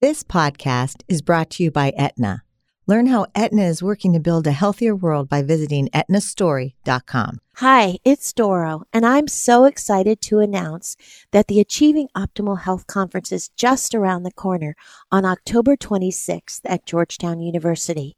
This 0.00 0.22
podcast 0.22 1.02
is 1.08 1.22
brought 1.22 1.50
to 1.50 1.64
you 1.64 1.72
by 1.72 1.92
Aetna. 1.98 2.44
Learn 2.86 3.06
how 3.06 3.26
Aetna 3.34 3.64
is 3.64 3.82
working 3.82 4.12
to 4.12 4.20
build 4.20 4.46
a 4.46 4.52
healthier 4.52 4.94
world 4.94 5.28
by 5.28 5.42
visiting 5.42 5.88
aetnastory.com. 5.88 7.40
Hi, 7.56 7.98
it's 8.04 8.32
Doro, 8.32 8.84
and 8.92 9.04
I'm 9.04 9.26
so 9.26 9.64
excited 9.64 10.20
to 10.20 10.38
announce 10.38 10.96
that 11.32 11.48
the 11.48 11.58
Achieving 11.58 12.06
Optimal 12.16 12.60
Health 12.60 12.86
Conference 12.86 13.32
is 13.32 13.48
just 13.56 13.92
around 13.92 14.22
the 14.22 14.30
corner 14.30 14.76
on 15.10 15.24
October 15.24 15.76
26th 15.76 16.60
at 16.64 16.86
Georgetown 16.86 17.40
University. 17.40 18.16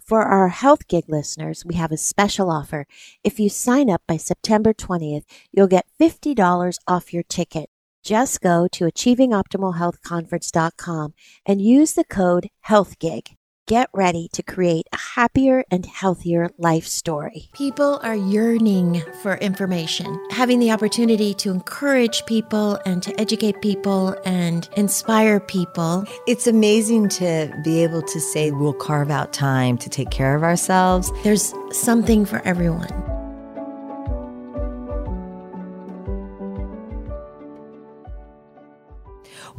For 0.00 0.22
our 0.22 0.48
Health 0.48 0.88
Gig 0.88 1.04
listeners, 1.08 1.62
we 1.62 1.74
have 1.74 1.92
a 1.92 1.98
special 1.98 2.50
offer. 2.50 2.86
If 3.22 3.38
you 3.38 3.50
sign 3.50 3.90
up 3.90 4.00
by 4.08 4.16
September 4.16 4.72
20th, 4.72 5.24
you'll 5.52 5.66
get 5.66 5.84
$50 6.00 6.78
off 6.88 7.12
your 7.12 7.22
ticket. 7.24 7.68
Just 8.08 8.40
go 8.40 8.66
to 8.68 8.86
achievingoptimalhealthconference.com 8.86 11.12
and 11.44 11.60
use 11.60 11.92
the 11.92 12.04
code 12.04 12.48
HealthGig. 12.66 13.36
Get 13.66 13.90
ready 13.92 14.30
to 14.32 14.42
create 14.42 14.86
a 14.94 14.96
happier 14.96 15.62
and 15.70 15.84
healthier 15.84 16.48
life 16.56 16.86
story. 16.86 17.50
People 17.52 18.00
are 18.02 18.16
yearning 18.16 19.02
for 19.22 19.34
information. 19.34 20.18
Having 20.30 20.60
the 20.60 20.70
opportunity 20.70 21.34
to 21.34 21.50
encourage 21.50 22.24
people 22.24 22.78
and 22.86 23.02
to 23.02 23.20
educate 23.20 23.60
people 23.60 24.16
and 24.24 24.70
inspire 24.78 25.38
people. 25.38 26.06
It's 26.26 26.46
amazing 26.46 27.10
to 27.10 27.52
be 27.62 27.82
able 27.82 28.00
to 28.00 28.20
say 28.20 28.52
we'll 28.52 28.72
carve 28.72 29.10
out 29.10 29.34
time 29.34 29.76
to 29.76 29.90
take 29.90 30.08
care 30.08 30.34
of 30.34 30.42
ourselves. 30.42 31.12
There's 31.24 31.52
something 31.72 32.24
for 32.24 32.40
everyone. 32.46 33.17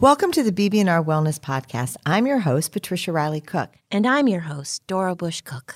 Welcome 0.02 0.31
to 0.31 0.44
the 0.44 0.53
BB&R 0.53 1.03
Wellness 1.03 1.38
Podcast. 1.38 1.98
I'm 2.05 2.26
your 2.26 2.39
host, 2.39 2.71
Patricia 2.71 3.12
Riley 3.12 3.41
Cook. 3.41 3.73
And 3.91 4.08
I'm 4.08 4.30
your 4.30 4.39
host, 4.39 4.88
Dora 4.88 5.13
Bush 5.13 5.41
Cook. 5.41 5.75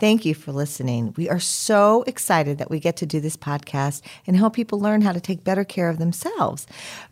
Thank 0.00 0.24
you 0.24 0.34
for 0.34 0.50
listening. 0.50 1.14
We 1.16 1.28
are 1.28 1.38
so 1.38 2.02
excited 2.08 2.58
that 2.58 2.68
we 2.68 2.80
get 2.80 2.96
to 2.96 3.06
do 3.06 3.20
this 3.20 3.36
podcast 3.36 4.02
and 4.26 4.36
help 4.36 4.54
people 4.54 4.80
learn 4.80 5.02
how 5.02 5.12
to 5.12 5.20
take 5.20 5.44
better 5.44 5.62
care 5.62 5.88
of 5.88 5.98
themselves 5.98 6.66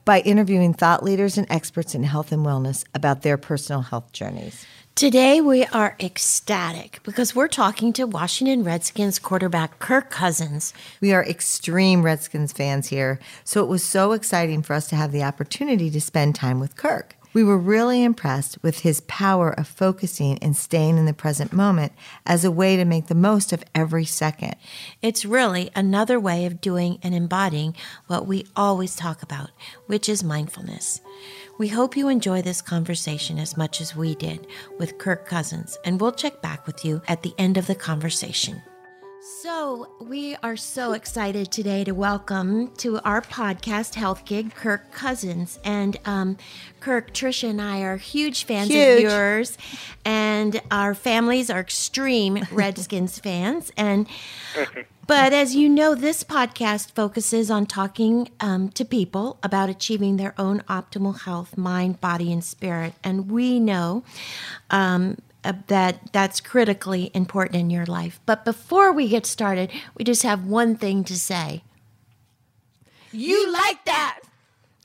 by 0.05 0.19
interviewing 0.23 0.75
thought 0.75 1.05
leaders 1.05 1.39
and 1.39 1.47
experts 1.49 1.95
in 1.95 2.03
health 2.03 2.33
and 2.33 2.45
wellness 2.45 2.85
about 2.93 3.23
their 3.23 3.37
personal 3.37 3.83
health 3.83 4.11
journeys. 4.11 4.67
Today 4.99 5.41
we 5.41 5.65
are 5.67 5.95
ecstatic 6.01 6.99
because 7.05 7.33
we're 7.33 7.47
talking 7.47 7.93
to 7.93 8.05
Washington 8.05 8.65
Redskins 8.65 9.21
quarterback 9.21 9.79
Kirk 9.79 10.11
Cousins. 10.11 10.75
We 11.01 11.13
are 11.13 11.25
extreme 11.25 12.03
Redskins 12.03 12.53
fans 12.53 12.89
here, 12.89 13.21
so 13.45 13.63
it 13.63 13.69
was 13.69 13.85
so 13.85 14.11
exciting 14.11 14.61
for 14.61 14.75
us 14.75 14.89
to 14.89 14.97
have 14.97 15.13
the 15.13 15.23
opportunity 15.23 15.89
to 15.89 16.01
spend 16.01 16.35
time 16.35 16.59
with 16.59 16.75
Kirk. 16.75 17.15
We 17.33 17.45
were 17.45 17.59
really 17.59 18.03
impressed 18.03 18.59
with 18.61 18.81
his 18.81 19.03
power 19.03 19.53
of 19.53 19.69
focusing 19.69 20.39
and 20.39 20.57
staying 20.57 20.99
in 20.99 21.05
the 21.05 21.13
present 21.13 21.53
moment 21.53 21.93
as 22.27 22.45
a 22.45 22.51
way 22.51 22.75
to 22.75 22.85
make 22.85 23.07
the 23.07 23.15
most 23.15 23.53
of 23.53 23.63
every 23.77 24.05
second. 24.05 24.57
It's 25.01 25.25
really 25.25 25.71
another 25.77 26.19
way 26.19 26.45
of 26.45 26.61
doing 26.61 26.99
and 27.05 27.15
embodying 27.15 27.77
what 28.09 28.27
we 28.27 28.47
always 28.57 28.97
talk 28.97 29.23
about, 29.23 29.51
which 29.87 30.09
is 30.09 30.25
mindfulness. 30.25 31.01
We 31.59 31.67
hope 31.67 31.97
you 31.97 32.09
enjoy 32.09 32.43
this 32.43 32.63
conversation 32.63 33.37
as 33.41 33.57
much 33.57 33.81
as 33.81 33.97
we 33.97 34.15
did 34.15 34.47
with 34.79 34.97
Kirk 34.99 35.27
Cousins, 35.27 35.77
and 35.85 36.01
we'll 36.01 36.13
check 36.13 36.41
back 36.41 36.69
with 36.69 36.85
you 36.85 37.03
at 37.09 37.25
the 37.25 37.35
end 37.37 37.59
of 37.59 37.67
the 37.67 37.75
conversation. 37.75 38.63
So, 39.43 39.91
we 40.01 40.37
are 40.37 40.57
so 40.57 40.93
excited 40.93 41.51
today 41.51 41.83
to 41.83 41.91
welcome 41.91 42.69
to 42.77 43.01
our 43.01 43.21
podcast, 43.21 43.97
Health 43.97 44.25
Gig, 44.25 44.55
Kirk 44.55 44.93
Cousins. 44.93 45.59
And 45.65 45.97
um, 46.05 46.37
Kirk, 46.79 47.13
Trisha, 47.13 47.51
and 47.51 47.61
I 47.61 47.81
are 47.81 47.97
huge 47.97 48.45
fans 48.45 48.69
Huge. 48.69 49.03
of 49.05 49.11
yours, 49.11 49.59
and 50.05 50.61
our 50.71 50.95
families 50.95 51.51
are 51.51 51.59
extreme 51.59 52.39
Redskins 52.53 53.19
fans. 53.19 53.73
And 53.77 54.07
but 55.09 55.33
as 55.33 55.57
you 55.57 55.71
know, 55.71 55.95
this 55.95 56.23
podcast 56.23 56.93
focuses 56.93 57.51
on 57.51 57.65
talking 57.65 58.29
um, 58.41 58.69
to 58.73 58.85
people 58.85 59.39
about 59.43 59.71
achieving 59.71 60.19
their 60.19 60.35
own 60.37 60.61
optimal 60.69 61.23
health, 61.23 61.57
mind, 61.57 61.99
body, 61.99 62.31
and 62.31 62.45
spirit. 62.45 62.93
And 63.03 63.31
we 63.31 63.59
know 63.59 64.05
um, 64.71 65.17
uh, 65.43 65.55
that 65.69 66.13
that's 66.13 66.43
critically 66.43 67.11
important 67.15 67.57
in 67.57 67.71
your 67.71 67.87
life. 67.87 68.21
But 68.27 68.45
before 68.45 68.93
we 68.93 69.09
get 69.09 69.25
started, 69.25 69.71
we 69.97 70.05
just 70.05 70.25
have 70.25 70.45
one 70.45 70.77
thing 70.77 71.05
to 71.05 71.19
say. 71.19 71.63
You 73.11 73.51
like 73.51 73.85
that? 73.87 74.21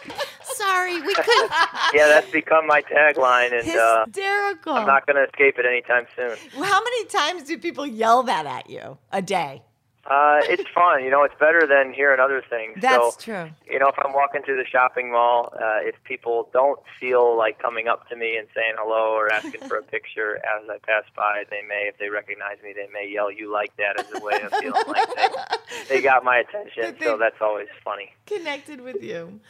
Sorry, 0.67 1.01
we 1.01 1.13
couldn't. 1.15 1.51
yeah, 1.93 2.07
that's 2.07 2.29
become 2.29 2.67
my 2.67 2.81
tagline, 2.81 3.57
and 3.57 3.69
uh, 3.69 4.05
Hysterical. 4.05 4.73
I'm 4.73 4.87
not 4.87 5.05
going 5.07 5.15
to 5.15 5.23
escape 5.23 5.57
it 5.57 5.65
anytime 5.65 6.05
soon. 6.15 6.35
How 6.63 6.81
many 6.83 7.05
times 7.05 7.43
do 7.43 7.57
people 7.57 7.85
yell 7.85 8.23
that 8.23 8.45
at 8.45 8.69
you 8.69 8.97
a 9.11 9.21
day? 9.21 9.63
Uh, 10.07 10.39
it's 10.43 10.69
fun, 10.73 11.03
you 11.03 11.09
know. 11.09 11.23
It's 11.23 11.35
better 11.37 11.67
than 11.67 11.93
hearing 11.93 12.21
other 12.21 12.41
things. 12.49 12.77
That's 12.81 12.95
so, 12.95 13.11
true. 13.19 13.49
You 13.69 13.77
know, 13.77 13.89
if 13.89 13.95
I'm 13.99 14.13
walking 14.13 14.41
through 14.41 14.55
the 14.55 14.65
shopping 14.65 15.11
mall, 15.11 15.53
uh, 15.53 15.79
if 15.81 15.95
people 16.05 16.49
don't 16.53 16.79
feel 16.97 17.37
like 17.37 17.59
coming 17.59 17.89
up 17.89 18.07
to 18.09 18.15
me 18.15 18.37
and 18.37 18.47
saying 18.55 18.75
hello 18.77 19.13
or 19.15 19.29
asking 19.31 19.67
for 19.67 19.75
a 19.75 19.83
picture 19.95 20.37
as 20.37 20.69
I 20.69 20.77
pass 20.77 21.03
by, 21.13 21.43
they 21.49 21.61
may, 21.67 21.89
if 21.89 21.97
they 21.97 22.07
recognize 22.07 22.55
me, 22.63 22.71
they 22.73 22.87
may 22.93 23.11
yell 23.11 23.29
"You 23.29 23.51
like 23.51 23.75
that" 23.75 23.99
as 23.99 24.05
a 24.13 24.23
way 24.23 24.41
of 24.41 24.51
feeling 24.61 24.83
like 24.87 25.15
they, 25.15 25.95
they 25.95 26.01
got 26.01 26.23
my 26.23 26.37
attention. 26.37 26.95
So 27.01 27.17
that's 27.17 27.41
always 27.41 27.67
funny. 27.83 28.13
Connected 28.27 28.79
with 28.79 29.03
you. 29.03 29.41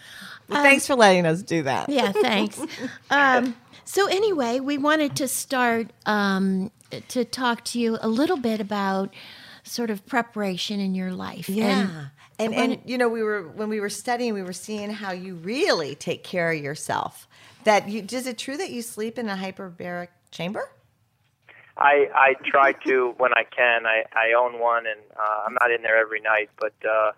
Well, 0.50 0.64
thanks 0.64 0.88
for 0.88 0.96
letting 0.96 1.28
us 1.28 1.44
do 1.44 1.64
that. 1.64 1.90
Yeah, 1.90 2.12
thanks. 2.12 2.60
um, 3.12 3.56
so 3.86 4.08
anyway, 4.08 4.60
we 4.60 4.80
wanted 4.80 5.16
to 5.18 5.28
start 5.28 5.92
um, 6.08 6.72
to 7.10 7.26
talk 7.26 7.64
to 7.66 7.80
you 7.80 8.00
a 8.02 8.08
little 8.08 8.38
bit 8.38 8.60
about 8.60 9.14
sort 9.68 9.90
of 9.90 10.06
preparation 10.06 10.80
in 10.80 10.96
your 10.96 11.12
life. 11.12 11.50
Yeah. 11.50 12.08
And, 12.40 12.56
when 12.56 12.72
and, 12.74 12.82
you 12.86 12.98
know, 12.98 13.10
we 13.10 13.24
were 13.24 13.44
when 13.44 13.70
we 13.70 13.80
were 13.80 13.90
studying, 13.90 14.34
we 14.34 14.44
were 14.44 14.54
seeing 14.54 14.92
how 14.92 15.12
you 15.12 15.36
really 15.36 15.96
take 15.96 16.24
care 16.24 16.52
of 16.52 16.62
yourself. 16.62 17.28
That 17.64 17.90
you 17.90 18.06
is 18.10 18.28
it 18.28 18.38
true 18.38 18.58
that 18.58 18.70
you 18.70 18.82
sleep 18.82 19.18
in 19.18 19.28
a 19.28 19.36
hyperbaric 19.36 20.10
chamber? 20.32 20.70
I 21.78 22.10
I 22.14 22.34
try 22.46 22.74
to 22.86 23.14
when 23.18 23.34
I 23.34 23.44
can. 23.44 23.86
I 23.86 24.04
I 24.14 24.34
own 24.34 24.60
one, 24.60 24.86
and 24.86 25.00
uh, 25.18 25.46
I'm 25.46 25.56
not 25.60 25.72
in 25.72 25.82
there 25.82 25.98
every 25.98 26.22
night, 26.22 26.50
but 26.60 26.74
uh, 26.88 27.12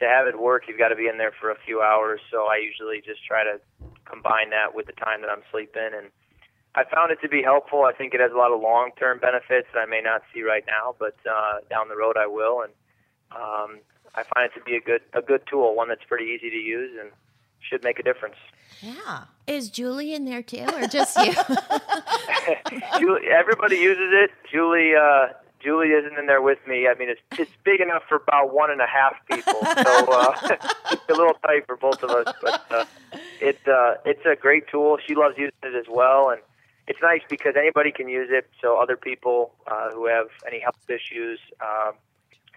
to 0.00 0.04
have 0.04 0.26
it 0.26 0.38
work, 0.38 0.64
you've 0.66 0.78
got 0.78 0.88
to 0.88 0.96
be 0.96 1.06
in 1.06 1.18
there 1.18 1.32
for 1.40 1.50
a 1.50 1.56
few 1.66 1.80
hours. 1.82 2.20
So 2.30 2.46
I 2.46 2.56
usually 2.56 3.00
just 3.04 3.24
try 3.24 3.44
to 3.44 3.60
combine 4.04 4.50
that 4.50 4.74
with 4.74 4.86
the 4.86 4.92
time 4.92 5.20
that 5.22 5.30
I'm 5.30 5.42
sleeping, 5.50 5.90
and 5.96 6.08
I 6.74 6.84
found 6.84 7.10
it 7.10 7.20
to 7.22 7.28
be 7.28 7.42
helpful. 7.42 7.84
I 7.84 7.92
think 7.92 8.14
it 8.14 8.20
has 8.20 8.30
a 8.32 8.36
lot 8.36 8.52
of 8.52 8.60
long-term 8.60 9.18
benefits 9.18 9.66
that 9.74 9.80
I 9.80 9.86
may 9.86 10.00
not 10.00 10.22
see 10.32 10.42
right 10.42 10.64
now, 10.66 10.94
but 10.98 11.16
uh, 11.28 11.58
down 11.68 11.88
the 11.88 11.96
road 11.96 12.16
I 12.16 12.26
will, 12.26 12.62
and 12.62 12.72
um, 13.32 13.80
I 14.14 14.22
find 14.34 14.50
it 14.50 14.58
to 14.58 14.64
be 14.64 14.76
a 14.76 14.80
good 14.80 15.02
a 15.12 15.22
good 15.22 15.42
tool, 15.50 15.74
one 15.74 15.88
that's 15.88 16.04
pretty 16.04 16.26
easy 16.26 16.50
to 16.50 16.56
use 16.56 16.96
and 17.00 17.10
should 17.60 17.82
make 17.82 17.98
a 17.98 18.02
difference. 18.02 18.36
Yeah. 18.80 19.24
Is 19.46 19.68
Julie 19.68 20.14
in 20.14 20.24
there 20.24 20.42
too, 20.42 20.66
or 20.74 20.86
just 20.86 21.16
you? 21.16 21.32
Julie, 22.98 23.28
everybody 23.28 23.76
uses 23.76 24.10
it. 24.12 24.30
Julie, 24.50 24.94
uh, 24.94 25.28
Julie 25.60 25.88
isn't 25.88 26.18
in 26.18 26.26
there 26.26 26.40
with 26.40 26.58
me. 26.66 26.88
I 26.88 26.94
mean, 26.94 27.10
it's 27.10 27.20
it's 27.38 27.50
big 27.64 27.80
enough 27.80 28.02
for 28.08 28.16
about 28.16 28.54
one 28.54 28.70
and 28.70 28.80
a 28.80 28.86
half 28.86 29.14
people, 29.30 29.60
so 29.60 30.12
uh, 30.12 30.34
it's 30.92 31.08
a 31.08 31.12
little 31.12 31.34
tight 31.44 31.66
for 31.66 31.76
both 31.76 32.02
of 32.02 32.10
us. 32.10 32.34
But 32.40 32.64
uh, 32.70 32.84
it 33.40 33.58
uh, 33.68 33.94
it's 34.04 34.24
a 34.24 34.36
great 34.36 34.68
tool. 34.68 34.98
She 35.06 35.14
loves 35.14 35.36
using 35.36 35.52
it 35.62 35.74
as 35.74 35.86
well, 35.90 36.30
and 36.30 36.40
it's 36.90 36.98
nice 37.00 37.22
because 37.30 37.54
anybody 37.56 37.92
can 37.92 38.08
use 38.08 38.30
it. 38.32 38.50
So 38.60 38.76
other 38.76 38.96
people 38.96 39.54
uh, 39.70 39.90
who 39.92 40.08
have 40.08 40.26
any 40.44 40.58
health 40.58 40.74
issues, 40.88 41.38
um, 41.60 41.92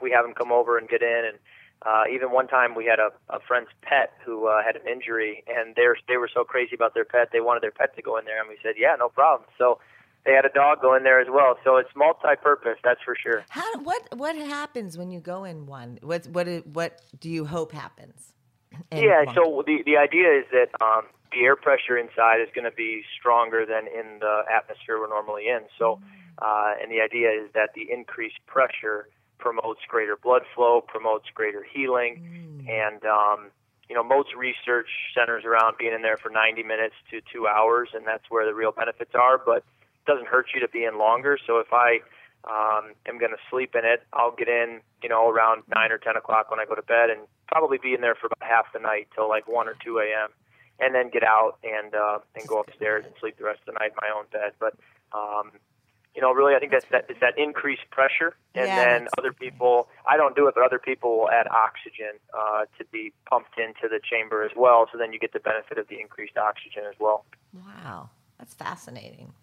we 0.02 0.10
have 0.10 0.26
them 0.26 0.34
come 0.34 0.52
over 0.52 0.76
and 0.80 0.90
get 0.90 1.04
in. 1.04 1.24
And 1.30 1.38
uh, 1.84 2.06
even 2.12 2.32
one 2.32 2.48
time 2.48 2.74
we 2.74 2.86
had 2.86 2.98
a, 2.98 3.12
a 3.30 3.40
friend's 3.48 3.70
pet 3.84 4.14
who 4.26 4.48
uh, 4.48 4.64
had 4.64 4.76
an 4.76 4.88
injury, 4.92 5.44
and 5.48 5.76
they 5.76 5.84
they 6.08 6.18
were 6.18 6.30
so 6.34 6.44
crazy 6.44 6.74
about 6.74 6.96
their 6.96 7.06
pet, 7.06 7.30
they 7.32 7.42
wanted 7.42 7.62
their 7.62 7.72
pet 7.72 7.96
to 7.96 8.02
go 8.02 8.18
in 8.18 8.26
there, 8.26 8.40
and 8.40 8.50
we 8.50 8.58
said, 8.64 8.74
yeah, 8.76 8.96
no 8.98 9.08
problem. 9.08 9.48
So 9.56 9.78
they 10.26 10.32
had 10.32 10.46
a 10.46 10.50
dog 10.50 10.82
go 10.82 10.96
in 10.96 11.04
there 11.04 11.22
as 11.22 11.28
well. 11.30 11.60
So 11.64 11.78
it's 11.78 11.92
multi-purpose, 11.96 12.80
that's 12.84 13.02
for 13.06 13.16
sure. 13.16 13.46
How 13.50 13.78
what 13.82 14.18
what 14.18 14.36
happens 14.36 14.98
when 14.98 15.12
you 15.12 15.20
go 15.20 15.44
in 15.44 15.68
one? 15.68 16.00
What 16.02 16.26
what 16.28 16.48
what 16.66 17.02
do 17.20 17.30
you 17.30 17.46
hope 17.46 17.72
happens? 17.72 18.34
Yeah, 18.92 19.26
one? 19.26 19.36
so 19.36 19.64
the 19.68 19.84
the 19.86 19.98
idea 19.98 20.40
is 20.40 20.46
that 20.52 20.70
um, 20.82 21.04
the 21.34 21.46
air 21.46 21.56
pressure 21.56 21.98
inside 21.98 22.42
is 22.42 22.50
going 22.54 22.66
to 22.66 22.76
be 22.76 23.04
stronger 23.20 23.66
than 23.66 23.88
in 23.88 24.20
the 24.20 24.44
atmosphere 24.54 25.00
we're 25.00 25.10
normally 25.10 25.48
in. 25.48 25.62
So, 25.78 26.00
uh, 26.40 26.74
and 26.82 26.92
the 26.92 27.02
idea 27.02 27.30
is 27.30 27.50
that 27.54 27.70
the 27.76 27.92
increased 27.92 28.40
pressure 28.46 29.10
promotes 29.40 29.82
greater 29.88 30.16
blood 30.16 30.44
flow, 30.56 30.82
promotes 30.82 31.26
greater 31.34 31.64
healing, 31.64 32.66
and 32.70 33.04
um, 33.06 33.52
you 33.90 33.96
know 33.96 34.04
most 34.04 34.30
research 34.36 34.88
centers 35.14 35.44
around 35.44 35.76
being 35.78 35.94
in 35.94 36.02
there 36.02 36.18
for 36.18 36.30
90 36.30 36.64
minutes 36.64 36.96
to 37.12 37.22
two 37.32 37.48
hours, 37.48 37.90
and 37.94 38.08
that's 38.08 38.24
where 38.30 38.46
the 38.46 38.54
real 38.54 38.72
benefits 38.72 39.12
are. 39.14 39.38
But 39.38 39.58
it 39.58 40.06
doesn't 40.08 40.28
hurt 40.28 40.48
you 40.54 40.62
to 40.62 40.70
be 40.70 40.86
in 40.86 40.98
longer. 40.98 41.38
So 41.46 41.60
if 41.60 41.74
I 41.74 42.00
um, 42.46 42.94
am 43.08 43.20
going 43.20 43.32
to 43.32 43.44
sleep 43.50 43.76
in 43.76 43.86
it, 43.86 44.04
I'll 44.14 44.36
get 44.36 44.48
in, 44.48 44.82
you 45.02 45.10
know, 45.10 45.30
around 45.30 45.64
nine 45.74 45.92
or 45.92 45.98
ten 45.98 46.16
o'clock 46.16 46.50
when 46.50 46.60
I 46.60 46.66
go 46.66 46.76
to 46.76 46.82
bed, 46.82 47.10
and 47.10 47.22
probably 47.48 47.78
be 47.78 47.94
in 47.94 48.02
there 48.02 48.16
for 48.16 48.28
about 48.28 48.42
half 48.42 48.72
the 48.74 48.80
night 48.80 49.08
till 49.14 49.30
like 49.30 49.48
one 49.48 49.68
or 49.68 49.76
two 49.84 50.00
a.m. 50.00 50.30
and 50.84 50.94
then 50.96 51.10
get 51.10 51.24
out 51.24 51.58
and 51.64 51.94
uh, 51.96 52.20
and 52.36 52.48
go 52.48 52.60
upstairs 52.60 53.06
and 53.06 53.14
sleep 53.20 53.38
the 53.38 53.44
rest 53.46 53.60
of 53.68 53.74
the 53.74 53.80
night 53.80 53.92
in 53.92 53.98
my 54.02 54.10
own 54.16 54.26
bed. 54.32 54.52
But 54.60 54.74
um, 55.18 55.52
you 56.16 56.22
know, 56.22 56.32
really, 56.32 56.54
I 56.56 56.60
think 56.60 56.72
that's 56.72 56.86
that, 56.92 57.06
it's 57.10 57.20
that 57.22 57.40
increased 57.40 57.90
pressure, 57.90 58.36
and 58.54 58.68
Yeah, 58.68 58.76
then 58.76 58.94
that's- 59.06 59.10
other 59.18 59.34
people. 59.34 59.88
I 60.08 60.16
don't 60.18 60.36
do 60.36 60.48
it, 60.48 60.54
but 60.56 60.64
other 60.64 60.78
people 60.80 61.18
will 61.18 61.32
add 61.32 61.48
oxygen 61.48 62.20
uh, 62.38 62.66
to 62.78 62.86
be 62.92 63.14
pumped 63.30 63.58
into 63.58 63.88
the 63.90 64.00
chamber 64.08 64.44
as 64.44 64.52
well. 64.56 64.88
So 64.92 64.98
then 65.00 65.12
you 65.14 65.18
get 65.20 65.34
the 65.34 65.40
benefit 65.40 65.78
of 65.80 65.88
the 65.88 66.00
increased 66.00 66.38
oxygen 66.38 66.84
as 66.88 66.96
well. 67.00 67.26
Wow, 67.54 68.10
that's 68.38 68.54
fascinating. 68.54 69.34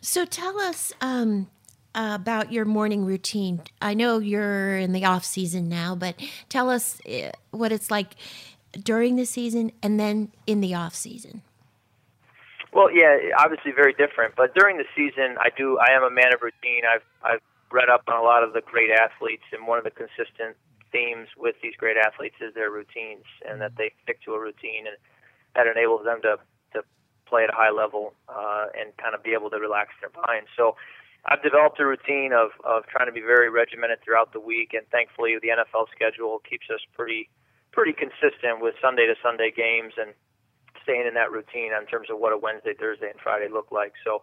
So 0.00 0.24
tell 0.24 0.58
us 0.60 0.92
um, 1.00 1.48
about 1.94 2.50
your 2.52 2.64
morning 2.64 3.04
routine. 3.04 3.62
I 3.80 3.94
know 3.94 4.18
you're 4.18 4.76
in 4.76 4.92
the 4.92 5.04
off 5.04 5.24
season 5.24 5.68
now, 5.68 5.94
but 5.94 6.14
tell 6.48 6.70
us 6.70 7.00
uh, 7.06 7.30
what 7.50 7.70
it's 7.70 7.90
like 7.90 8.14
during 8.72 9.16
the 9.16 9.26
season 9.26 9.72
and 9.82 9.98
then 9.98 10.32
in 10.46 10.60
the 10.60 10.74
off 10.74 10.94
season. 10.94 11.42
Well, 12.72 12.90
yeah, 12.90 13.34
obviously 13.38 13.72
very 13.72 13.92
different. 13.92 14.36
But 14.36 14.54
during 14.54 14.78
the 14.78 14.86
season, 14.94 15.36
I 15.38 15.50
do. 15.56 15.78
I 15.78 15.92
am 15.92 16.04
a 16.04 16.10
man 16.10 16.32
of 16.32 16.40
routine. 16.40 16.82
I've 16.86 17.02
I've 17.22 17.42
read 17.72 17.88
up 17.88 18.02
on 18.06 18.16
a 18.16 18.22
lot 18.22 18.44
of 18.44 18.52
the 18.52 18.60
great 18.60 18.90
athletes, 18.90 19.42
and 19.52 19.66
one 19.66 19.78
of 19.78 19.84
the 19.84 19.90
consistent 19.90 20.56
themes 20.92 21.28
with 21.36 21.56
these 21.62 21.74
great 21.78 21.96
athletes 21.96 22.36
is 22.40 22.54
their 22.54 22.70
routines, 22.70 23.26
and 23.48 23.60
that 23.60 23.72
they 23.76 23.92
stick 24.02 24.22
to 24.24 24.34
a 24.34 24.40
routine, 24.40 24.86
and 24.86 24.96
that 25.56 25.66
enables 25.66 26.04
them 26.04 26.22
to 26.22 26.38
to 26.74 26.86
play 27.26 27.42
at 27.42 27.50
a 27.50 27.56
high 27.56 27.74
level 27.74 28.14
uh, 28.28 28.66
and 28.78 28.96
kind 28.98 29.14
of 29.14 29.22
be 29.22 29.34
able 29.34 29.50
to 29.50 29.58
relax 29.58 29.90
their 30.00 30.10
mind. 30.26 30.46
So. 30.56 30.76
I've 31.26 31.42
developed 31.42 31.78
a 31.78 31.84
routine 31.84 32.32
of, 32.32 32.48
of 32.64 32.86
trying 32.86 33.04
to 33.04 33.12
be 33.12 33.20
very 33.20 33.50
regimented 33.50 33.98
throughout 34.02 34.32
the 34.32 34.40
week, 34.40 34.72
and 34.72 34.88
thankfully 34.88 35.36
the 35.36 35.48
NFL 35.48 35.92
schedule 35.94 36.40
keeps 36.48 36.64
us 36.72 36.80
pretty 36.96 37.28
pretty 37.72 37.92
consistent 37.92 38.60
with 38.60 38.74
Sunday 38.82 39.06
to 39.06 39.14
Sunday 39.22 39.50
games 39.54 39.94
and 39.96 40.12
staying 40.82 41.06
in 41.06 41.14
that 41.14 41.30
routine 41.30 41.70
in 41.72 41.86
terms 41.86 42.08
of 42.10 42.18
what 42.18 42.32
a 42.32 42.38
Wednesday, 42.38 42.74
Thursday, 42.74 43.10
and 43.10 43.20
Friday 43.20 43.48
look 43.52 43.70
like. 43.70 43.92
So 44.04 44.22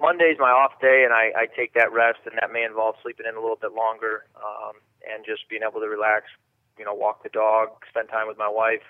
Monday's 0.00 0.36
my 0.38 0.50
off 0.50 0.80
day, 0.80 1.04
and 1.04 1.12
I, 1.12 1.32
I 1.36 1.46
take 1.46 1.74
that 1.74 1.92
rest, 1.92 2.20
and 2.26 2.36
that 2.40 2.52
may 2.52 2.64
involve 2.64 2.96
sleeping 3.02 3.26
in 3.28 3.34
a 3.34 3.40
little 3.40 3.56
bit 3.60 3.72
longer 3.72 4.24
um, 4.36 4.76
and 5.08 5.24
just 5.24 5.48
being 5.48 5.62
able 5.62 5.80
to 5.80 5.88
relax, 5.88 6.26
you 6.78 6.84
know, 6.84 6.94
walk 6.94 7.22
the 7.22 7.28
dog, 7.28 7.68
spend 7.88 8.08
time 8.08 8.28
with 8.28 8.38
my 8.38 8.48
wife. 8.48 8.84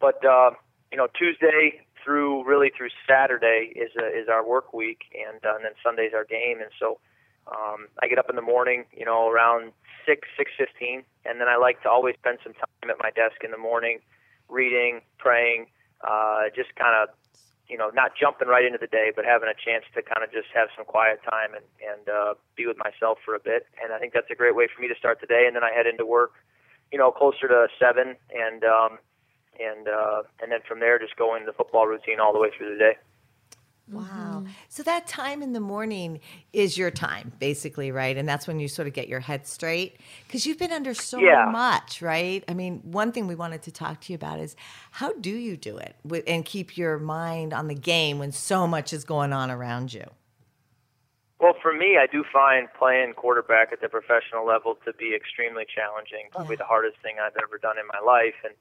But 0.00 0.24
uh, 0.24 0.50
you 0.90 0.98
know, 0.98 1.08
Tuesday 1.18 1.80
through 2.04 2.44
really 2.44 2.70
through 2.76 2.90
Saturday 3.08 3.72
is 3.74 3.90
a, 3.98 4.06
is 4.06 4.28
our 4.28 4.46
work 4.46 4.72
week, 4.72 5.04
and, 5.14 5.40
uh, 5.44 5.56
and 5.56 5.64
then 5.64 5.72
Sunday's 5.84 6.12
our 6.14 6.24
game, 6.24 6.60
and 6.60 6.70
so. 6.78 6.98
Um, 7.46 7.88
I 8.02 8.08
get 8.08 8.18
up 8.18 8.30
in 8.30 8.36
the 8.36 8.42
morning, 8.42 8.86
you 8.96 9.04
know, 9.04 9.28
around 9.28 9.72
six 10.06 10.26
six 10.38 10.50
fifteen, 10.56 11.04
and 11.24 11.40
then 11.40 11.48
I 11.48 11.56
like 11.56 11.82
to 11.82 11.90
always 11.90 12.14
spend 12.16 12.38
some 12.42 12.54
time 12.54 12.90
at 12.90 12.96
my 13.00 13.10
desk 13.10 13.42
in 13.44 13.50
the 13.50 13.58
morning, 13.58 14.00
reading, 14.48 15.00
praying, 15.18 15.66
uh, 16.06 16.52
just 16.54 16.74
kind 16.76 16.94
of, 16.96 17.14
you 17.68 17.78
know, 17.78 17.90
not 17.94 18.12
jumping 18.14 18.48
right 18.48 18.64
into 18.64 18.78
the 18.78 18.86
day, 18.86 19.10
but 19.14 19.24
having 19.24 19.48
a 19.48 19.56
chance 19.56 19.84
to 19.94 20.02
kind 20.02 20.22
of 20.22 20.30
just 20.30 20.48
have 20.54 20.68
some 20.76 20.84
quiet 20.84 21.20
time 21.24 21.54
and 21.54 21.64
and 21.80 22.08
uh, 22.08 22.34
be 22.56 22.66
with 22.66 22.76
myself 22.76 23.18
for 23.24 23.34
a 23.34 23.40
bit. 23.40 23.66
And 23.82 23.92
I 23.92 23.98
think 23.98 24.12
that's 24.12 24.30
a 24.30 24.34
great 24.34 24.54
way 24.54 24.68
for 24.68 24.82
me 24.82 24.88
to 24.88 24.94
start 24.94 25.20
the 25.20 25.26
day. 25.26 25.44
And 25.46 25.56
then 25.56 25.64
I 25.64 25.72
head 25.72 25.86
into 25.86 26.04
work, 26.04 26.32
you 26.92 26.98
know, 26.98 27.10
closer 27.10 27.48
to 27.48 27.68
seven, 27.80 28.16
and 28.30 28.64
um, 28.64 28.98
and 29.58 29.88
uh, 29.88 30.22
and 30.42 30.52
then 30.52 30.60
from 30.68 30.80
there, 30.80 30.98
just 30.98 31.16
go 31.16 31.34
into 31.34 31.46
the 31.46 31.56
football 31.56 31.86
routine 31.86 32.20
all 32.20 32.32
the 32.32 32.38
way 32.38 32.50
through 32.56 32.72
the 32.72 32.78
day. 32.78 32.96
Wow. 33.90 34.02
Mm-hmm. 34.02 34.46
So 34.70 34.82
that 34.84 35.06
time 35.06 35.42
in 35.42 35.52
the 35.52 35.60
morning 35.60 36.20
is 36.54 36.78
your 36.78 36.90
time, 36.90 37.32
basically, 37.38 37.92
right? 37.92 38.16
And 38.16 38.26
that's 38.26 38.46
when 38.46 38.58
you 38.58 38.66
sort 38.66 38.88
of 38.88 38.94
get 38.94 39.08
your 39.08 39.20
head 39.20 39.46
straight 39.46 40.00
because 40.26 40.46
you've 40.46 40.58
been 40.58 40.72
under 40.72 40.94
so 40.94 41.18
Yeah. 41.18 41.50
much, 41.50 42.00
right? 42.00 42.42
I 42.48 42.54
mean, 42.54 42.80
one 42.82 43.12
thing 43.12 43.26
we 43.26 43.34
wanted 43.34 43.62
to 43.62 43.70
talk 43.70 44.00
to 44.02 44.12
you 44.12 44.16
about 44.16 44.40
is 44.40 44.56
how 44.92 45.12
do 45.12 45.30
you 45.30 45.58
do 45.58 45.76
it 45.76 45.96
and 46.26 46.44
keep 46.46 46.78
your 46.78 46.98
mind 46.98 47.52
on 47.52 47.68
the 47.68 47.74
game 47.74 48.18
when 48.18 48.32
so 48.32 48.66
much 48.66 48.94
is 48.94 49.04
going 49.04 49.34
on 49.34 49.50
around 49.50 49.92
you? 49.92 50.04
Well, 51.38 51.54
for 51.60 51.74
me, 51.74 51.98
I 51.98 52.06
do 52.06 52.24
find 52.32 52.68
playing 52.78 53.12
quarterback 53.14 53.70
at 53.70 53.82
the 53.82 53.88
professional 53.90 54.46
level 54.46 54.78
to 54.86 54.94
be 54.94 55.14
extremely 55.14 55.66
challenging. 55.66 56.28
Probably 56.32 56.56
the 56.56 56.64
hardest 56.64 56.96
thing 57.02 57.16
I've 57.20 57.36
ever 57.36 57.58
done 57.58 57.76
in 57.76 57.86
my 57.92 58.00
life, 58.00 58.34
and 58.44 58.54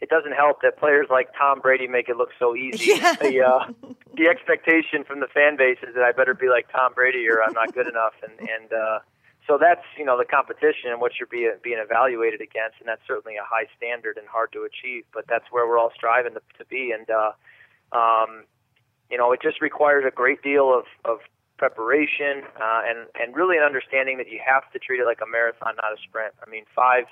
it 0.00 0.08
doesn't 0.08 0.32
help 0.32 0.62
that 0.62 0.78
players 0.78 1.06
like 1.10 1.28
Tom 1.36 1.60
Brady 1.60 1.86
make 1.86 2.08
it 2.08 2.16
look 2.16 2.30
so 2.38 2.56
easy. 2.56 2.92
Yeah. 3.00 3.14
The 3.20 3.40
uh, 3.40 3.66
the 4.16 4.28
expectation 4.28 5.04
from 5.04 5.20
the 5.20 5.28
fan 5.28 5.56
base 5.56 5.78
is 5.86 5.94
that 5.94 6.02
I 6.02 6.12
better 6.12 6.34
be 6.34 6.48
like 6.48 6.70
Tom 6.72 6.92
Brady 6.94 7.28
or 7.28 7.42
I'm 7.42 7.52
not 7.52 7.72
good 7.74 7.86
enough, 7.86 8.14
and 8.22 8.38
and 8.40 8.72
uh, 8.72 8.98
so 9.46 9.58
that's 9.60 9.84
you 9.96 10.04
know 10.04 10.18
the 10.18 10.24
competition 10.24 10.90
and 10.90 11.00
what 11.00 11.12
you're 11.18 11.30
being 11.30 11.52
being 11.62 11.78
evaluated 11.78 12.40
against, 12.40 12.76
and 12.80 12.88
that's 12.88 13.02
certainly 13.06 13.36
a 13.36 13.44
high 13.44 13.66
standard 13.76 14.16
and 14.16 14.26
hard 14.28 14.52
to 14.52 14.62
achieve. 14.62 15.04
But 15.12 15.26
that's 15.28 15.44
where 15.50 15.66
we're 15.66 15.78
all 15.78 15.92
striving 15.94 16.34
to, 16.34 16.42
to 16.58 16.64
be, 16.66 16.92
and 16.92 17.08
uh, 17.10 17.32
um, 17.96 18.44
you 19.10 19.18
know 19.18 19.32
it 19.32 19.40
just 19.42 19.60
requires 19.60 20.04
a 20.06 20.10
great 20.10 20.42
deal 20.42 20.72
of 20.72 20.84
of 21.04 21.20
preparation 21.56 22.42
uh, 22.56 22.82
and 22.88 23.06
and 23.20 23.36
really 23.36 23.56
an 23.56 23.62
understanding 23.62 24.18
that 24.18 24.28
you 24.28 24.40
have 24.44 24.64
to 24.72 24.78
treat 24.78 25.00
it 25.00 25.06
like 25.06 25.20
a 25.22 25.28
marathon, 25.28 25.74
not 25.76 25.92
a 25.92 26.00
sprint. 26.02 26.34
I 26.44 26.48
mean, 26.48 26.64
five, 26.74 27.04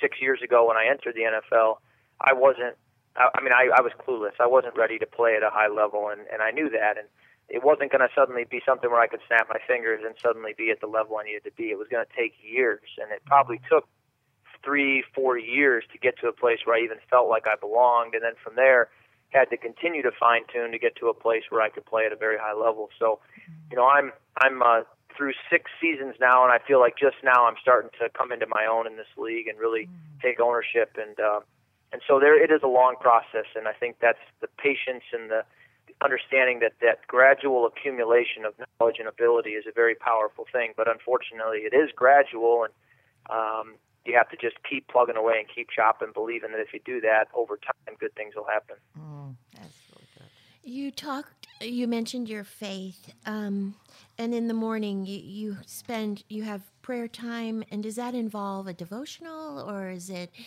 six 0.00 0.20
years 0.20 0.40
ago 0.42 0.66
when 0.66 0.76
I 0.76 0.86
entered 0.90 1.14
the 1.14 1.22
NFL, 1.22 1.78
I 2.20 2.32
wasn't. 2.32 2.76
I, 3.16 3.28
I 3.34 3.42
mean, 3.42 3.52
I, 3.52 3.68
I 3.76 3.80
was 3.80 3.92
clueless. 3.98 4.34
I 4.40 4.46
wasn't 4.46 4.76
ready 4.76 4.98
to 4.98 5.06
play 5.06 5.36
at 5.36 5.42
a 5.42 5.50
high 5.50 5.68
level, 5.68 6.08
and 6.08 6.22
and 6.32 6.42
I 6.42 6.50
knew 6.50 6.70
that. 6.70 6.98
And 6.98 7.08
it 7.48 7.62
wasn't 7.62 7.92
going 7.92 8.00
to 8.00 8.08
suddenly 8.14 8.44
be 8.44 8.60
something 8.64 8.90
where 8.90 9.00
I 9.00 9.06
could 9.06 9.20
snap 9.26 9.48
my 9.48 9.60
fingers 9.66 10.00
and 10.04 10.14
suddenly 10.22 10.54
be 10.56 10.70
at 10.70 10.80
the 10.80 10.86
level 10.86 11.16
I 11.16 11.24
needed 11.24 11.44
to 11.44 11.52
be. 11.52 11.70
It 11.70 11.78
was 11.78 11.88
going 11.88 12.04
to 12.04 12.12
take 12.16 12.34
years, 12.42 12.88
and 13.00 13.12
it 13.12 13.22
probably 13.26 13.60
took 13.68 13.86
three, 14.64 15.04
four 15.14 15.38
years 15.38 15.84
to 15.92 15.98
get 15.98 16.18
to 16.20 16.28
a 16.28 16.32
place 16.32 16.60
where 16.64 16.76
I 16.76 16.80
even 16.80 16.96
felt 17.10 17.28
like 17.28 17.46
I 17.46 17.54
belonged, 17.60 18.14
and 18.14 18.24
then 18.24 18.32
from 18.42 18.56
there 18.56 18.88
had 19.30 19.50
to 19.50 19.56
continue 19.56 20.00
to 20.02 20.10
fine 20.18 20.42
tune 20.52 20.72
to 20.72 20.78
get 20.78 20.96
to 20.96 21.08
a 21.08 21.14
place 21.14 21.42
where 21.50 21.60
I 21.60 21.68
could 21.68 21.84
play 21.84 22.06
at 22.06 22.12
a 22.12 22.16
very 22.16 22.38
high 22.38 22.54
level. 22.54 22.88
So, 22.98 23.18
you 23.70 23.76
know, 23.76 23.86
I'm 23.86 24.12
I'm 24.38 24.62
uh, 24.62 24.82
through 25.16 25.32
six 25.50 25.70
seasons 25.80 26.14
now, 26.20 26.44
and 26.44 26.52
I 26.52 26.58
feel 26.66 26.80
like 26.80 26.96
just 26.96 27.16
now 27.22 27.46
I'm 27.46 27.56
starting 27.60 27.90
to 28.00 28.08
come 28.10 28.32
into 28.32 28.46
my 28.48 28.66
own 28.70 28.86
in 28.86 28.96
this 28.96 29.10
league 29.16 29.48
and 29.48 29.58
really 29.58 29.88
take 30.22 30.40
ownership. 30.40 30.96
And 30.96 31.18
uh, 31.18 31.40
and 31.94 32.02
so 32.08 32.18
there, 32.18 32.34
it 32.42 32.50
is 32.50 32.60
a 32.64 32.66
long 32.66 32.96
process, 33.00 33.46
and 33.54 33.68
I 33.68 33.72
think 33.72 33.98
that's 34.02 34.18
the 34.40 34.48
patience 34.58 35.04
and 35.12 35.30
the 35.30 35.44
understanding 36.02 36.58
that 36.58 36.72
that 36.80 37.06
gradual 37.06 37.66
accumulation 37.66 38.44
of 38.44 38.54
knowledge 38.58 38.96
and 38.98 39.06
ability 39.06 39.50
is 39.50 39.64
a 39.68 39.72
very 39.72 39.94
powerful 39.94 40.44
thing. 40.50 40.72
But 40.76 40.88
unfortunately, 40.90 41.58
it 41.58 41.72
is 41.72 41.90
gradual, 41.94 42.64
and 42.66 42.74
um, 43.30 43.74
you 44.04 44.14
have 44.16 44.28
to 44.30 44.36
just 44.36 44.56
keep 44.68 44.88
plugging 44.88 45.14
away 45.14 45.34
and 45.38 45.46
keep 45.54 45.68
chopping, 45.70 46.08
believing 46.12 46.50
that 46.50 46.58
if 46.58 46.74
you 46.74 46.80
do 46.84 47.00
that 47.02 47.28
over 47.32 47.56
time, 47.58 47.94
good 48.00 48.12
things 48.16 48.34
will 48.34 48.48
happen. 48.52 48.74
That's 49.54 49.78
really 49.94 50.08
good. 50.18 50.26
You 50.64 50.90
talked, 50.90 51.46
you 51.60 51.86
mentioned 51.86 52.28
your 52.28 52.42
faith. 52.42 53.12
Um, 53.24 53.76
and 54.18 54.34
in 54.34 54.48
the 54.48 54.54
morning, 54.54 55.06
you, 55.06 55.20
you 55.22 55.56
spend, 55.64 56.24
you 56.28 56.42
have 56.42 56.62
prayer 56.82 57.06
time. 57.06 57.62
And 57.70 57.82
does 57.84 57.94
that 57.96 58.14
involve 58.14 58.66
a 58.66 58.72
devotional 58.72 59.60
or 59.70 59.90
is 59.90 60.10
it 60.10 60.30
h- 60.36 60.46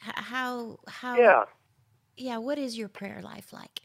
how, 0.00 0.78
how, 0.88 1.16
Yeah. 1.16 1.44
yeah, 2.16 2.38
what 2.38 2.58
is 2.58 2.76
your 2.78 2.88
prayer 2.88 3.20
life 3.22 3.52
like? 3.52 3.80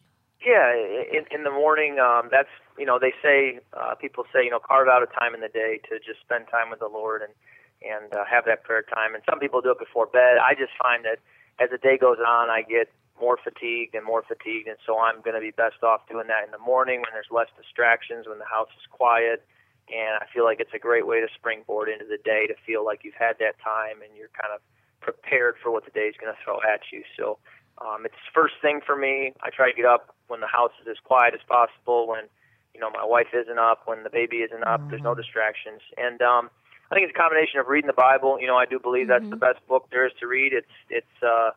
Yeah, 0.45 0.75
in, 0.75 1.23
in 1.31 1.43
the 1.43 1.51
morning, 1.51 1.99
um, 1.99 2.27
that's 2.29 2.51
you 2.77 2.85
know 2.85 2.99
they 2.99 3.13
say 3.23 3.59
uh, 3.71 3.95
people 3.95 4.25
say 4.33 4.43
you 4.43 4.51
know 4.51 4.59
carve 4.59 4.89
out 4.89 5.01
a 5.01 5.07
time 5.07 5.33
in 5.33 5.39
the 5.39 5.47
day 5.47 5.79
to 5.87 5.99
just 6.03 6.19
spend 6.19 6.51
time 6.51 6.69
with 6.69 6.79
the 6.79 6.91
Lord 6.91 7.21
and 7.23 7.31
and 7.79 8.11
uh, 8.13 8.25
have 8.27 8.43
that 8.45 8.63
prayer 8.63 8.83
time. 8.83 9.15
And 9.15 9.23
some 9.29 9.39
people 9.39 9.61
do 9.61 9.71
it 9.71 9.79
before 9.79 10.05
bed. 10.05 10.43
I 10.43 10.51
just 10.53 10.75
find 10.75 11.05
that 11.05 11.19
as 11.63 11.69
the 11.71 11.77
day 11.77 11.97
goes 11.97 12.19
on, 12.19 12.49
I 12.49 12.63
get 12.63 12.91
more 13.19 13.39
fatigued 13.39 13.95
and 13.95 14.03
more 14.03 14.23
fatigued, 14.27 14.67
and 14.67 14.75
so 14.85 14.99
I'm 14.99 15.21
going 15.21 15.35
to 15.35 15.39
be 15.39 15.51
best 15.55 15.79
off 15.79 16.03
doing 16.11 16.27
that 16.27 16.43
in 16.43 16.51
the 16.51 16.59
morning 16.59 16.99
when 16.99 17.15
there's 17.15 17.31
less 17.31 17.47
distractions, 17.55 18.27
when 18.27 18.39
the 18.39 18.49
house 18.49 18.71
is 18.75 18.83
quiet, 18.91 19.47
and 19.87 20.19
I 20.19 20.25
feel 20.33 20.43
like 20.43 20.59
it's 20.59 20.73
a 20.75 20.79
great 20.81 21.07
way 21.07 21.21
to 21.21 21.27
springboard 21.35 21.87
into 21.87 22.03
the 22.03 22.19
day 22.19 22.47
to 22.51 22.55
feel 22.67 22.83
like 22.83 23.07
you've 23.07 23.19
had 23.19 23.39
that 23.39 23.55
time 23.63 24.03
and 24.03 24.11
you're 24.17 24.33
kind 24.35 24.51
of 24.51 24.59
prepared 25.03 25.55
for 25.61 25.71
what 25.71 25.85
the 25.85 25.91
day 25.91 26.07
is 26.07 26.15
going 26.19 26.33
to 26.33 26.39
throw 26.43 26.57
at 26.63 26.81
you. 26.91 27.03
So 27.17 27.37
um, 27.79 28.05
it's 28.05 28.15
first 28.33 28.55
thing 28.61 28.79
for 28.85 28.95
me. 28.95 29.33
I 29.43 29.49
try 29.49 29.69
to 29.69 29.75
get 29.75 29.85
up 29.85 30.15
when 30.27 30.39
the 30.39 30.47
house 30.47 30.71
is 30.81 30.87
as 30.87 30.97
quiet 31.03 31.33
as 31.33 31.41
possible, 31.47 32.07
when 32.07 32.25
you 32.73 32.79
know 32.79 32.89
my 32.89 33.05
wife 33.05 33.27
isn't 33.33 33.59
up, 33.59 33.83
when 33.85 34.03
the 34.03 34.09
baby 34.09 34.37
isn't 34.37 34.63
up. 34.63 34.81
There's 34.89 35.01
no 35.01 35.13
distractions, 35.13 35.81
and 35.97 36.21
um, 36.21 36.49
I 36.89 36.95
think 36.95 37.09
it's 37.09 37.15
a 37.15 37.19
combination 37.19 37.59
of 37.59 37.67
reading 37.67 37.87
the 37.87 37.93
Bible. 37.93 38.39
You 38.39 38.47
know, 38.47 38.55
I 38.55 38.65
do 38.65 38.79
believe 38.79 39.07
that's 39.07 39.29
the 39.29 39.35
best 39.35 39.59
book 39.67 39.89
there 39.91 40.05
is 40.05 40.13
to 40.19 40.27
read. 40.27 40.53
It's 40.53 40.75
it's 40.89 41.15
uh, 41.21 41.51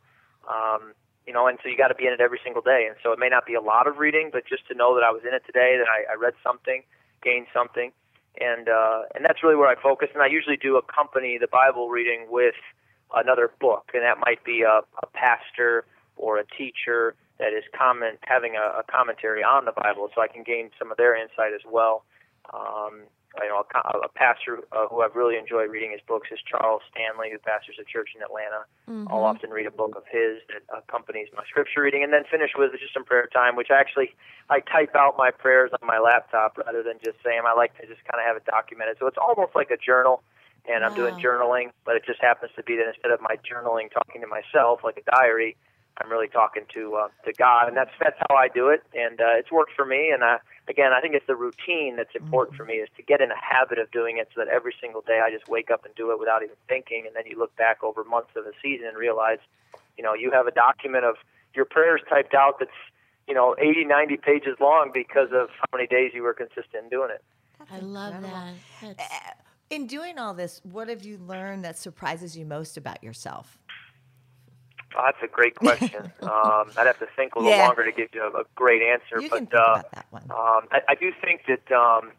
um, 0.48 0.92
you 1.26 1.32
know, 1.32 1.46
and 1.46 1.58
so 1.62 1.68
you 1.68 1.76
got 1.76 1.88
to 1.88 1.94
be 1.94 2.06
in 2.06 2.12
it 2.12 2.20
every 2.20 2.40
single 2.42 2.62
day. 2.62 2.86
And 2.88 2.96
so 3.02 3.12
it 3.12 3.18
may 3.18 3.28
not 3.28 3.46
be 3.46 3.54
a 3.54 3.60
lot 3.60 3.86
of 3.86 3.98
reading, 3.98 4.30
but 4.32 4.46
just 4.46 4.66
to 4.68 4.74
know 4.74 4.94
that 4.94 5.02
I 5.02 5.10
was 5.10 5.22
in 5.26 5.34
it 5.34 5.42
today, 5.44 5.76
that 5.76 5.88
I, 5.90 6.12
I 6.12 6.16
read 6.16 6.34
something, 6.42 6.82
gained 7.22 7.46
something, 7.52 7.90
and 8.40 8.68
uh, 8.68 9.02
and 9.14 9.24
that's 9.24 9.42
really 9.42 9.56
where 9.56 9.68
I 9.68 9.74
focus. 9.80 10.08
And 10.14 10.22
I 10.22 10.26
usually 10.26 10.56
do 10.56 10.76
accompany 10.76 11.38
the 11.38 11.48
Bible 11.48 11.88
reading 11.88 12.26
with 12.30 12.54
another 13.14 13.50
book, 13.60 13.90
and 13.94 14.02
that 14.02 14.18
might 14.18 14.42
be 14.44 14.62
a, 14.62 14.80
a 15.02 15.06
pastor 15.12 15.84
or 16.16 16.38
a 16.38 16.44
teacher 16.46 17.14
that 17.38 17.52
is 17.52 17.64
comment 17.76 18.18
having 18.22 18.56
a, 18.56 18.80
a 18.80 18.82
commentary 18.90 19.42
on 19.42 19.64
the 19.64 19.72
Bible, 19.72 20.08
so 20.14 20.22
I 20.22 20.28
can 20.28 20.42
gain 20.42 20.70
some 20.78 20.90
of 20.90 20.96
their 20.96 21.14
insight 21.14 21.52
as 21.54 21.60
well. 21.70 22.04
Um, 22.52 23.02
you 23.42 23.48
know, 23.48 23.66
a, 23.68 23.98
a 23.98 24.08
pastor 24.08 24.64
uh, 24.72 24.88
who 24.88 25.02
I've 25.02 25.14
really 25.14 25.36
enjoyed 25.36 25.70
reading 25.70 25.92
his 25.92 26.00
books 26.08 26.28
is 26.32 26.38
Charles 26.48 26.80
Stanley, 26.90 27.28
who 27.30 27.38
pastors 27.38 27.76
a 27.80 27.84
church 27.84 28.10
in 28.16 28.22
Atlanta. 28.22 28.64
Mm-hmm. 28.88 29.12
I'll 29.12 29.24
often 29.24 29.50
read 29.50 29.66
a 29.66 29.70
book 29.70 29.92
of 29.94 30.04
his 30.08 30.40
that 30.48 30.64
accompanies 30.72 31.28
my 31.36 31.44
scripture 31.44 31.82
reading, 31.82 32.02
and 32.02 32.12
then 32.12 32.24
finish 32.30 32.52
with 32.56 32.72
just 32.80 32.94
some 32.94 33.04
prayer 33.04 33.28
time, 33.32 33.56
which 33.56 33.68
actually 33.70 34.14
I 34.48 34.60
type 34.60 34.96
out 34.96 35.16
my 35.18 35.30
prayers 35.30 35.70
on 35.76 35.86
my 35.86 35.98
laptop 35.98 36.56
rather 36.56 36.82
than 36.82 36.96
just 37.04 37.18
saying. 37.22 37.38
them. 37.38 37.46
I 37.46 37.52
like 37.52 37.76
to 37.76 37.86
just 37.86 38.00
kind 38.08 38.16
of 38.16 38.24
have 38.24 38.36
it 38.36 38.46
documented, 38.46 38.96
so 38.98 39.06
it's 39.06 39.20
almost 39.20 39.54
like 39.54 39.70
a 39.70 39.76
journal. 39.76 40.22
And 40.68 40.84
I'm 40.84 40.94
doing 40.94 41.14
journaling, 41.14 41.70
but 41.84 41.94
it 41.96 42.02
just 42.04 42.20
happens 42.20 42.50
to 42.56 42.62
be 42.62 42.76
that 42.76 42.88
instead 42.88 43.12
of 43.12 43.20
my 43.20 43.36
journaling 43.46 43.90
talking 43.92 44.20
to 44.20 44.26
myself 44.26 44.80
like 44.82 44.98
a 44.98 45.10
diary, 45.10 45.56
I'm 45.98 46.10
really 46.10 46.28
talking 46.28 46.64
to 46.74 46.94
uh, 46.96 47.08
to 47.24 47.32
God, 47.32 47.68
and 47.68 47.76
that's 47.76 47.90
that's 47.98 48.18
how 48.28 48.36
I 48.36 48.48
do 48.48 48.68
it, 48.68 48.82
and 48.92 49.20
uh, 49.20 49.38
it's 49.40 49.50
worked 49.50 49.72
for 49.74 49.86
me. 49.86 50.10
And 50.12 50.22
I, 50.22 50.38
again, 50.68 50.92
I 50.92 51.00
think 51.00 51.14
it's 51.14 51.26
the 51.26 51.36
routine 51.36 51.96
that's 51.96 52.14
important 52.14 52.54
mm-hmm. 52.54 52.64
for 52.64 52.66
me 52.66 52.74
is 52.74 52.88
to 52.96 53.02
get 53.02 53.22
in 53.22 53.30
a 53.30 53.40
habit 53.40 53.78
of 53.78 53.90
doing 53.92 54.18
it, 54.18 54.28
so 54.34 54.44
that 54.44 54.48
every 54.52 54.74
single 54.80 55.00
day 55.00 55.22
I 55.24 55.30
just 55.30 55.48
wake 55.48 55.70
up 55.70 55.86
and 55.86 55.94
do 55.94 56.10
it 56.10 56.18
without 56.18 56.42
even 56.42 56.56
thinking, 56.68 57.04
and 57.06 57.16
then 57.16 57.24
you 57.26 57.38
look 57.38 57.56
back 57.56 57.82
over 57.82 58.04
months 58.04 58.30
of 58.36 58.44
a 58.44 58.52
season 58.62 58.88
and 58.88 58.98
realize, 58.98 59.38
you 59.96 60.04
know, 60.04 60.12
you 60.12 60.30
have 60.32 60.46
a 60.46 60.50
document 60.50 61.04
of 61.04 61.16
your 61.54 61.64
prayers 61.64 62.02
typed 62.10 62.34
out 62.34 62.58
that's 62.58 62.70
you 63.26 63.34
know 63.34 63.56
80, 63.58 63.84
90 63.84 64.18
pages 64.18 64.56
long 64.60 64.90
because 64.92 65.28
of 65.32 65.48
how 65.58 65.66
many 65.72 65.86
days 65.86 66.12
you 66.14 66.22
were 66.22 66.34
consistent 66.34 66.84
in 66.84 66.88
doing 66.90 67.10
it. 67.10 67.24
That's 67.58 67.72
I 67.72 67.78
love 67.78 68.22
that. 68.22 68.54
That's... 68.82 69.40
In 69.68 69.86
doing 69.86 70.18
all 70.18 70.34
this, 70.34 70.60
what 70.64 70.88
have 70.88 71.04
you 71.04 71.18
learned 71.18 71.64
that 71.64 71.76
surprises 71.76 72.36
you 72.36 72.44
most 72.44 72.76
about 72.76 73.02
yourself? 73.02 73.58
Oh, 74.96 75.02
that's 75.04 75.22
a 75.22 75.26
great 75.26 75.56
question. 75.56 76.12
um, 76.22 76.70
I'd 76.76 76.86
have 76.86 76.98
to 77.00 77.08
think 77.16 77.34
a 77.34 77.38
little 77.38 77.52
yeah. 77.52 77.66
longer 77.66 77.84
to 77.84 77.92
give 77.92 78.08
you 78.14 78.22
a, 78.22 78.40
a 78.40 78.44
great 78.54 78.82
answer. 78.82 79.20
You 79.20 79.28
but 79.28 79.36
can 79.36 79.46
think 79.46 79.54
uh, 79.60 79.72
about 79.72 79.92
that 79.92 80.06
one. 80.10 80.22
Um, 80.30 80.68
I, 80.70 80.80
I 80.90 80.94
do 80.94 81.12
think 81.20 81.42
that 81.48 81.70
um, 81.74 82.12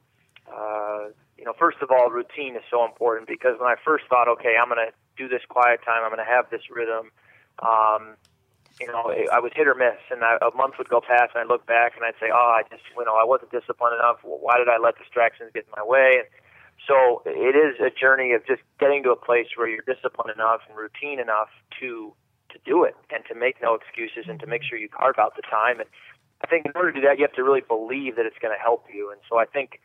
uh, 0.51 1.07
you 1.37 1.45
know, 1.45 1.53
first 1.57 1.77
of 1.81 1.91
all, 1.91 2.09
routine 2.09 2.55
is 2.55 2.63
so 2.69 2.85
important 2.85 3.27
because 3.27 3.59
when 3.59 3.69
I 3.69 3.75
first 3.83 4.05
thought, 4.09 4.27
okay, 4.27 4.55
I'm 4.59 4.69
going 4.69 4.85
to 4.87 4.93
do 5.17 5.27
this 5.27 5.41
quiet 5.47 5.81
time, 5.85 6.03
I'm 6.03 6.09
going 6.09 6.23
to 6.23 6.29
have 6.29 6.49
this 6.49 6.69
rhythm. 6.69 7.11
Um, 7.61 8.17
you 8.79 8.87
know, 8.87 9.09
I 9.09 9.39
was 9.39 9.51
hit 9.55 9.67
or 9.67 9.73
miss, 9.73 9.97
and 10.11 10.23
I, 10.23 10.37
a 10.37 10.55
month 10.55 10.75
would 10.77 10.89
go 10.89 11.01
past, 11.01 11.33
and 11.33 11.41
I'd 11.41 11.49
look 11.49 11.65
back 11.65 11.95
and 11.95 12.05
I'd 12.05 12.17
say, 12.19 12.29
oh, 12.29 12.53
I 12.57 12.61
just, 12.69 12.83
you 12.95 13.05
know, 13.05 13.17
I 13.17 13.25
wasn't 13.25 13.51
disciplined 13.51 13.95
enough. 13.95 14.17
Why 14.21 14.57
did 14.57 14.69
I 14.69 14.77
let 14.77 14.97
distractions 14.97 15.49
get 15.53 15.65
in 15.65 15.73
my 15.75 15.83
way? 15.83 16.21
And 16.21 16.27
so 16.87 17.21
it 17.25 17.55
is 17.55 17.79
a 17.79 17.91
journey 17.91 18.33
of 18.33 18.45
just 18.47 18.61
getting 18.79 19.03
to 19.03 19.11
a 19.11 19.15
place 19.15 19.47
where 19.55 19.67
you're 19.67 19.83
disciplined 19.85 20.31
enough 20.33 20.61
and 20.69 20.77
routine 20.77 21.19
enough 21.19 21.49
to 21.79 22.13
to 22.49 22.59
do 22.65 22.85
it 22.85 22.95
and 23.13 23.23
to 23.27 23.35
make 23.35 23.61
no 23.61 23.75
excuses 23.75 24.25
and 24.29 24.39
to 24.39 24.47
make 24.47 24.63
sure 24.63 24.77
you 24.77 24.87
carve 24.87 25.19
out 25.19 25.35
the 25.35 25.41
time. 25.41 25.81
And 25.81 25.89
I 26.41 26.47
think 26.47 26.65
in 26.65 26.71
order 26.75 26.93
to 26.93 27.01
do 27.01 27.05
that, 27.05 27.17
you 27.17 27.25
have 27.25 27.33
to 27.33 27.43
really 27.43 27.63
believe 27.67 28.15
that 28.15 28.25
it's 28.25 28.37
going 28.41 28.55
to 28.55 28.61
help 28.61 28.85
you. 28.93 29.11
And 29.11 29.19
so 29.29 29.37
I 29.37 29.43
think 29.45 29.81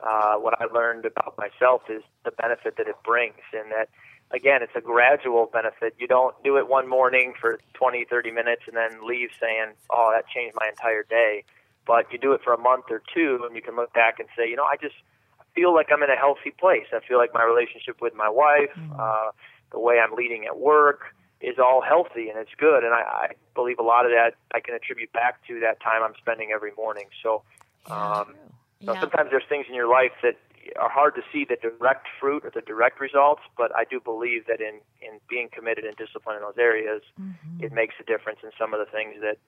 uh, 0.00 0.36
what 0.36 0.58
I 0.60 0.64
learned 0.64 1.04
about 1.04 1.36
myself 1.36 1.82
is 1.90 2.02
the 2.24 2.30
benefit 2.30 2.76
that 2.78 2.88
it 2.88 2.96
brings, 3.04 3.44
and 3.52 3.70
that 3.70 3.88
again, 4.30 4.62
it's 4.62 4.74
a 4.74 4.80
gradual 4.80 5.46
benefit. 5.52 5.94
You 5.98 6.06
don't 6.06 6.34
do 6.42 6.56
it 6.56 6.68
one 6.68 6.88
morning 6.88 7.34
for 7.40 7.58
20, 7.74 8.06
30 8.08 8.30
minutes 8.30 8.62
and 8.66 8.76
then 8.76 9.06
leave 9.06 9.30
saying, 9.40 9.72
"Oh, 9.90 10.10
that 10.14 10.28
changed 10.28 10.56
my 10.58 10.68
entire 10.68 11.02
day." 11.02 11.44
But 11.86 12.12
you 12.12 12.18
do 12.18 12.32
it 12.32 12.42
for 12.42 12.52
a 12.52 12.58
month 12.58 12.86
or 12.90 13.02
two, 13.14 13.44
and 13.46 13.54
you 13.54 13.62
can 13.62 13.76
look 13.76 13.92
back 13.92 14.18
and 14.18 14.28
say, 14.36 14.48
"You 14.48 14.56
know, 14.56 14.64
I 14.64 14.76
just 14.76 14.96
feel 15.56 15.74
like 15.74 15.88
I'm 15.92 16.02
in 16.02 16.10
a 16.10 16.16
healthy 16.16 16.52
place. 16.56 16.86
I 16.92 17.00
feel 17.00 17.18
like 17.18 17.34
my 17.34 17.42
relationship 17.42 18.00
with 18.00 18.14
my 18.14 18.28
wife, 18.28 18.70
mm-hmm. 18.78 19.00
uh, 19.00 19.32
the 19.72 19.80
way 19.80 19.98
I'm 19.98 20.14
leading 20.14 20.46
at 20.46 20.58
work." 20.58 21.16
is 21.40 21.58
all 21.58 21.82
healthy 21.82 22.30
and 22.30 22.38
it's 22.38 22.54
good. 22.56 22.82
And 22.82 22.94
I, 22.94 23.00
I 23.00 23.28
believe 23.54 23.78
a 23.78 23.82
lot 23.82 24.06
of 24.06 24.10
that 24.12 24.34
I 24.54 24.60
can 24.60 24.74
attribute 24.74 25.12
back 25.12 25.46
to 25.48 25.60
that 25.60 25.80
time 25.80 26.02
I'm 26.02 26.14
spending 26.18 26.50
every 26.50 26.72
morning. 26.76 27.06
So, 27.22 27.42
um, 27.90 28.34
yeah. 28.80 28.94
so 28.94 29.00
sometimes 29.00 29.30
there's 29.30 29.44
things 29.48 29.66
in 29.68 29.74
your 29.74 29.88
life 29.88 30.12
that 30.22 30.36
are 30.80 30.90
hard 30.90 31.14
to 31.14 31.22
see 31.32 31.44
the 31.44 31.56
direct 31.56 32.08
fruit 32.18 32.44
or 32.44 32.50
the 32.50 32.62
direct 32.62 33.00
results, 33.00 33.42
but 33.56 33.74
I 33.74 33.84
do 33.84 34.00
believe 34.00 34.46
that 34.46 34.60
in, 34.60 34.80
in 35.00 35.20
being 35.28 35.48
committed 35.52 35.84
and 35.84 35.96
disciplined 35.96 36.38
in 36.38 36.42
those 36.42 36.58
areas, 36.58 37.02
mm-hmm. 37.20 37.62
it 37.62 37.72
makes 37.72 37.94
a 38.00 38.04
difference 38.04 38.40
in 38.42 38.50
some 38.58 38.74
of 38.74 38.80
the 38.80 38.90
things 38.90 39.16
that 39.20 39.38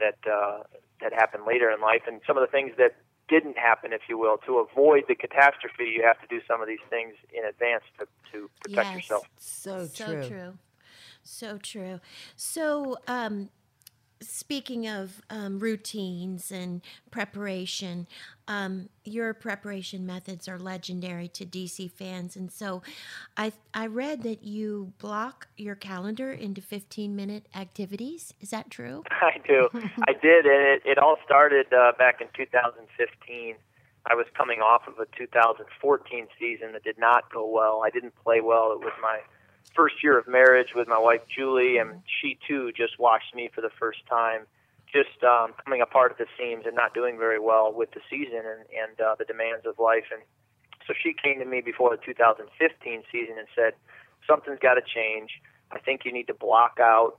that 0.00 0.18
uh, 0.28 0.64
that 1.00 1.12
happen 1.12 1.46
later 1.46 1.70
in 1.70 1.80
life, 1.80 2.02
and 2.08 2.20
some 2.26 2.36
of 2.36 2.40
the 2.40 2.50
things 2.50 2.72
that 2.78 2.96
didn't 3.28 3.56
happen, 3.56 3.92
if 3.92 4.02
you 4.08 4.18
will. 4.18 4.38
To 4.46 4.58
avoid 4.58 5.04
the 5.08 5.14
catastrophe, 5.14 5.84
you 5.84 6.02
have 6.02 6.20
to 6.20 6.26
do 6.28 6.40
some 6.46 6.60
of 6.60 6.68
these 6.68 6.84
things 6.90 7.14
in 7.32 7.44
advance 7.44 7.84
to 7.98 8.06
to 8.32 8.50
protect 8.60 8.88
yes. 8.88 8.96
yourself. 8.96 9.26
So 9.38 9.88
true. 9.92 10.22
So 10.22 10.28
true. 10.28 10.58
So 11.22 11.58
true. 11.58 12.00
So, 12.36 12.96
um, 13.08 13.48
speaking 14.20 14.86
of 14.86 15.22
um, 15.30 15.58
routines 15.58 16.52
and 16.52 16.82
preparation, 17.10 18.06
um, 18.46 18.88
your 19.04 19.32
preparation 19.34 20.04
methods 20.04 20.48
are 20.48 20.58
legendary 20.58 21.28
to 21.28 21.46
DC 21.46 21.90
fans, 21.90 22.36
and 22.36 22.52
so 22.52 22.82
I 23.36 23.52
I 23.72 23.86
read 23.86 24.22
that 24.24 24.44
you 24.44 24.92
block 24.98 25.48
your 25.56 25.74
calendar 25.74 26.32
into 26.32 26.60
15 26.60 27.16
minute 27.16 27.46
activities. 27.54 28.34
Is 28.40 28.50
that 28.50 28.70
true? 28.70 29.04
I 29.10 29.38
do. 29.46 29.68
I 30.06 30.12
did, 30.12 30.46
and 30.46 30.62
it, 30.66 30.82
it 30.84 30.98
all 30.98 31.16
started 31.24 31.72
uh, 31.72 31.92
back 31.98 32.20
in 32.20 32.28
2015. 32.36 33.54
I 34.06 34.14
was 34.14 34.26
coming 34.36 34.60
off 34.60 34.82
of 34.86 34.98
a 34.98 35.06
2014 35.16 36.26
season 36.38 36.72
that 36.72 36.84
did 36.84 36.98
not 36.98 37.32
go 37.32 37.48
well. 37.48 37.82
I 37.84 37.90
didn't 37.90 38.14
play 38.22 38.42
well. 38.42 38.72
It 38.72 38.80
was 38.80 38.92
my 39.00 39.20
first 39.74 40.02
year 40.02 40.18
of 40.18 40.28
marriage 40.28 40.74
with 40.74 40.88
my 40.88 40.98
wife 40.98 41.22
Julie, 41.34 41.78
and 41.78 42.02
she 42.20 42.38
too 42.46 42.72
just 42.72 42.98
watched 42.98 43.34
me 43.34 43.50
for 43.54 43.60
the 43.60 43.70
first 43.78 44.00
time, 44.08 44.42
just 44.94 45.22
um, 45.24 45.52
coming 45.64 45.82
apart 45.82 46.12
at 46.12 46.18
the 46.18 46.26
seams 46.38 46.64
and 46.66 46.76
not 46.76 46.94
doing 46.94 47.18
very 47.18 47.40
well 47.40 47.72
with 47.74 47.90
the 47.90 48.00
season 48.08 48.46
and, 48.46 48.62
and 48.70 49.00
uh, 49.00 49.16
the 49.18 49.24
demands 49.24 49.66
of 49.66 49.76
life. 49.80 50.06
And 50.14 50.22
so 50.86 50.94
she 50.94 51.12
came 51.12 51.40
to 51.40 51.44
me 51.44 51.60
before 51.60 51.90
the 51.90 52.00
2015 52.00 53.02
season 53.10 53.34
and 53.36 53.48
said, 53.54 53.74
"Something's 54.26 54.60
got 54.60 54.74
to 54.74 54.82
change. 54.82 55.42
I 55.72 55.80
think 55.80 56.04
you 56.04 56.12
need 56.12 56.28
to 56.28 56.34
block 56.34 56.78
out 56.80 57.18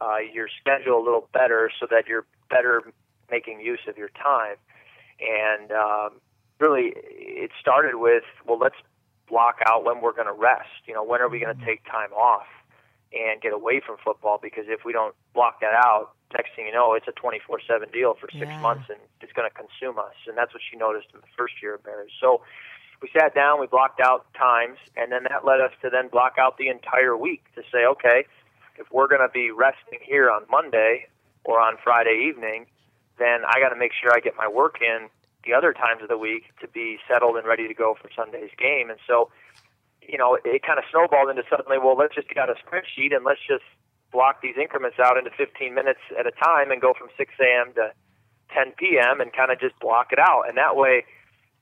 uh, 0.00 0.18
your 0.18 0.48
schedule 0.60 0.98
a 0.98 1.04
little 1.04 1.28
better 1.32 1.70
so 1.78 1.86
that 1.90 2.08
you're 2.08 2.26
better 2.50 2.82
making 3.30 3.60
use 3.60 3.86
of 3.86 3.96
your 3.96 4.10
time." 4.10 4.56
And 5.20 5.70
um, 5.70 6.20
really, 6.58 6.92
it 6.96 7.52
started 7.60 7.96
with, 7.96 8.24
"Well, 8.44 8.58
let's 8.58 8.80
block 9.28 9.58
out 9.66 9.84
when 9.84 10.00
we're 10.00 10.12
going 10.12 10.26
to 10.26 10.32
rest. 10.32 10.82
You 10.86 10.94
know, 10.94 11.04
when 11.04 11.20
are 11.20 11.28
we 11.28 11.38
going 11.38 11.56
to 11.56 11.64
take 11.64 11.84
time 11.84 12.12
off 12.12 12.46
and 13.12 13.40
get 13.40 13.52
away 13.52 13.80
from 13.80 13.96
football? 14.02 14.38
Because 14.40 14.64
if 14.68 14.84
we 14.84 14.92
don't 14.92 15.14
block 15.34 15.60
that 15.60 15.74
out, 15.74 16.12
next 16.32 16.56
thing 16.56 16.66
you 16.66 16.72
know, 16.72 16.94
it's 16.94 17.08
a 17.08 17.12
24/7 17.12 17.92
deal 17.92 18.14
for 18.14 18.28
six 18.30 18.46
yeah. 18.46 18.60
months, 18.60 18.88
and 18.88 18.98
it's 19.20 19.32
going 19.32 19.48
to 19.48 19.54
consume 19.54 19.98
us. 19.98 20.14
And 20.26 20.36
that's 20.36 20.52
what 20.52 20.62
she 20.62 20.76
noticed 20.76 21.08
in 21.14 21.20
the 21.20 21.32
first 21.36 21.54
year 21.62 21.74
of 21.74 21.84
marriage. 21.84 22.12
So 22.20 22.42
we 23.00 23.10
sat 23.16 23.34
down, 23.34 23.60
we 23.60 23.66
blocked 23.66 24.00
out 24.00 24.32
times, 24.34 24.78
and 24.96 25.10
then 25.10 25.24
that 25.24 25.44
led 25.44 25.60
us 25.60 25.72
to 25.82 25.90
then 25.90 26.08
block 26.08 26.36
out 26.38 26.56
the 26.56 26.68
entire 26.68 27.16
week 27.16 27.42
to 27.56 27.62
say, 27.72 27.84
okay, 27.84 28.24
if 28.78 28.90
we're 28.90 29.08
going 29.08 29.20
to 29.20 29.32
be 29.32 29.50
resting 29.50 29.98
here 30.02 30.30
on 30.30 30.44
Monday 30.48 31.06
or 31.44 31.60
on 31.60 31.76
Friday 31.82 32.26
evening, 32.28 32.66
then 33.18 33.40
I 33.44 33.60
got 33.60 33.70
to 33.70 33.76
make 33.76 33.92
sure 33.92 34.12
I 34.14 34.20
get 34.20 34.36
my 34.36 34.48
work 34.48 34.80
in 34.80 35.08
the 35.44 35.52
other 35.52 35.72
times 35.72 36.02
of 36.02 36.08
the 36.08 36.16
week 36.16 36.44
to 36.60 36.68
be 36.68 36.98
settled 37.08 37.36
and 37.36 37.46
ready 37.46 37.66
to 37.66 37.74
go 37.74 37.96
for 38.00 38.08
Sunday's 38.16 38.50
game. 38.56 38.88
And 38.90 38.98
so, 39.06 39.30
you 40.08 40.18
know, 40.18 40.38
it, 40.44 40.62
kind 40.62 40.78
of 40.78 40.84
snowballed 40.90 41.30
into 41.30 41.42
suddenly, 41.48 41.78
well, 41.78 41.96
let's 41.96 42.14
just 42.14 42.28
get 42.28 42.38
out 42.38 42.50
a 42.50 42.54
spreadsheet 42.54 43.14
and 43.14 43.24
let's 43.24 43.40
just 43.46 43.64
block 44.12 44.42
these 44.42 44.56
increments 44.60 44.98
out 44.98 45.16
into 45.16 45.30
15 45.36 45.74
minutes 45.74 46.00
at 46.18 46.26
a 46.26 46.32
time 46.32 46.70
and 46.70 46.80
go 46.80 46.92
from 46.96 47.08
6 47.16 47.32
a.m. 47.40 47.72
to 47.74 47.92
10 48.54 48.72
p.m. 48.76 49.20
and 49.20 49.32
kind 49.32 49.50
of 49.50 49.58
just 49.58 49.78
block 49.80 50.12
it 50.12 50.18
out. 50.18 50.44
And 50.48 50.56
that 50.58 50.76
way, 50.76 51.04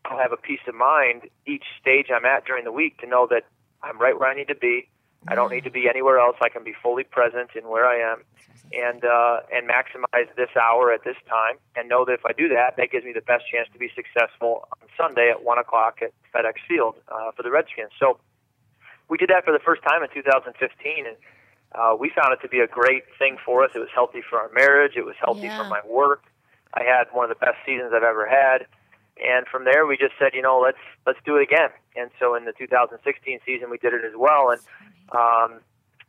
I'll 0.04 0.18
have 0.18 0.32
a 0.32 0.36
peace 0.36 0.60
of 0.66 0.74
mind 0.74 1.28
each 1.46 1.64
stage 1.80 2.06
I'm 2.14 2.24
at 2.24 2.44
during 2.44 2.64
the 2.64 2.72
week 2.72 2.98
to 3.00 3.06
know 3.06 3.26
that 3.30 3.44
I'm 3.82 3.98
right 3.98 4.18
where 4.18 4.28
I 4.28 4.34
need 4.34 4.48
to 4.48 4.54
be. 4.54 4.88
I 5.28 5.34
don't 5.34 5.52
need 5.52 5.64
to 5.64 5.70
be 5.70 5.88
anywhere 5.88 6.18
else. 6.18 6.36
I 6.40 6.48
can 6.48 6.64
be 6.64 6.72
fully 6.82 7.04
present 7.04 7.50
in 7.54 7.68
where 7.68 7.86
I 7.86 8.12
am 8.12 8.24
and 8.72 9.04
uh, 9.04 9.40
and 9.52 9.68
maximize 9.68 10.34
this 10.36 10.48
hour 10.56 10.92
at 10.92 11.04
this 11.04 11.16
time, 11.28 11.56
and 11.76 11.88
know 11.88 12.04
that 12.04 12.12
if 12.14 12.24
I 12.24 12.32
do 12.32 12.48
that, 12.48 12.76
that 12.76 12.90
gives 12.90 13.04
me 13.04 13.12
the 13.12 13.20
best 13.20 13.44
chance 13.50 13.68
to 13.72 13.78
be 13.78 13.90
successful 13.94 14.68
on 14.80 14.88
Sunday 14.96 15.30
at 15.30 15.44
one 15.44 15.58
o'clock 15.58 15.98
at 16.02 16.12
FedEx 16.34 16.54
Field 16.66 16.94
uh, 17.08 17.32
for 17.36 17.42
the 17.42 17.50
Redskins. 17.50 17.90
So 17.98 18.18
we 19.10 19.18
did 19.18 19.28
that 19.28 19.44
for 19.44 19.52
the 19.52 19.58
first 19.58 19.82
time 19.82 20.02
in 20.02 20.08
2015, 20.14 20.54
and 21.06 21.16
uh, 21.74 21.94
we 21.98 22.10
found 22.14 22.32
it 22.32 22.40
to 22.42 22.48
be 22.48 22.60
a 22.60 22.66
great 22.66 23.02
thing 23.18 23.36
for 23.44 23.64
us. 23.64 23.72
It 23.74 23.80
was 23.80 23.90
healthy 23.92 24.22
for 24.22 24.38
our 24.38 24.50
marriage. 24.54 24.92
It 24.96 25.04
was 25.04 25.16
healthy 25.18 25.50
yeah. 25.50 25.58
for 25.58 25.68
my 25.68 25.80
work. 25.86 26.22
I 26.72 26.84
had 26.84 27.10
one 27.12 27.28
of 27.28 27.36
the 27.36 27.44
best 27.44 27.58
seasons 27.66 27.92
I've 27.94 28.06
ever 28.06 28.26
had. 28.26 28.66
And 29.18 29.46
from 29.46 29.64
there, 29.64 29.84
we 29.84 29.98
just 29.98 30.14
said, 30.18 30.30
you 30.32 30.40
know, 30.40 30.58
let's 30.58 30.80
let's 31.04 31.18
do 31.26 31.36
it 31.36 31.42
again. 31.42 31.70
And 31.96 32.10
so 32.18 32.34
in 32.34 32.46
the 32.46 32.52
2016 32.56 33.40
season, 33.44 33.68
we 33.68 33.76
did 33.76 33.92
it 33.92 34.04
as 34.06 34.14
well. 34.16 34.50
And 34.54 34.60
um, 35.12 35.60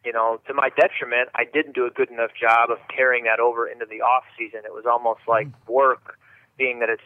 you 0.05 0.13
know, 0.13 0.39
to 0.48 0.53
my 0.53 0.70
detriment, 0.70 1.29
I 1.36 1.43
didn't 1.43 1.75
do 1.75 1.86
a 1.86 1.89
good 1.89 2.10
enough 2.10 2.31
job 2.39 2.70
of 2.70 2.77
carrying 2.88 3.25
that 3.25 3.39
over 3.39 3.67
into 3.67 3.86
the 3.86 4.01
off 4.01 4.24
season. 4.38 4.62
It 4.65 4.74
was 4.74 4.86
almost 4.89 5.22
like 5.27 5.48
hmm. 5.48 5.74
work, 5.74 6.17
being 6.58 6.79
that 6.79 6.89
it's 6.89 7.01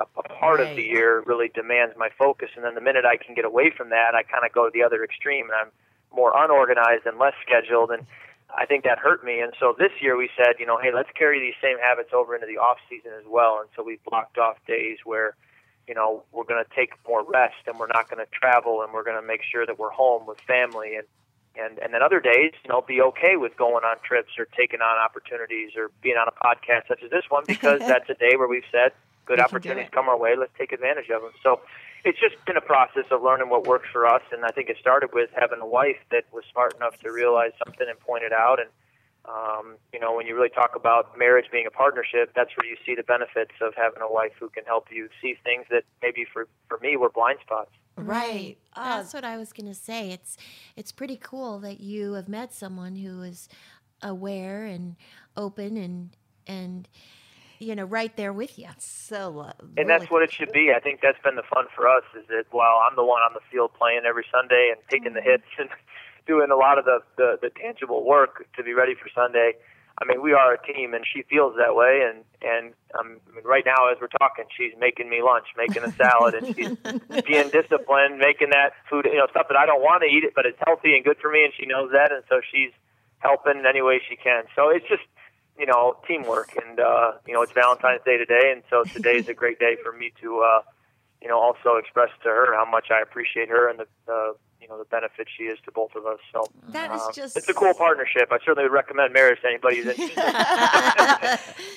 a, 0.00 0.04
a 0.18 0.22
part 0.22 0.60
right. 0.60 0.70
of 0.70 0.76
the 0.76 0.82
year, 0.82 1.22
really 1.26 1.48
demands 1.48 1.94
my 1.96 2.08
focus. 2.18 2.50
And 2.56 2.64
then 2.64 2.74
the 2.74 2.80
minute 2.80 3.04
I 3.04 3.16
can 3.16 3.34
get 3.34 3.44
away 3.44 3.70
from 3.76 3.90
that, 3.90 4.14
I 4.14 4.22
kind 4.22 4.44
of 4.44 4.52
go 4.52 4.66
to 4.66 4.70
the 4.72 4.82
other 4.82 5.02
extreme, 5.02 5.46
and 5.46 5.54
I'm 5.54 5.70
more 6.14 6.32
unorganized 6.34 7.06
and 7.06 7.18
less 7.18 7.34
scheduled. 7.42 7.90
And 7.90 8.06
I 8.56 8.66
think 8.66 8.84
that 8.84 8.98
hurt 8.98 9.24
me. 9.24 9.40
And 9.40 9.52
so 9.58 9.74
this 9.78 9.92
year 10.00 10.16
we 10.16 10.30
said, 10.36 10.56
you 10.58 10.66
know, 10.66 10.78
hey, 10.78 10.90
let's 10.94 11.10
carry 11.18 11.40
these 11.40 11.58
same 11.60 11.78
habits 11.78 12.10
over 12.12 12.34
into 12.34 12.46
the 12.46 12.58
off 12.58 12.78
season 12.88 13.12
as 13.18 13.24
well. 13.28 13.58
And 13.60 13.68
so 13.74 13.82
we 13.82 13.98
blocked 14.08 14.38
off 14.38 14.56
days 14.66 14.98
where 15.04 15.36
you 15.86 15.94
know, 15.94 16.24
we're 16.32 16.44
going 16.44 16.62
to 16.62 16.70
take 16.74 16.92
more 17.06 17.24
rest 17.24 17.62
and 17.66 17.78
we're 17.78 17.86
not 17.86 18.10
going 18.10 18.24
to 18.24 18.30
travel 18.32 18.82
and 18.82 18.92
we're 18.92 19.04
going 19.04 19.20
to 19.20 19.26
make 19.26 19.42
sure 19.42 19.64
that 19.66 19.78
we're 19.78 19.90
home 19.90 20.26
with 20.26 20.38
family 20.40 20.96
and 20.96 21.06
and 21.58 21.78
and 21.78 21.94
then 21.94 22.02
other 22.02 22.20
days, 22.20 22.52
you 22.64 22.68
know, 22.68 22.82
be 22.82 23.00
okay 23.00 23.36
with 23.36 23.56
going 23.56 23.82
on 23.82 23.96
trips 24.04 24.32
or 24.38 24.46
taking 24.56 24.80
on 24.80 24.98
opportunities 24.98 25.70
or 25.74 25.90
being 26.02 26.16
on 26.16 26.28
a 26.28 26.32
podcast 26.32 26.86
such 26.86 27.02
as 27.02 27.10
this 27.10 27.24
one 27.30 27.44
because 27.46 27.80
that's 27.88 28.10
a 28.10 28.14
day 28.14 28.36
where 28.36 28.48
we've 28.48 28.68
said 28.70 28.92
good 29.26 29.40
opportunities 29.40 29.88
come 29.92 30.08
our 30.08 30.18
way, 30.18 30.34
let's 30.38 30.52
take 30.56 30.72
advantage 30.72 31.10
of 31.10 31.22
them. 31.22 31.32
So 31.42 31.60
it's 32.04 32.18
just 32.18 32.36
been 32.46 32.56
a 32.56 32.62
process 32.62 33.04
of 33.10 33.22
learning 33.22 33.50
what 33.50 33.66
works 33.66 33.88
for 33.92 34.06
us, 34.06 34.22
and 34.32 34.44
I 34.44 34.50
think 34.50 34.70
it 34.70 34.76
started 34.80 35.10
with 35.12 35.30
having 35.34 35.60
a 35.60 35.66
wife 35.66 35.98
that 36.10 36.24
was 36.32 36.44
smart 36.52 36.74
enough 36.76 36.98
to 37.00 37.10
realize 37.10 37.52
something 37.64 37.86
and 37.88 37.98
point 38.00 38.24
it 38.24 38.32
out 38.32 38.60
and 38.60 38.70
um, 39.28 39.76
you 39.92 39.98
know, 39.98 40.14
when 40.14 40.26
you 40.26 40.36
really 40.36 40.50
talk 40.50 40.76
about 40.76 41.18
marriage 41.18 41.46
being 41.50 41.66
a 41.66 41.70
partnership, 41.70 42.32
that's 42.34 42.50
where 42.56 42.68
you 42.68 42.76
see 42.86 42.94
the 42.94 43.02
benefits 43.02 43.52
of 43.60 43.74
having 43.74 44.00
a 44.00 44.12
wife 44.12 44.32
who 44.38 44.48
can 44.48 44.64
help 44.64 44.86
you 44.90 45.08
see 45.20 45.34
things 45.42 45.66
that 45.70 45.82
maybe 46.00 46.24
for, 46.32 46.46
for 46.68 46.78
me 46.78 46.96
were 46.96 47.08
blind 47.08 47.38
spots. 47.42 47.70
Right. 47.96 48.56
Uh, 48.74 48.98
That's 48.98 49.14
what 49.14 49.24
I 49.24 49.36
was 49.36 49.52
going 49.52 49.66
to 49.66 49.74
say. 49.74 50.10
It's 50.10 50.36
it's 50.76 50.92
pretty 50.92 51.16
cool 51.16 51.58
that 51.60 51.80
you 51.80 52.12
have 52.12 52.28
met 52.28 52.52
someone 52.52 52.96
who 52.96 53.22
is 53.22 53.48
aware 54.02 54.64
and 54.64 54.96
open 55.34 55.78
and 55.78 56.10
and 56.46 56.88
you 57.58 57.74
know 57.74 57.84
right 57.84 58.14
there 58.16 58.32
with 58.32 58.58
you. 58.58 58.68
So, 58.78 59.40
uh, 59.40 59.52
and 59.76 59.88
that's 59.88 60.10
what 60.10 60.22
it 60.22 60.32
should 60.32 60.52
be. 60.52 60.72
I 60.74 60.80
think 60.80 61.00
that's 61.00 61.20
been 61.22 61.36
the 61.36 61.42
fun 61.42 61.66
for 61.74 61.88
us. 61.88 62.04
Is 62.18 62.26
that 62.28 62.44
while 62.50 62.80
I'm 62.88 62.96
the 62.96 63.04
one 63.04 63.22
on 63.22 63.32
the 63.34 63.40
field 63.50 63.72
playing 63.78 64.02
every 64.06 64.24
Sunday 64.30 64.72
and 64.72 64.80
taking 64.90 65.14
the 65.14 65.22
hits 65.22 65.46
and 65.58 65.68
doing 66.26 66.50
a 66.50 66.56
lot 66.56 66.78
of 66.78 66.84
the, 66.84 67.00
the 67.16 67.38
the 67.42 67.50
tangible 67.50 68.04
work 68.04 68.46
to 68.56 68.62
be 68.62 68.72
ready 68.72 68.94
for 68.94 69.08
Sunday. 69.14 69.52
I 69.98 70.04
mean, 70.04 70.20
we 70.20 70.34
are 70.34 70.52
a 70.52 70.60
team, 70.60 70.92
and 70.92 71.06
she 71.08 71.22
feels 71.22 71.54
that 71.56 71.74
way. 71.74 72.04
And 72.04 72.24
and 72.42 72.74
um, 72.98 73.18
I 73.32 73.36
mean, 73.36 73.44
right 73.44 73.64
now, 73.64 73.88
as 73.90 73.96
we're 74.00 74.12
talking, 74.12 74.44
she's 74.54 74.72
making 74.78 75.08
me 75.08 75.22
lunch, 75.22 75.46
making 75.56 75.84
a 75.84 75.92
salad, 75.92 76.34
and 76.34 76.54
she's 76.54 76.76
being 77.24 77.48
disciplined, 77.48 78.18
making 78.18 78.50
that 78.50 78.72
food, 78.90 79.06
you 79.06 79.16
know, 79.16 79.26
stuff 79.30 79.48
that 79.48 79.56
I 79.56 79.64
don't 79.64 79.80
want 79.80 80.02
to 80.02 80.08
eat 80.08 80.24
it, 80.24 80.32
but 80.34 80.44
it's 80.44 80.58
healthy 80.66 80.94
and 80.94 81.04
good 81.04 81.16
for 81.16 81.30
me, 81.30 81.44
and 81.44 81.52
she 81.58 81.64
knows 81.64 81.90
that, 81.92 82.12
and 82.12 82.22
so 82.28 82.40
she's 82.52 82.72
helping 83.18 83.58
in 83.58 83.66
any 83.66 83.80
way 83.80 84.00
she 84.06 84.16
can. 84.16 84.44
So 84.54 84.68
it's 84.68 84.86
just, 84.88 85.02
you 85.58 85.66
know, 85.66 85.96
teamwork, 86.06 86.56
and 86.64 86.80
uh, 86.80 87.12
you 87.26 87.34
know, 87.34 87.42
it's 87.42 87.52
Valentine's 87.52 88.02
Day 88.04 88.16
today, 88.16 88.52
and 88.52 88.62
so 88.70 88.84
today 88.84 89.16
is 89.16 89.28
a 89.28 89.34
great 89.34 89.58
day 89.58 89.76
for 89.82 89.92
me 89.92 90.12
to, 90.20 90.40
uh, 90.40 90.62
you 91.22 91.28
know, 91.28 91.38
also 91.38 91.76
express 91.76 92.10
to 92.22 92.28
her 92.28 92.54
how 92.54 92.70
much 92.70 92.90
I 92.90 93.00
appreciate 93.00 93.48
her 93.48 93.68
and 93.68 93.78
the, 93.78 93.86
the 94.06 94.34
you 94.66 94.72
know 94.72 94.78
the 94.78 94.84
benefit 94.86 95.28
she 95.36 95.44
is 95.44 95.58
to 95.64 95.70
both 95.70 95.94
of 95.94 96.06
us. 96.06 96.18
So 96.32 96.44
that 96.70 96.92
is 96.92 97.00
uh, 97.00 97.12
just 97.12 97.36
it's 97.36 97.48
a 97.48 97.54
cool 97.54 97.72
partnership. 97.74 98.28
I 98.32 98.38
certainly 98.44 98.64
would 98.64 98.72
recommend 98.72 99.12
marriage 99.12 99.40
to 99.42 99.48
anybody 99.48 99.76
who's 99.76 99.86
interested. 99.98 100.16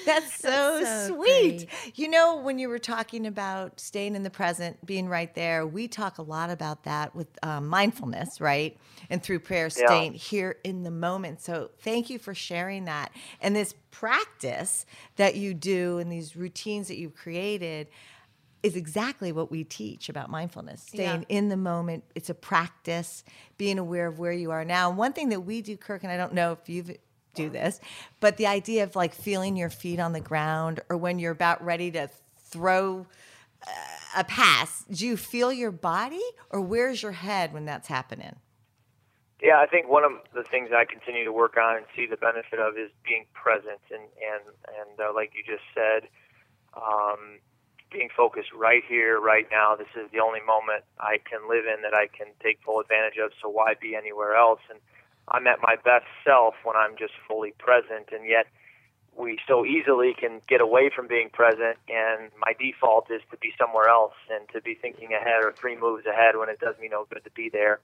That's 0.06 0.34
so, 0.34 0.80
That's 0.82 1.08
so 1.08 1.16
sweet. 1.16 1.68
Great. 1.68 1.98
You 1.98 2.10
know, 2.10 2.38
when 2.38 2.58
you 2.58 2.68
were 2.68 2.80
talking 2.80 3.28
about 3.28 3.80
staying 3.80 4.16
in 4.16 4.24
the 4.24 4.30
present, 4.30 4.84
being 4.86 5.08
right 5.08 5.34
there, 5.36 5.68
we 5.68 5.88
talk 5.88 6.18
a 6.18 6.24
lot 6.24 6.50
about 6.50 6.84
that 6.84 7.16
with 7.16 7.28
um, 7.44 7.68
mindfulness, 7.68 8.42
right? 8.42 8.76
And 9.10 9.22
through 9.22 9.40
prayer, 9.40 9.70
staying 9.70 10.14
yeah. 10.14 10.20
here 10.20 10.56
in 10.64 10.84
the 10.84 10.92
moment. 10.92 11.42
So 11.42 11.70
thank 11.80 12.10
you 12.10 12.18
for 12.18 12.34
sharing 12.34 12.86
that 12.86 13.12
and 13.42 13.56
this 13.56 13.76
practice 13.92 14.86
that 15.18 15.36
you 15.36 15.54
do 15.54 16.00
and 16.00 16.12
these 16.12 16.36
routines 16.36 16.88
that 16.88 16.98
you've 16.98 17.16
created 17.16 17.88
is 18.62 18.76
exactly 18.76 19.32
what 19.32 19.50
we 19.50 19.64
teach 19.64 20.10
about 20.10 20.30
mindfulness 20.30 20.82
staying 20.82 21.26
yeah. 21.30 21.38
in 21.38 21.50
the 21.50 21.58
moment. 21.58 22.04
It's 22.16 22.30
a 22.30 22.34
practice 22.34 23.24
being 23.58 23.80
aware 23.80 24.08
of 24.08 24.20
where 24.20 24.32
you 24.32 24.52
are. 24.52 24.66
Now 24.66 24.90
and 24.90 24.98
one 24.98 25.14
thing 25.14 25.30
that 25.30 25.42
we 25.42 25.62
do 25.62 25.78
kirk 25.78 26.04
and 26.04 26.12
i 26.12 26.18
don't 26.18 26.34
know 26.34 26.52
if 26.52 26.70
you 26.70 26.84
do 27.36 27.50
this 27.50 27.80
but 28.20 28.38
the 28.38 28.48
idea 28.48 28.84
of 28.84 28.96
like 28.96 29.14
feeling 29.14 29.56
your 29.56 29.70
feet 29.70 30.00
on 30.00 30.14
the 30.14 30.20
ground 30.20 30.82
or 30.90 30.98
when 30.98 31.20
you're 31.20 31.32
about 31.32 31.64
ready 31.64 31.92
to 31.92 32.10
throw 32.50 33.06
uh, 33.66 33.72
a 34.18 34.24
pass 34.24 34.84
do 34.92 35.06
you 35.06 35.16
feel 35.16 35.54
your 35.54 35.72
body 35.72 36.22
or 36.50 36.62
where's 36.62 37.02
your 37.02 37.12
head 37.12 37.54
when 37.54 37.66
that's 37.66 37.88
happening? 37.88 38.36
Yeah, 39.42 39.60
I 39.60 39.68
think 39.68 39.88
one 39.88 40.04
of 40.04 40.12
the 40.34 40.44
things 40.44 40.70
I 40.76 40.84
continue 40.84 41.24
to 41.24 41.32
work 41.32 41.56
on 41.56 41.78
and 41.78 41.86
see 41.96 42.06
the 42.06 42.18
benefit 42.18 42.60
of 42.60 42.78
is 42.78 42.92
being 43.06 43.26
present, 43.34 43.80
and 43.90 44.02
and 44.20 44.44
and 44.68 45.00
uh, 45.00 45.14
like 45.16 45.32
you 45.34 45.44
just 45.48 45.64
said, 45.74 46.10
um, 46.76 47.40
being 47.92 48.10
focused 48.16 48.50
right 48.54 48.84
here, 48.88 49.20
right 49.20 49.48
now. 49.52 49.76
This 49.76 49.92
is 49.96 50.10
the 50.12 50.20
only 50.20 50.42
moment 50.46 50.84
I 51.00 51.18
can 51.18 51.50
live 51.50 51.66
in 51.66 51.82
that 51.82 51.94
I 51.94 52.08
can 52.08 52.28
take 52.42 52.60
full 52.64 52.80
advantage 52.80 53.18
of. 53.18 53.32
So 53.42 53.50
why 53.50 53.74
be 53.80 53.96
anywhere 53.96 54.36
else? 54.36 54.60
And 54.70 54.80
I'm 55.28 55.48
at 55.48 55.60
my 55.62 55.76
best 55.76 56.06
self 56.24 56.56
when 56.64 56.76
I'm 56.76 56.98
just 56.98 57.14
fully 57.28 57.54
present. 57.58 58.10
And 58.12 58.28
yet, 58.28 58.48
we 59.18 59.38
so 59.48 59.66
easily 59.66 60.14
can 60.18 60.42
get 60.48 60.62
away 60.62 60.90
from 60.96 61.08
being 61.08 61.30
present. 61.30 61.78
And 61.90 62.32
my 62.40 62.54
default 62.58 63.12
is 63.12 63.22
to 63.32 63.38
be 63.38 63.52
somewhere 63.58 63.90
else 63.90 64.16
and 64.30 64.48
to 64.54 64.62
be 64.62 64.76
thinking 64.76 65.14
ahead 65.14 65.44
or 65.44 65.52
three 65.52 65.78
moves 65.78 66.06
ahead 66.06 66.38
when 66.38 66.50
it 66.50 66.60
does 66.60 66.76
me 66.80 66.88
no 66.90 67.06
good 67.10 67.24
to 67.24 67.32
be 67.32 67.50
there, 67.50 67.80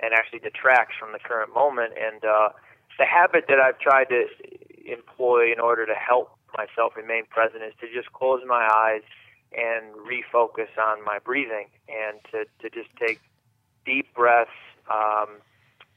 and 0.00 0.12
actually 0.12 0.40
detracts 0.40 0.94
from 0.98 1.12
the 1.12 1.20
current 1.20 1.54
moment. 1.54 1.92
And 2.00 2.24
uh, 2.24 2.48
the 2.98 3.06
habit 3.06 3.44
that 3.48 3.60
I've 3.60 3.78
tried 3.78 4.08
to 4.08 4.26
employ 4.84 5.52
in 5.52 5.60
order 5.60 5.86
to 5.86 5.94
help 5.94 6.36
myself 6.56 6.96
remain 6.96 7.24
present 7.26 7.62
is 7.62 7.72
to 7.80 7.86
just 7.92 8.12
close 8.12 8.40
my 8.46 8.68
eyes 8.68 9.02
and 9.56 9.94
refocus 9.94 10.70
on 10.82 11.04
my 11.04 11.18
breathing 11.18 11.66
and 11.88 12.18
to, 12.30 12.44
to 12.60 12.70
just 12.70 12.94
take 12.96 13.20
deep 13.84 14.14
breaths 14.14 14.50
um, 14.90 15.28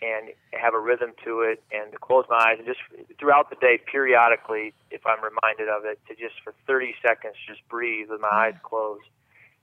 and 0.01 0.29
have 0.53 0.73
a 0.73 0.79
rhythm 0.79 1.11
to 1.23 1.41
it 1.41 1.63
and 1.71 1.91
to 1.91 1.97
close 1.97 2.25
my 2.29 2.35
eyes 2.35 2.55
and 2.57 2.67
just 2.67 2.79
throughout 3.19 3.49
the 3.49 3.55
day 3.55 3.79
periodically 3.89 4.73
if 4.91 5.01
i'm 5.05 5.19
reminded 5.23 5.69
of 5.69 5.85
it 5.85 5.99
to 6.07 6.15
just 6.15 6.35
for 6.43 6.53
30 6.67 6.95
seconds 7.01 7.35
just 7.47 7.67
breathe 7.69 8.09
with 8.09 8.21
my 8.21 8.29
eyes 8.31 8.55
closed. 8.63 9.05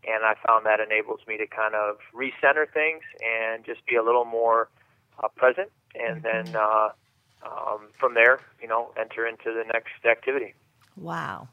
And 0.05 0.25
i 0.25 0.35
found 0.47 0.67
that 0.67 0.81
enables 0.81 1.21
me 1.29 1.37
to 1.37 1.47
kind 1.47 1.75
of 1.75 1.97
recenter 2.15 2.65
things 2.73 3.03
and 3.21 3.65
just 3.65 3.85
be 3.87 3.97
a 3.97 4.03
little 4.03 4.25
more 4.25 4.69
uh, 5.23 5.29
present 5.37 5.71
and 5.95 6.23
then 6.23 6.57
uh, 6.57 6.89
um, 7.45 7.89
from 7.99 8.15
there 8.15 8.41
you 8.61 8.69
know 8.69 8.91
enter 8.99 9.27
into 9.27 9.53
the 9.53 9.65
next 9.73 10.05
activity. 10.09 10.55
Wow 10.97 11.49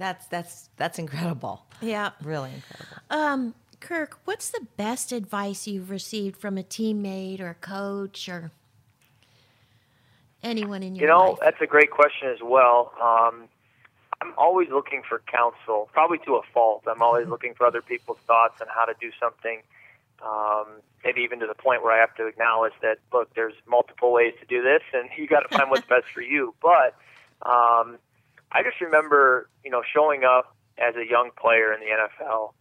that's 0.00 0.26
that's 0.26 0.70
that's 0.78 0.98
incredible. 0.98 1.62
Yeah, 1.82 2.10
really 2.22 2.50
incredible. 2.54 2.96
Um, 3.10 3.54
Kirk, 3.80 4.18
what's 4.24 4.50
the 4.50 4.66
best 4.76 5.12
advice 5.12 5.66
you've 5.66 5.90
received 5.90 6.38
from 6.38 6.58
a 6.58 6.62
teammate 6.62 7.40
or 7.40 7.56
coach 7.60 8.28
or 8.28 8.50
anyone 10.42 10.82
in 10.82 10.94
your 10.94 11.02
You 11.02 11.12
know, 11.12 11.30
life? 11.30 11.38
that's 11.42 11.60
a 11.60 11.66
great 11.66 11.90
question 11.90 12.28
as 12.30 12.38
well. 12.42 12.92
Um, 13.00 13.48
I'm 14.22 14.32
always 14.36 14.68
looking 14.70 15.02
for 15.06 15.22
counsel, 15.26 15.88
probably 15.92 16.18
to 16.26 16.36
a 16.36 16.42
fault. 16.52 16.84
I'm 16.86 17.02
always 17.02 17.22
mm-hmm. 17.22 17.32
looking 17.32 17.54
for 17.54 17.66
other 17.66 17.82
people's 17.82 18.18
thoughts 18.26 18.60
on 18.60 18.68
how 18.74 18.86
to 18.86 18.94
do 19.00 19.10
something. 19.20 19.60
Um, 20.22 20.66
maybe 21.04 21.20
even 21.22 21.40
to 21.40 21.46
the 21.46 21.54
point 21.54 21.82
where 21.82 21.92
I 21.92 22.00
have 22.00 22.14
to 22.16 22.26
acknowledge 22.26 22.74
that 22.82 22.98
look, 23.12 23.34
there's 23.34 23.54
multiple 23.66 24.12
ways 24.12 24.32
to 24.40 24.46
do 24.46 24.62
this, 24.62 24.82
and 24.94 25.10
you 25.18 25.26
got 25.26 25.40
to 25.40 25.56
find 25.56 25.70
what's 25.70 25.86
best 25.86 26.06
for 26.12 26.22
you. 26.22 26.54
But 26.62 26.96
um, 27.42 27.98
I 28.52 28.62
just 28.62 28.80
remember, 28.80 29.48
you 29.64 29.70
know, 29.70 29.82
showing 29.94 30.24
up 30.24 30.56
as 30.78 30.96
a 30.96 31.08
young 31.08 31.30
player 31.36 31.72
in 31.72 31.80
the 31.80 31.86
NFL, 31.86 32.52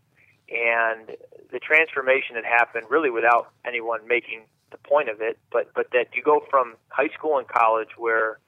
and 0.50 1.16
the 1.52 1.60
transformation 1.60 2.36
that 2.36 2.46
happened 2.46 2.88
really 2.90 3.10
without 3.10 3.52
anyone 3.66 4.08
making 4.08 4.42
the 4.72 4.78
point 4.78 5.10
of 5.10 5.22
it. 5.22 5.38
But 5.52 5.74
but 5.74 5.88
that 5.94 6.08
you 6.14 6.24
go 6.24 6.44
from 6.50 6.76
high 6.90 7.10
school 7.10 7.38
and 7.38 7.48
college 7.48 7.90
where 7.98 8.40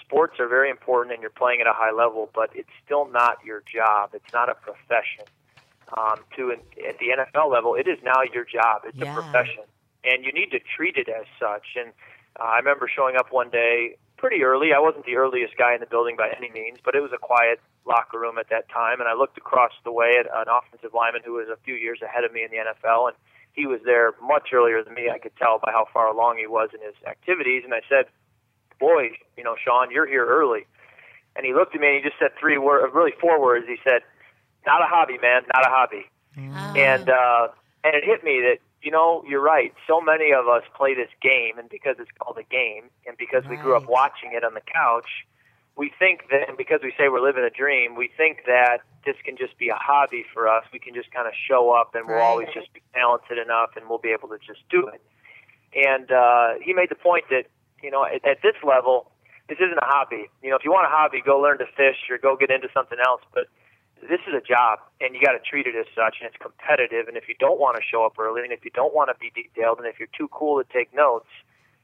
sports 0.00 0.38
are 0.38 0.48
very 0.48 0.70
important 0.70 1.14
and 1.14 1.22
you're 1.22 1.30
playing 1.30 1.60
at 1.60 1.66
a 1.66 1.72
high 1.72 1.92
level, 1.92 2.30
but 2.34 2.50
it's 2.54 2.70
still 2.84 3.08
not 3.08 3.38
your 3.44 3.62
job. 3.72 4.10
It's 4.14 4.32
not 4.32 4.48
a 4.48 4.54
profession. 4.54 5.24
Um, 5.96 6.18
to 6.36 6.50
an, 6.50 6.58
at 6.88 6.98
the 6.98 7.14
NFL 7.14 7.48
level, 7.48 7.76
it 7.76 7.86
is 7.86 7.98
now 8.02 8.22
your 8.34 8.44
job. 8.44 8.82
It's 8.84 8.98
yeah. 8.98 9.12
a 9.12 9.14
profession, 9.14 9.62
and 10.02 10.24
you 10.24 10.32
need 10.32 10.50
to 10.50 10.58
treat 10.58 10.96
it 10.96 11.08
as 11.08 11.26
such. 11.38 11.76
And 11.76 11.92
uh, 12.40 12.42
I 12.42 12.56
remember 12.58 12.90
showing 12.92 13.14
up 13.14 13.30
one 13.30 13.50
day 13.50 13.96
pretty 14.16 14.42
early. 14.42 14.72
I 14.72 14.80
wasn't 14.80 15.04
the 15.04 15.16
earliest 15.16 15.56
guy 15.56 15.74
in 15.74 15.80
the 15.80 15.86
building 15.86 16.16
by 16.16 16.32
any 16.36 16.50
means, 16.50 16.78
but 16.84 16.94
it 16.94 17.00
was 17.00 17.12
a 17.14 17.18
quiet 17.18 17.60
locker 17.86 18.18
room 18.18 18.38
at 18.38 18.48
that 18.50 18.68
time. 18.68 19.00
And 19.00 19.08
I 19.08 19.14
looked 19.14 19.38
across 19.38 19.72
the 19.84 19.92
way 19.92 20.18
at 20.18 20.26
an 20.26 20.46
offensive 20.48 20.94
lineman 20.94 21.22
who 21.24 21.34
was 21.34 21.48
a 21.48 21.56
few 21.64 21.74
years 21.74 22.00
ahead 22.02 22.24
of 22.24 22.32
me 22.32 22.42
in 22.42 22.50
the 22.50 22.56
NFL, 22.56 23.08
and 23.08 23.16
he 23.52 23.66
was 23.66 23.80
there 23.84 24.12
much 24.22 24.52
earlier 24.52 24.82
than 24.82 24.94
me. 24.94 25.08
I 25.10 25.18
could 25.18 25.36
tell 25.36 25.58
by 25.58 25.72
how 25.72 25.86
far 25.92 26.08
along 26.08 26.38
he 26.38 26.46
was 26.46 26.70
in 26.74 26.80
his 26.80 26.94
activities. 27.06 27.62
And 27.64 27.72
I 27.72 27.80
said, 27.88 28.06
"Boy, 28.78 29.16
you 29.36 29.44
know, 29.44 29.56
Sean, 29.56 29.90
you're 29.90 30.06
here 30.06 30.26
early." 30.26 30.66
And 31.34 31.44
he 31.44 31.52
looked 31.52 31.74
at 31.74 31.80
me 31.80 31.88
and 31.88 31.96
he 31.96 32.02
just 32.02 32.18
said 32.18 32.32
three 32.38 32.58
words, 32.58 32.92
really 32.94 33.12
four 33.20 33.40
words. 33.40 33.66
He 33.66 33.76
said, 33.84 34.02
"Not 34.66 34.82
a 34.82 34.86
hobby, 34.86 35.18
man. 35.18 35.42
Not 35.54 35.66
a 35.66 35.70
hobby." 35.70 36.06
Mm. 36.36 36.76
And 36.76 37.08
uh, 37.08 37.48
and 37.84 37.94
it 37.94 38.04
hit 38.04 38.24
me 38.24 38.40
that 38.42 38.58
you 38.82 38.90
know, 38.90 39.24
you're 39.28 39.42
right. 39.42 39.72
So 39.86 40.00
many 40.00 40.32
of 40.32 40.46
us 40.48 40.62
play 40.76 40.94
this 40.94 41.10
game, 41.22 41.58
and 41.58 41.68
because 41.68 41.96
it's 41.98 42.10
called 42.18 42.38
a 42.38 42.44
game, 42.44 42.90
and 43.06 43.16
because 43.16 43.42
right. 43.44 43.52
we 43.52 43.56
grew 43.56 43.76
up 43.76 43.88
watching 43.88 44.32
it 44.32 44.44
on 44.44 44.54
the 44.54 44.60
couch, 44.60 45.26
we 45.76 45.92
think 45.98 46.28
that, 46.30 46.48
and 46.48 46.56
because 46.56 46.80
we 46.82 46.92
say 46.96 47.08
we're 47.08 47.20
living 47.20 47.44
a 47.44 47.50
dream, 47.50 47.96
we 47.96 48.10
think 48.16 48.44
that 48.46 48.78
this 49.04 49.16
can 49.24 49.36
just 49.36 49.58
be 49.58 49.68
a 49.68 49.74
hobby 49.74 50.24
for 50.32 50.48
us. 50.48 50.64
We 50.72 50.78
can 50.78 50.94
just 50.94 51.10
kind 51.12 51.26
of 51.26 51.34
show 51.48 51.70
up, 51.70 51.94
and 51.94 52.08
right. 52.08 52.16
we'll 52.16 52.24
always 52.24 52.48
just 52.54 52.72
be 52.72 52.82
talented 52.94 53.38
enough, 53.38 53.70
and 53.76 53.88
we'll 53.88 53.98
be 53.98 54.10
able 54.10 54.28
to 54.28 54.38
just 54.38 54.60
do 54.70 54.88
it. 54.88 55.02
And 55.74 56.10
uh, 56.10 56.54
he 56.62 56.72
made 56.72 56.88
the 56.88 56.96
point 56.96 57.24
that, 57.30 57.44
you 57.82 57.90
know, 57.90 58.04
at, 58.04 58.24
at 58.24 58.38
this 58.42 58.56
level, 58.64 59.10
this 59.48 59.58
isn't 59.58 59.78
a 59.78 59.84
hobby. 59.84 60.30
You 60.42 60.50
know, 60.50 60.56
if 60.56 60.64
you 60.64 60.72
want 60.72 60.86
a 60.86 60.90
hobby, 60.90 61.20
go 61.24 61.38
learn 61.38 61.58
to 61.58 61.66
fish 61.76 62.08
or 62.10 62.18
go 62.18 62.36
get 62.36 62.50
into 62.50 62.68
something 62.72 62.98
else. 63.04 63.20
But 63.34 63.46
this 64.08 64.20
is 64.26 64.34
a 64.34 64.40
job, 64.40 64.78
and 65.00 65.14
you 65.14 65.20
got 65.20 65.32
to 65.32 65.42
treat 65.42 65.66
it 65.66 65.74
as 65.76 65.86
such, 65.94 66.16
and 66.20 66.28
it's 66.28 66.36
competitive. 66.40 67.08
And 67.08 67.16
if 67.16 67.28
you 67.28 67.34
don't 67.38 67.60
want 67.60 67.76
to 67.76 67.82
show 67.82 68.04
up 68.04 68.18
early, 68.18 68.42
and 68.42 68.52
if 68.52 68.64
you 68.64 68.70
don't 68.74 68.94
want 68.94 69.10
to 69.10 69.16
be 69.18 69.30
detailed, 69.34 69.78
and 69.78 69.86
if 69.86 69.98
you're 69.98 70.12
too 70.16 70.28
cool 70.32 70.62
to 70.62 70.66
take 70.72 70.94
notes, 70.94 71.28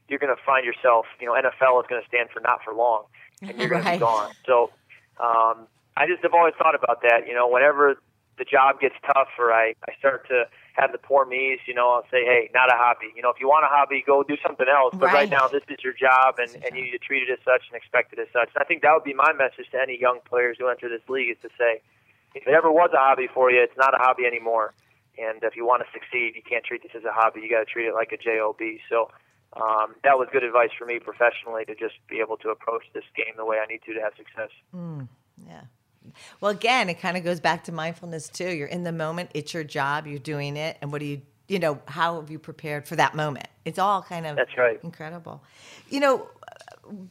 you're 0.09 0.19
going 0.19 0.33
to 0.35 0.41
find 0.45 0.65
yourself, 0.65 1.05
you 1.19 1.27
know, 1.27 1.33
NFL 1.33 1.79
is 1.81 1.87
going 1.87 2.01
to 2.01 2.07
stand 2.07 2.29
for 2.33 2.39
not 2.39 2.59
for 2.63 2.73
long, 2.73 3.05
and 3.41 3.57
you're 3.57 3.69
going 3.69 3.83
to 3.83 3.91
be 3.91 3.97
gone. 4.11 4.31
So 4.45 4.71
um, 5.19 5.67
I 5.95 6.07
just 6.07 6.23
have 6.23 6.33
always 6.33 6.53
thought 6.57 6.75
about 6.75 7.01
that. 7.03 7.27
You 7.27 7.33
know, 7.33 7.47
whenever 7.47 7.95
the 8.37 8.45
job 8.45 8.79
gets 8.81 8.95
tough, 9.05 9.29
or 9.37 9.53
I 9.53 9.73
I 9.87 9.93
start 9.99 10.27
to 10.27 10.45
have 10.73 10.91
the 10.91 10.97
poor 10.97 11.25
me's, 11.25 11.59
you 11.67 11.73
know, 11.73 11.89
I'll 11.91 12.07
say, 12.09 12.25
hey, 12.25 12.49
not 12.53 12.67
a 12.69 12.75
hobby. 12.75 13.13
You 13.15 13.21
know, 13.21 13.29
if 13.29 13.37
you 13.39 13.47
want 13.47 13.63
a 13.63 13.69
hobby, 13.69 14.03
go 14.05 14.23
do 14.23 14.35
something 14.41 14.65
else. 14.67 14.95
But 14.97 15.13
Right. 15.13 15.29
right, 15.29 15.29
now, 15.29 15.47
this 15.47 15.61
is 15.69 15.77
your 15.83 15.93
job, 15.93 16.39
and, 16.39 16.49
and 16.65 16.75
you 16.75 16.89
need 16.89 16.97
to 16.97 16.97
treat 16.97 17.21
it 17.21 17.29
as 17.29 17.37
such 17.45 17.69
and 17.69 17.77
expect 17.77 18.11
it 18.11 18.17
as 18.17 18.27
such. 18.33 18.49
And 18.55 18.61
I 18.61 18.65
think 18.65 18.81
that 18.81 18.91
would 18.91 19.03
be 19.05 19.13
my 19.13 19.33
message 19.33 19.69
to 19.71 19.79
any 19.79 19.99
young 20.01 20.19
players 20.25 20.57
who 20.59 20.67
enter 20.67 20.89
this 20.89 21.05
league 21.07 21.29
is 21.29 21.37
to 21.43 21.49
say, 21.57 21.81
if 22.35 22.47
it 22.47 22.53
ever 22.53 22.71
was 22.71 22.89
a 22.93 22.97
hobby 22.97 23.27
for 23.33 23.51
you, 23.51 23.61
it's 23.61 23.77
not 23.77 23.93
a 23.93 23.97
hobby 23.97 24.25
anymore. 24.25 24.73
And 25.17 25.43
if 25.43 25.55
you 25.55 25.65
want 25.65 25.83
to 25.83 25.89
succeed, 25.93 26.33
you 26.35 26.41
can't 26.47 26.63
treat 26.63 26.81
this 26.81 26.91
as 26.95 27.03
a 27.03 27.11
hobby. 27.11 27.41
You 27.41 27.49
got 27.49 27.59
to 27.59 27.65
treat 27.65 27.85
it 27.85 27.93
like 27.93 28.11
a 28.11 28.17
job. 28.17 28.57
So 28.89 29.11
um, 29.55 29.93
that 30.03 30.17
was 30.17 30.27
good 30.31 30.43
advice 30.43 30.71
for 30.77 30.85
me 30.85 30.99
professionally 30.99 31.65
to 31.65 31.75
just 31.75 31.95
be 32.09 32.19
able 32.19 32.37
to 32.37 32.49
approach 32.49 32.83
this 32.93 33.03
game 33.15 33.33
the 33.37 33.45
way 33.45 33.57
I 33.61 33.67
need 33.67 33.81
to 33.85 33.93
to 33.93 34.01
have 34.01 34.13
success. 34.17 34.49
Yeah. 35.47 35.61
Well, 36.41 36.51
again, 36.51 36.89
it 36.89 36.99
kind 36.99 37.15
of 37.15 37.23
goes 37.23 37.39
back 37.39 37.63
to 37.65 37.71
mindfulness 37.71 38.27
too. 38.29 38.49
You're 38.49 38.67
in 38.67 38.83
the 38.83 38.91
moment. 38.91 39.29
It's 39.33 39.53
your 39.53 39.63
job. 39.63 40.07
You're 40.07 40.19
doing 40.19 40.57
it. 40.57 40.77
And 40.81 40.91
what 40.91 40.99
do 40.99 41.05
you, 41.05 41.21
you 41.47 41.59
know, 41.59 41.79
how 41.87 42.19
have 42.19 42.29
you 42.29 42.39
prepared 42.39 42.87
for 42.87 42.95
that 42.95 43.15
moment? 43.15 43.47
It's 43.65 43.79
all 43.79 44.01
kind 44.01 44.25
of 44.25 44.35
That's 44.35 44.57
right. 44.57 44.79
incredible. 44.83 45.43
You 45.89 45.99
know, 45.99 46.27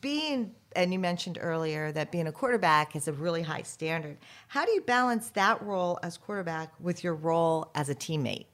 being, 0.00 0.54
and 0.76 0.92
you 0.92 0.98
mentioned 0.98 1.38
earlier 1.40 1.92
that 1.92 2.11
being 2.11 2.26
a 2.26 2.32
quarterback 2.32 2.96
is 2.96 3.08
a 3.08 3.12
really 3.12 3.42
high 3.42 3.62
standard. 3.62 4.18
How 4.48 4.64
do 4.64 4.72
you 4.72 4.80
balance 4.80 5.30
that 5.30 5.62
role 5.62 5.98
as 6.02 6.16
quarterback 6.16 6.72
with 6.80 7.04
your 7.04 7.14
role 7.14 7.70
as 7.74 7.88
a 7.88 7.94
teammate? 7.94 8.46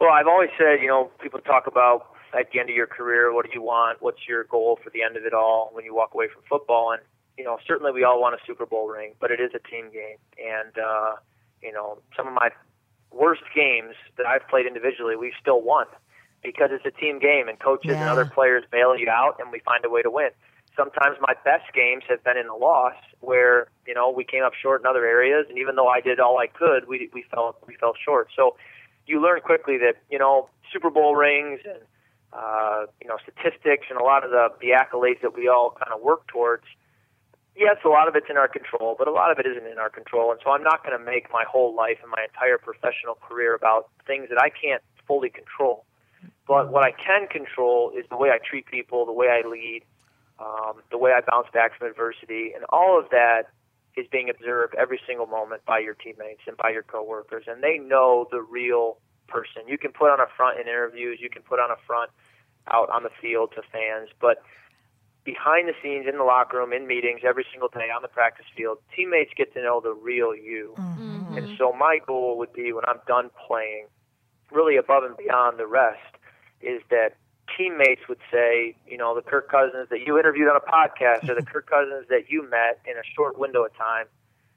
Well, 0.00 0.10
I've 0.12 0.26
always 0.26 0.50
said, 0.58 0.82
you 0.82 0.88
know, 0.88 1.10
people 1.22 1.40
talk 1.40 1.66
about 1.66 2.14
at 2.38 2.50
the 2.52 2.60
end 2.60 2.68
of 2.68 2.76
your 2.76 2.86
career, 2.86 3.32
what 3.32 3.46
do 3.46 3.52
you 3.54 3.62
want? 3.62 4.02
What's 4.02 4.28
your 4.28 4.44
goal 4.44 4.78
for 4.82 4.90
the 4.90 5.02
end 5.02 5.16
of 5.16 5.24
it 5.24 5.32
all 5.32 5.70
when 5.72 5.84
you 5.84 5.94
walk 5.94 6.12
away 6.14 6.28
from 6.28 6.42
football? 6.48 6.92
And, 6.92 7.00
you 7.38 7.44
know, 7.44 7.58
certainly 7.66 7.92
we 7.92 8.04
all 8.04 8.20
want 8.20 8.34
a 8.34 8.38
Super 8.46 8.66
Bowl 8.66 8.88
ring, 8.88 9.14
but 9.20 9.30
it 9.30 9.40
is 9.40 9.52
a 9.54 9.70
team 9.70 9.90
game. 9.90 10.18
And, 10.38 10.76
uh, 10.78 11.16
you 11.62 11.72
know, 11.72 11.98
some 12.16 12.26
of 12.26 12.34
my 12.34 12.50
worst 13.10 13.42
games 13.54 13.94
that 14.18 14.26
I've 14.26 14.46
played 14.48 14.66
individually, 14.66 15.16
we've 15.16 15.32
still 15.40 15.62
won 15.62 15.86
because 16.42 16.70
it's 16.72 16.86
a 16.86 16.90
team 16.90 17.18
game 17.18 17.48
and 17.48 17.58
coaches 17.58 17.92
and 17.92 18.08
other 18.08 18.24
players 18.24 18.64
bail 18.70 18.96
you 18.96 19.08
out 19.08 19.36
and 19.40 19.50
we 19.50 19.60
find 19.60 19.84
a 19.84 19.90
way 19.90 20.02
to 20.02 20.10
win. 20.10 20.30
Sometimes 20.76 21.16
my 21.20 21.34
best 21.44 21.72
games 21.74 22.04
have 22.08 22.22
been 22.22 22.36
in 22.36 22.48
a 22.48 22.54
loss 22.54 22.94
where, 23.20 23.68
you 23.86 23.94
know, 23.94 24.10
we 24.10 24.24
came 24.24 24.44
up 24.44 24.52
short 24.54 24.82
in 24.82 24.86
other 24.86 25.06
areas 25.06 25.46
and 25.48 25.58
even 25.58 25.74
though 25.76 25.88
I 25.88 26.00
did 26.00 26.20
all 26.20 26.38
I 26.38 26.46
could, 26.46 26.86
we 26.86 27.10
we 27.12 27.24
fell 27.30 27.56
we 27.66 27.74
fell 27.76 27.94
short. 28.04 28.28
So 28.36 28.56
you 29.06 29.22
learn 29.22 29.40
quickly 29.40 29.78
that, 29.78 29.94
you 30.10 30.18
know, 30.18 30.48
Super 30.72 30.90
Bowl 30.90 31.16
rings 31.16 31.60
and 31.64 31.80
uh, 32.32 32.86
you 33.00 33.08
know, 33.08 33.16
statistics 33.22 33.86
and 33.88 33.98
a 33.98 34.04
lot 34.04 34.24
of 34.24 34.30
the, 34.30 34.48
the 34.60 34.68
accolades 34.76 35.22
that 35.22 35.34
we 35.34 35.48
all 35.48 35.74
kind 35.80 35.94
of 35.94 36.02
work 36.02 36.26
towards 36.26 36.64
yes, 37.56 37.76
a 37.84 37.88
lot 37.88 38.06
of 38.08 38.14
it's 38.14 38.26
in 38.28 38.36
our 38.36 38.48
control, 38.48 38.94
but 38.98 39.08
a 39.08 39.10
lot 39.10 39.32
of 39.32 39.38
it 39.38 39.46
isn't 39.46 39.66
in 39.66 39.78
our 39.78 39.88
control. 39.88 40.30
And 40.30 40.40
so 40.44 40.50
I'm 40.50 40.62
not 40.62 40.84
going 40.84 40.96
to 40.96 41.04
make 41.04 41.32
my 41.32 41.44
whole 41.48 41.74
life 41.74 41.98
and 42.02 42.10
my 42.10 42.24
entire 42.28 42.58
professional 42.58 43.16
career 43.16 43.54
about 43.54 43.88
things 44.06 44.28
that 44.28 44.38
I 44.40 44.50
can't 44.50 44.82
fully 45.08 45.30
control. 45.30 45.85
But 46.46 46.70
what 46.70 46.84
I 46.84 46.92
can 46.92 47.26
control 47.26 47.92
is 47.96 48.04
the 48.08 48.16
way 48.16 48.30
I 48.30 48.38
treat 48.38 48.66
people, 48.66 49.04
the 49.04 49.12
way 49.12 49.26
I 49.28 49.46
lead, 49.46 49.82
um, 50.38 50.82
the 50.90 50.98
way 50.98 51.12
I 51.12 51.20
bounce 51.28 51.48
back 51.52 51.76
from 51.76 51.88
adversity, 51.88 52.52
and 52.54 52.64
all 52.70 52.98
of 52.98 53.10
that 53.10 53.44
is 53.96 54.06
being 54.12 54.28
observed 54.28 54.74
every 54.74 55.00
single 55.06 55.26
moment 55.26 55.64
by 55.64 55.78
your 55.78 55.94
teammates 55.94 56.42
and 56.46 56.56
by 56.56 56.70
your 56.70 56.82
coworkers, 56.82 57.44
and 57.46 57.62
they 57.62 57.78
know 57.78 58.28
the 58.30 58.42
real 58.42 58.98
person. 59.26 59.62
You 59.66 59.78
can 59.78 59.92
put 59.92 60.10
on 60.10 60.20
a 60.20 60.26
front 60.36 60.60
in 60.60 60.68
interviews, 60.68 61.18
you 61.20 61.30
can 61.30 61.42
put 61.42 61.58
on 61.58 61.70
a 61.70 61.76
front 61.86 62.10
out 62.68 62.90
on 62.90 63.02
the 63.02 63.10
field 63.20 63.52
to 63.56 63.62
fans, 63.72 64.10
but 64.20 64.42
behind 65.24 65.68
the 65.68 65.72
scenes 65.82 66.06
in 66.08 66.18
the 66.18 66.24
locker 66.24 66.58
room, 66.58 66.72
in 66.72 66.86
meetings, 66.86 67.22
every 67.26 67.44
single 67.50 67.68
day 67.68 67.90
on 67.94 68.02
the 68.02 68.08
practice 68.08 68.46
field, 68.56 68.78
teammates 68.94 69.32
get 69.36 69.52
to 69.54 69.62
know 69.62 69.80
the 69.82 69.92
real 69.92 70.34
you. 70.36 70.74
And 71.36 71.48
so 71.58 71.72
my 71.72 71.98
goal 72.06 72.38
would 72.38 72.52
be 72.52 72.72
when 72.72 72.84
I'm 72.86 73.00
done 73.08 73.30
playing, 73.46 73.86
really 74.52 74.76
above 74.76 75.02
and 75.02 75.16
beyond 75.16 75.58
the 75.58 75.66
rest, 75.66 75.98
is 76.60 76.82
that 76.90 77.16
teammates 77.56 78.02
would 78.08 78.18
say, 78.32 78.74
you 78.86 78.98
know, 78.98 79.14
the 79.14 79.22
Kirk 79.22 79.50
Cousins 79.50 79.88
that 79.90 80.00
you 80.06 80.18
interviewed 80.18 80.48
on 80.48 80.56
a 80.56 80.60
podcast 80.60 81.28
or 81.28 81.34
the 81.34 81.46
Kirk 81.46 81.68
Cousins 81.68 82.06
that 82.08 82.28
you 82.28 82.48
met 82.48 82.80
in 82.84 82.96
a 82.96 83.04
short 83.14 83.38
window 83.38 83.64
of 83.64 83.76
time, 83.76 84.06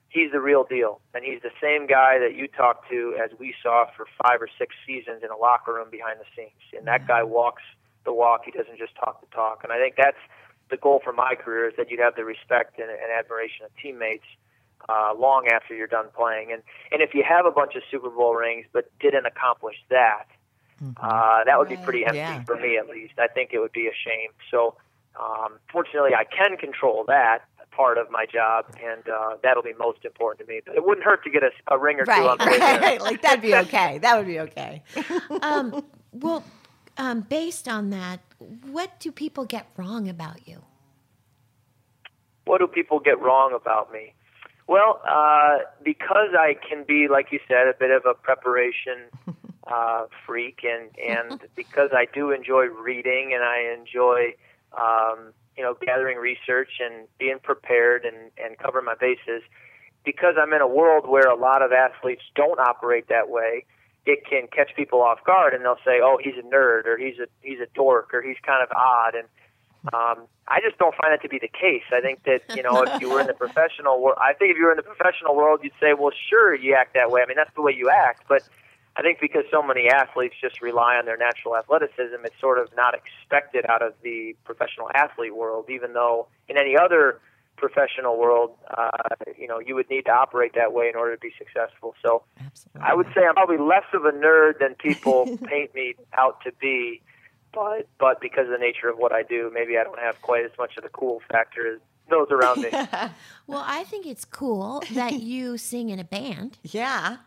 he's 0.10 0.32
the 0.32 0.42
real 0.42 0.64
deal. 0.64 1.02
And 1.14 1.24
he's 1.24 1.42
the 1.42 1.54
same 1.62 1.88
guy 1.88 2.20
that 2.20 2.36
you 2.36 2.48
talked 2.48 2.90
to 2.90 3.16
as 3.24 3.32
we 3.40 3.54
saw 3.62 3.86
for 3.96 4.06
five 4.24 4.42
or 4.42 4.50
six 4.58 4.76
seasons 4.86 5.24
in 5.24 5.30
a 5.30 5.38
locker 5.38 5.74
room 5.74 5.90
behind 5.92 6.20
the 6.20 6.26
scenes. 6.36 6.62
And 6.76 6.88
that 6.88 7.08
guy 7.08 7.24
walks 7.24 7.64
the 8.06 8.14
walk. 8.14 8.42
He 8.46 8.52
doesn't 8.52 8.78
just 8.78 8.96
talk 8.96 9.22
the 9.22 9.28
talk. 9.36 9.62
And 9.64 9.72
I 9.72 9.78
think 9.78 9.96
that's 9.98 10.20
the 10.70 10.78
goal 10.78 11.02
for 11.04 11.14
my 11.14 11.36
career 11.36 11.68
is 11.68 11.76
that 11.78 11.90
you'd 11.90 12.00
have 12.00 12.16
the 12.16 12.26
respect 12.26 12.80
and, 12.80 12.90
and 12.90 13.12
admiration 13.18 13.66
of 13.66 13.72
teammates 13.82 14.26
uh, 14.88 15.14
long 15.18 15.48
after 15.48 15.76
you're 15.76 15.88
done 15.88 16.08
playing. 16.16 16.52
And 16.52 16.62
and 16.92 17.02
if 17.02 17.14
you 17.14 17.24
have 17.28 17.46
a 17.46 17.52
bunch 17.52 17.76
of 17.76 17.84
Super 17.92 18.10
Bowl 18.10 18.36
rings 18.36 18.66
but 18.72 18.90
didn't 19.00 19.26
accomplish 19.26 19.76
that, 19.90 20.26
uh, 21.02 21.44
that 21.46 21.58
would 21.60 21.70
be 21.70 21.78
pretty 21.78 22.04
empty 22.06 22.18
Yeah. 22.18 22.44
for 22.44 22.56
me 22.56 22.78
at 22.78 22.88
least. 22.88 23.14
I 23.18 23.28
think 23.28 23.52
it 23.54 23.60
would 23.60 23.72
be 23.72 23.88
a 23.88 23.94
shame. 23.94 24.32
So 24.52 24.76
um, 25.20 25.60
fortunately, 25.72 26.12
I 26.14 26.24
can 26.24 26.58
control 26.58 27.04
that 27.08 27.40
part 27.72 27.98
of 27.98 28.10
my 28.12 28.26
job, 28.26 28.66
and 28.84 29.08
uh, 29.08 29.38
that'll 29.44 29.64
be 29.64 29.74
most 29.80 30.04
important 30.04 30.48
to 30.48 30.54
me. 30.54 30.62
But 30.66 30.76
it 30.76 30.86
wouldn't 30.86 31.06
hurt 31.06 31.24
to 31.24 31.30
get 31.30 31.44
a, 31.44 31.52
a 31.68 31.78
ring 31.78 32.00
or 32.00 32.06
two 32.06 32.12
on 32.12 32.38
the 32.38 32.46
right. 32.46 33.00
like 33.08 33.22
that'd 33.22 33.42
be 33.42 33.56
okay. 33.56 34.00
That 34.00 34.18
would 34.18 34.28
be 34.28 34.40
okay. 34.42 34.84
Um, 35.42 35.86
well, 36.12 36.44
um, 36.98 37.22
based 37.22 37.68
on 37.68 37.92
that, 37.92 38.20
what 38.72 39.00
do 39.00 39.12
people 39.12 39.46
get 39.46 39.68
wrong 39.78 40.08
about 40.10 40.48
you? 40.48 40.64
what 42.46 42.58
do 42.60 42.66
people 42.68 43.00
get 43.00 43.20
wrong 43.22 43.54
about 43.54 43.94
me? 43.94 44.12
Well, 44.68 45.00
uh, 45.08 45.60
because 45.84 46.30
I 46.38 46.56
can 46.68 46.84
be, 46.84 47.08
like 47.08 47.28
you 47.32 47.40
said, 47.48 47.68
a 47.68 47.74
bit 47.80 47.92
of 47.92 48.06
a 48.08 48.16
preparation 48.16 49.06
uh, 49.70 50.06
freak, 50.26 50.64
and 50.64 50.90
and 51.32 51.42
because 51.56 51.92
I 51.94 52.06
do 52.14 52.32
enjoy 52.32 52.66
reading 52.66 53.32
and 53.34 53.44
I 53.44 53.74
enjoy, 53.78 54.34
um, 54.78 55.34
you 55.56 55.64
know, 55.64 55.76
gathering 55.80 56.18
research 56.18 56.80
and 56.80 57.08
being 57.18 57.40
prepared 57.42 58.06
and 58.06 58.32
and 58.44 58.58
covering 58.58 58.86
my 58.86 58.96
bases. 59.00 59.44
Because 60.06 60.36
I'm 60.42 60.54
in 60.54 60.62
a 60.62 60.68
world 60.68 61.08
where 61.08 61.30
a 61.30 61.36
lot 61.36 61.62
of 61.62 61.72
athletes 61.74 62.24
don't 62.34 62.58
operate 62.58 63.10
that 63.10 63.30
way, 63.30 63.66
it 64.06 64.26
can 64.26 64.48
catch 64.48 64.74
people 64.76 65.02
off 65.02 65.24
guard, 65.24 65.54
and 65.54 65.64
they'll 65.64 65.84
say, 65.86 66.00
"Oh, 66.02 66.18
he's 66.22 66.36
a 66.38 66.42
nerd," 66.42 66.86
or 66.86 66.98
"He's 66.98 67.20
a 67.20 67.28
he's 67.42 67.60
a 67.60 67.68
dork," 67.76 68.14
or 68.14 68.22
"He's 68.22 68.38
kind 68.42 68.64
of 68.64 68.70
odd," 68.76 69.16
and 69.16 69.28
um, 69.94 70.28
I 70.48 70.60
just 70.62 70.78
don't 70.78 70.96
find 70.96 71.14
that 71.14 71.22
to 71.22 71.30
be 71.30 71.40
the 71.40 71.50
case. 71.50 71.84
I 71.92 72.02
think 72.02 72.24
that 72.24 72.42
you 72.56 72.64
know, 72.64 72.82
if 72.84 73.02
you 73.02 73.10
were 73.10 73.22
in 73.22 73.28
the 73.28 73.34
professional 73.46 74.02
world, 74.02 74.18
I 74.22 74.34
think 74.34 74.52
if 74.52 74.58
you 74.58 74.66
were 74.66 74.72
in 74.72 74.78
the 74.78 74.84
professional 74.84 75.36
world, 75.36 75.62
you'd 75.64 75.74
say, 75.80 75.94
"Well, 75.94 76.12
sure, 76.30 76.56
you 76.56 76.76
act 76.76 76.94
that 76.96 77.12
way." 77.12 77.22
I 77.22 77.26
mean, 77.26 77.38
that's 77.38 77.54
the 77.56 77.62
way 77.62 77.74
you 77.74 77.90
act. 77.90 78.24
But 78.28 78.44
I 79.00 79.02
think 79.02 79.22
because 79.22 79.46
so 79.50 79.64
many 79.64 79.88
athletes 79.88 80.36
just 80.42 80.62
rely 80.62 80.98
on 80.98 81.06
their 81.06 81.16
natural 81.16 81.56
athleticism, 81.56 82.18
it's 82.26 82.38
sort 82.42 82.60
of 82.60 82.68
not 82.76 82.94
expected 82.94 83.66
out 83.66 83.82
of 83.82 83.94
the 84.04 84.36
professional 84.44 84.92
athlete 84.94 85.34
world. 85.34 85.70
Even 85.70 85.94
though 85.94 86.28
in 86.50 86.58
any 86.58 86.76
other 86.76 87.22
professional 87.56 88.20
world, 88.20 88.58
uh, 88.78 88.90
you 89.38 89.48
know, 89.48 89.60
you 89.60 89.74
would 89.74 89.90
need 89.90 90.02
to 90.08 90.12
operate 90.12 90.52
that 90.56 90.74
way 90.74 90.90
in 90.90 90.98
order 90.98 91.16
to 91.16 91.22
be 91.22 91.32
successful. 91.38 91.96
So 92.04 92.24
Absolutely. 92.46 92.82
I 92.82 92.94
would 92.94 93.08
say 93.16 93.22
I'm 93.26 93.36
probably 93.36 93.58
less 93.58 93.86
of 93.94 94.04
a 94.04 94.12
nerd 94.12 94.60
than 94.60 94.76
people 94.76 95.38
paint 95.46 95.74
me 95.74 95.96
out 96.12 96.42
to 96.44 96.52
be, 96.60 97.02
but 97.54 97.88
but 98.00 98.20
because 98.20 98.48
of 98.48 98.52
the 98.52 98.58
nature 98.58 98.90
of 98.90 98.98
what 98.98 99.14
I 99.14 99.24
do, 99.24 99.50
maybe 99.54 99.78
I 99.78 99.86
don't 99.86 100.00
have 100.00 100.22
quite 100.22 100.44
as 100.44 100.52
much 100.60 100.76
of 100.76 100.84
the 100.84 100.90
cool 100.90 101.22
factor 101.32 101.76
as 101.76 101.80
those 102.10 102.28
around 102.32 102.64
me. 102.64 102.70
Well, 103.48 103.64
I 103.66 103.84
think 103.86 104.06
it's 104.06 104.26
cool 104.26 104.84
that 104.92 105.22
you 105.22 105.58
sing 105.58 105.90
in 105.90 106.00
a 106.00 106.04
band. 106.04 106.60
Yeah. 106.62 107.18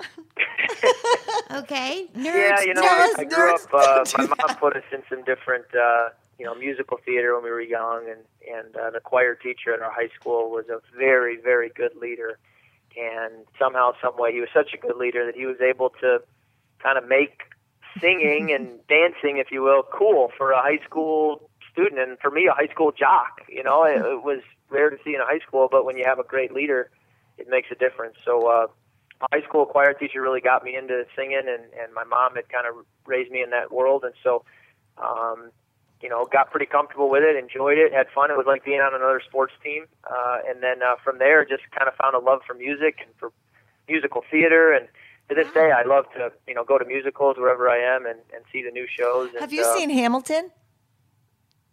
Okay, 1.50 2.06
nerds. 2.16 2.24
yeah, 2.24 2.60
you 2.62 2.74
know, 2.74 2.82
I, 2.82 3.12
I 3.18 3.24
grew 3.24 3.36
nerds 3.36 3.64
up. 3.64 3.74
Uh, 3.74 4.04
my 4.28 4.34
mom 4.46 4.56
put 4.56 4.76
us 4.76 4.84
in 4.92 5.02
some 5.08 5.24
different, 5.24 5.66
uh, 5.74 6.10
you 6.38 6.44
know, 6.46 6.54
musical 6.54 6.98
theater 7.04 7.34
when 7.34 7.42
we 7.44 7.50
were 7.50 7.60
young, 7.60 8.08
and 8.08 8.20
and 8.48 8.76
uh, 8.76 8.90
the 8.90 9.00
choir 9.00 9.34
teacher 9.34 9.74
at 9.74 9.80
our 9.80 9.90
high 9.90 10.10
school 10.18 10.50
was 10.50 10.66
a 10.68 10.80
very 10.96 11.36
very 11.40 11.68
good 11.70 11.96
leader, 11.96 12.38
and 12.96 13.32
somehow, 13.58 13.92
some 14.00 14.16
way, 14.16 14.32
he 14.32 14.40
was 14.40 14.48
such 14.54 14.72
a 14.74 14.76
good 14.76 14.96
leader 14.96 15.26
that 15.26 15.34
he 15.34 15.44
was 15.46 15.60
able 15.60 15.90
to 16.00 16.20
kind 16.82 16.96
of 16.96 17.08
make 17.08 17.42
singing 18.00 18.52
and 18.52 18.78
dancing, 18.88 19.38
if 19.38 19.50
you 19.50 19.62
will, 19.62 19.82
cool 19.82 20.30
for 20.38 20.52
a 20.52 20.62
high 20.62 20.78
school 20.84 21.50
student, 21.72 22.00
and 22.00 22.18
for 22.20 22.30
me, 22.30 22.46
a 22.46 22.52
high 22.52 22.68
school 22.68 22.92
jock. 22.92 23.42
You 23.48 23.64
know, 23.64 23.82
it, 23.82 23.96
it 23.96 24.22
was 24.22 24.40
rare 24.68 24.90
to 24.90 24.96
see 25.04 25.14
in 25.14 25.20
a 25.20 25.26
high 25.26 25.40
school, 25.40 25.68
but 25.70 25.84
when 25.84 25.96
you 25.96 26.04
have 26.04 26.20
a 26.20 26.24
great 26.24 26.52
leader, 26.52 26.90
it 27.38 27.48
makes 27.48 27.70
a 27.72 27.74
difference. 27.74 28.16
So. 28.24 28.46
uh 28.46 28.66
high 29.32 29.42
school 29.42 29.66
choir 29.66 29.92
teacher 29.92 30.20
really 30.22 30.40
got 30.40 30.64
me 30.64 30.76
into 30.76 31.04
singing, 31.16 31.42
and 31.46 31.64
and 31.80 31.92
my 31.94 32.04
mom 32.04 32.34
had 32.36 32.48
kind 32.48 32.66
of 32.66 32.84
raised 33.06 33.30
me 33.30 33.42
in 33.42 33.50
that 33.50 33.72
world, 33.72 34.04
and 34.04 34.14
so 34.22 34.44
um, 34.98 35.50
you 36.02 36.08
know, 36.08 36.26
got 36.30 36.50
pretty 36.50 36.66
comfortable 36.66 37.10
with 37.10 37.22
it, 37.22 37.36
enjoyed 37.36 37.78
it, 37.78 37.92
had 37.92 38.06
fun. 38.14 38.30
It 38.30 38.36
was 38.36 38.46
like 38.46 38.64
being 38.64 38.80
on 38.80 38.94
another 38.94 39.20
sports 39.26 39.52
team. 39.62 39.84
Uh, 40.10 40.38
and 40.48 40.62
then 40.62 40.82
uh, 40.82 40.96
from 41.04 41.18
there, 41.18 41.44
just 41.44 41.62
kind 41.76 41.88
of 41.88 41.94
found 41.94 42.14
a 42.14 42.18
love 42.18 42.40
for 42.46 42.54
music 42.54 42.96
and 43.04 43.10
for 43.18 43.32
musical 43.88 44.24
theater. 44.30 44.72
And 44.72 44.88
to 45.28 45.34
this 45.34 45.52
day, 45.52 45.70
I 45.70 45.86
love 45.86 46.06
to, 46.14 46.32
you 46.48 46.54
know, 46.54 46.64
go 46.64 46.78
to 46.78 46.84
musicals 46.84 47.36
wherever 47.36 47.68
I 47.68 47.78
am 47.78 48.06
and, 48.06 48.18
and 48.34 48.44
see 48.52 48.62
the 48.62 48.70
new 48.70 48.86
shows. 48.88 49.28
And, 49.30 49.40
Have 49.40 49.52
you 49.52 49.62
uh, 49.62 49.76
seen 49.76 49.90
Hamilton? 49.90 50.50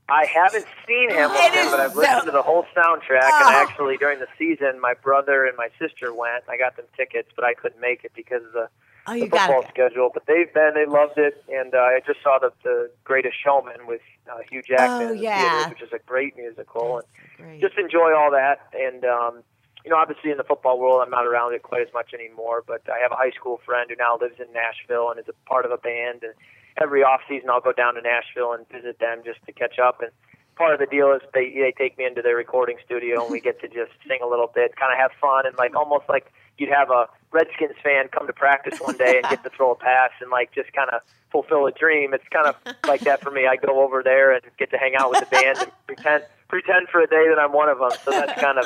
I 0.09 0.25
haven't 0.25 0.65
seen 0.87 1.09
Hamilton, 1.09 1.67
but 1.69 1.79
I've 1.81 1.95
listened 1.95 2.25
to 2.25 2.31
the 2.31 2.41
whole 2.41 2.65
soundtrack. 2.75 3.31
And 3.39 3.49
Oh. 3.49 3.61
actually, 3.61 3.97
during 3.97 4.19
the 4.19 4.27
season, 4.37 4.79
my 4.79 4.93
brother 4.93 5.45
and 5.45 5.57
my 5.57 5.69
sister 5.79 6.13
went. 6.13 6.43
I 6.49 6.57
got 6.57 6.77
them 6.77 6.85
tickets, 6.95 7.29
but 7.35 7.43
I 7.43 7.53
couldn't 7.53 7.81
make 7.81 8.03
it 8.05 8.13
because 8.15 8.43
of 8.45 8.53
the, 8.53 8.69
Oh, 9.09 9.13
the 9.13 9.27
football 9.27 9.65
schedule. 9.69 10.09
But 10.13 10.25
they've 10.25 10.51
been, 10.53 10.71
they 10.75 10.85
loved 10.85 11.17
it, 11.17 11.43
and 11.49 11.73
uh, 11.73 11.77
I 11.79 11.99
just 12.05 12.21
saw 12.23 12.39
the, 12.39 12.51
the 12.63 12.89
Greatest 13.03 13.35
Showman 13.43 13.85
with 13.87 14.01
uh, 14.31 14.39
Hugh 14.49 14.61
Jackman, 14.61 15.09
Oh, 15.09 15.13
yeah. 15.13 15.39
theaters, 15.41 15.69
which 15.71 15.81
is 15.81 15.93
a 15.93 15.99
great 16.05 16.35
musical. 16.37 16.99
And 16.99 17.07
Great. 17.37 17.61
just 17.61 17.77
enjoy 17.77 18.13
all 18.15 18.31
that. 18.31 18.67
And 18.73 19.03
um, 19.05 19.43
you 19.85 19.91
know, 19.91 19.97
obviously 19.97 20.31
in 20.31 20.37
the 20.37 20.43
football 20.43 20.79
world, 20.79 21.01
I'm 21.03 21.09
not 21.09 21.25
around 21.25 21.53
it 21.53 21.63
quite 21.63 21.81
as 21.87 21.93
much 21.93 22.13
anymore. 22.13 22.63
But 22.65 22.81
I 22.91 22.99
have 22.99 23.11
a 23.11 23.15
high 23.15 23.31
school 23.31 23.59
friend 23.65 23.89
who 23.89 23.95
now 23.95 24.17
lives 24.19 24.35
in 24.39 24.51
Nashville 24.53 25.09
and 25.11 25.19
is 25.19 25.27
a 25.29 25.49
part 25.49 25.63
of 25.65 25.71
a 25.71 25.77
band. 25.77 26.23
And 26.23 26.33
every 26.81 27.03
off 27.03 27.21
season, 27.27 27.49
I'll 27.49 27.61
go 27.61 27.73
down 27.73 27.95
to 27.95 28.01
Nashville 28.01 28.53
and 28.53 28.67
visit 28.69 28.99
them 28.99 29.21
just 29.25 29.39
to 29.45 29.51
catch 29.51 29.79
up. 29.79 30.01
And 30.01 30.11
part 30.55 30.73
of 30.73 30.79
the 30.79 30.85
deal 30.87 31.11
is 31.13 31.21
they 31.33 31.49
they 31.51 31.73
take 31.77 31.97
me 31.97 32.05
into 32.05 32.21
their 32.21 32.35
recording 32.35 32.77
studio 32.85 33.23
and 33.23 33.31
we 33.31 33.39
get 33.39 33.59
to 33.61 33.67
just 33.67 33.91
sing 34.07 34.19
a 34.23 34.27
little 34.27 34.51
bit, 34.53 34.75
kind 34.75 34.91
of 34.91 34.99
have 34.99 35.11
fun, 35.19 35.45
and 35.45 35.55
like 35.57 35.75
almost 35.75 36.05
like 36.09 36.31
you'd 36.57 36.69
have 36.69 36.89
a 36.89 37.07
Redskins 37.31 37.75
fan 37.83 38.07
come 38.07 38.25
to 38.27 38.33
practice 38.33 38.79
one 38.79 38.97
day 38.97 39.19
and 39.21 39.29
get 39.29 39.43
to 39.43 39.49
throw 39.49 39.71
a 39.71 39.75
pass 39.75 40.11
and 40.21 40.31
like 40.31 40.51
just 40.53 40.73
kind 40.73 40.89
of 40.89 41.01
fulfill 41.31 41.67
a 41.67 41.71
dream. 41.71 42.13
It's 42.13 42.27
kind 42.29 42.47
of 42.47 42.55
like 42.87 43.01
that 43.01 43.21
for 43.21 43.31
me. 43.31 43.45
I 43.47 43.55
go 43.57 43.83
over 43.83 44.01
there 44.01 44.33
and 44.33 44.41
get 44.57 44.71
to 44.71 44.77
hang 44.77 44.95
out 44.95 45.11
with 45.11 45.19
the 45.19 45.25
band 45.27 45.59
and 45.59 45.71
pretend 45.85 46.23
pretend 46.47 46.87
for 46.89 47.01
a 47.01 47.07
day 47.07 47.25
that 47.29 47.39
I'm 47.39 47.51
one 47.51 47.69
of 47.69 47.79
them. 47.79 47.91
So 48.03 48.11
that's 48.11 48.39
kind 48.39 48.57
of 48.57 48.65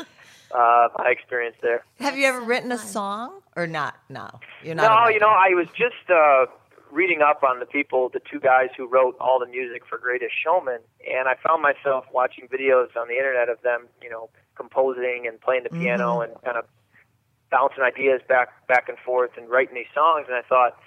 uh, 0.53 0.89
my 0.97 1.09
experience 1.09 1.55
there. 1.61 1.83
Have 1.99 2.17
you 2.17 2.25
ever 2.27 2.41
written 2.41 2.71
a 2.71 2.77
song 2.77 3.41
or 3.55 3.67
not? 3.67 3.95
No, 4.09 4.39
you're 4.63 4.75
not. 4.75 5.05
No, 5.05 5.13
you 5.13 5.19
know, 5.19 5.29
I 5.29 5.49
was 5.49 5.67
just 5.75 6.09
uh, 6.09 6.45
reading 6.91 7.21
up 7.21 7.43
on 7.43 7.59
the 7.59 7.65
people, 7.65 8.09
the 8.09 8.19
two 8.19 8.39
guys 8.39 8.69
who 8.77 8.87
wrote 8.87 9.15
all 9.19 9.39
the 9.39 9.45
music 9.47 9.83
for 9.87 9.97
Greatest 9.97 10.33
Showman, 10.43 10.79
and 11.09 11.27
I 11.27 11.35
found 11.41 11.61
myself 11.61 12.05
watching 12.13 12.47
videos 12.47 12.95
on 12.95 13.07
the 13.07 13.15
internet 13.15 13.49
of 13.49 13.61
them, 13.61 13.87
you 14.01 14.09
know, 14.09 14.29
composing 14.55 15.25
and 15.27 15.39
playing 15.41 15.63
the 15.63 15.69
piano 15.69 16.19
Mm-hmm. 16.19 16.31
and 16.33 16.41
kind 16.43 16.57
of 16.57 16.65
bouncing 17.49 17.83
ideas 17.83 18.21
back 18.27 18.49
back 18.67 18.87
and 18.89 18.97
forth 18.99 19.31
and 19.37 19.49
writing 19.49 19.75
these 19.75 19.91
songs. 19.93 20.25
And 20.27 20.35
I 20.35 20.41
thought, 20.41 20.77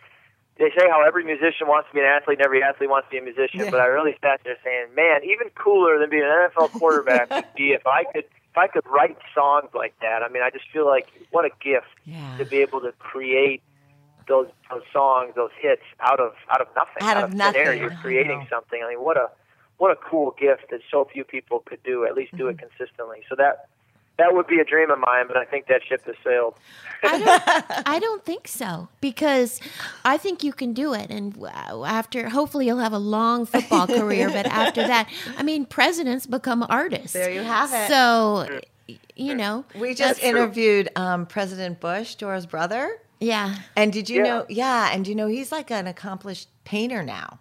they 0.59 0.71
say 0.79 0.87
how 0.89 1.03
every 1.05 1.25
musician 1.25 1.67
wants 1.67 1.89
to 1.89 1.95
be 1.95 2.01
an 2.01 2.07
athlete 2.07 2.39
and 2.39 2.47
every 2.47 2.63
athlete 2.63 2.89
wants 2.89 3.09
to 3.09 3.11
be 3.11 3.19
a 3.19 3.23
musician, 3.23 3.61
Yeah. 3.61 3.71
but 3.71 3.81
I 3.81 3.87
really 3.87 4.17
sat 4.23 4.41
there 4.45 4.57
saying, 4.63 4.95
man, 4.95 5.21
even 5.25 5.51
cooler 5.57 5.99
than 5.99 6.11
being 6.11 6.23
an 6.23 6.31
NFL 6.49 6.71
quarterback 6.73 7.29
would 7.31 7.45
be 7.57 7.73
if 7.73 7.87
I 7.87 8.05
could 8.05 8.25
if 8.25 8.57
I 8.59 8.69
could 8.69 8.87
write 8.87 9.19
songs 9.35 9.71
like 9.75 9.95
that. 10.01 10.23
I 10.23 10.29
mean, 10.29 10.43
I 10.45 10.51
just 10.51 10.71
feel 10.73 10.87
like 10.87 11.09
what 11.33 11.45
a 11.45 11.51
gift 11.61 11.91
Yeah. 12.07 12.37
to 12.39 12.45
be 12.47 12.59
able 12.59 12.81
to 12.83 12.93
create 13.01 13.63
those 14.29 14.49
those 14.71 14.83
songs, 14.93 15.33
those 15.37 15.51
hits 15.61 15.83
out 16.01 16.21
of 16.21 16.33
out 16.51 16.61
of 16.61 16.69
nothing. 16.77 17.03
Out 17.03 17.17
of 17.25 17.31
thin 17.31 17.57
air. 17.57 17.75
You're 17.75 17.93
I 17.93 17.97
creating 17.97 18.39
know. 18.41 18.47
something. 18.51 18.83
I 18.85 18.89
mean, 18.91 19.01
what 19.01 19.17
a 19.17 19.29
what 19.79 19.91
a 19.91 19.97
cool 19.97 20.35
gift 20.39 20.71
that 20.71 20.81
so 20.91 21.05
few 21.13 21.25
people 21.25 21.61
could 21.67 21.83
do. 21.83 22.05
At 22.05 22.15
least 22.15 22.37
do 22.37 22.45
Mm-hmm. 22.45 22.51
it 22.51 22.59
consistently. 22.77 23.23
So 23.29 23.35
that 23.37 23.69
that 24.17 24.33
would 24.33 24.47
be 24.47 24.61
a 24.61 24.65
dream 24.65 24.93
of 24.93 25.01
mine, 25.01 25.25
but 25.27 25.37
I 25.37 25.45
think 25.45 25.67
that 25.67 25.81
ship 25.89 26.05
has 26.07 26.15
sailed. 26.23 26.55
I 27.03 27.19
don't, 27.19 27.43
I 27.89 27.99
don't 27.99 28.25
think 28.25 28.47
so 28.47 28.87
because 29.01 29.61
I 30.05 30.19
think 30.19 30.45
you 30.45 30.53
can 30.53 30.73
do 30.73 30.95
it. 30.95 31.11
And 31.11 31.37
after, 31.85 32.29
hopefully, 32.29 32.67
you'll 32.67 32.79
have 32.79 32.93
a 32.93 32.99
long 32.99 33.45
football 33.45 33.89
career. 33.89 34.29
But 34.31 34.47
after 34.47 34.83
that, 34.87 35.09
I 35.37 35.43
mean, 35.43 35.67
presidents 35.67 36.27
become 36.27 36.65
artists. 36.69 37.13
There 37.13 37.29
you 37.33 37.43
have 37.43 37.73
it. 37.75 37.89
So, 37.89 38.61
you 39.17 39.35
know, 39.35 39.65
We 39.77 39.95
just 39.95 40.23
interviewed 40.23 40.91
um, 40.95 41.27
President 41.27 41.81
Bush, 41.81 42.15
Dora's 42.15 42.47
brother. 42.47 42.97
Yeah. 43.25 43.55
And 43.77 43.93
did 43.93 44.09
you 44.09 44.19
Yeah. 44.19 44.23
know? 44.25 44.47
Yeah, 44.49 44.91
and 44.93 45.07
you 45.09 45.15
know 45.15 45.27
he's 45.29 45.51
like 45.53 45.71
an 45.71 45.87
accomplished 45.87 46.49
painter 46.65 47.03
now. 47.03 47.39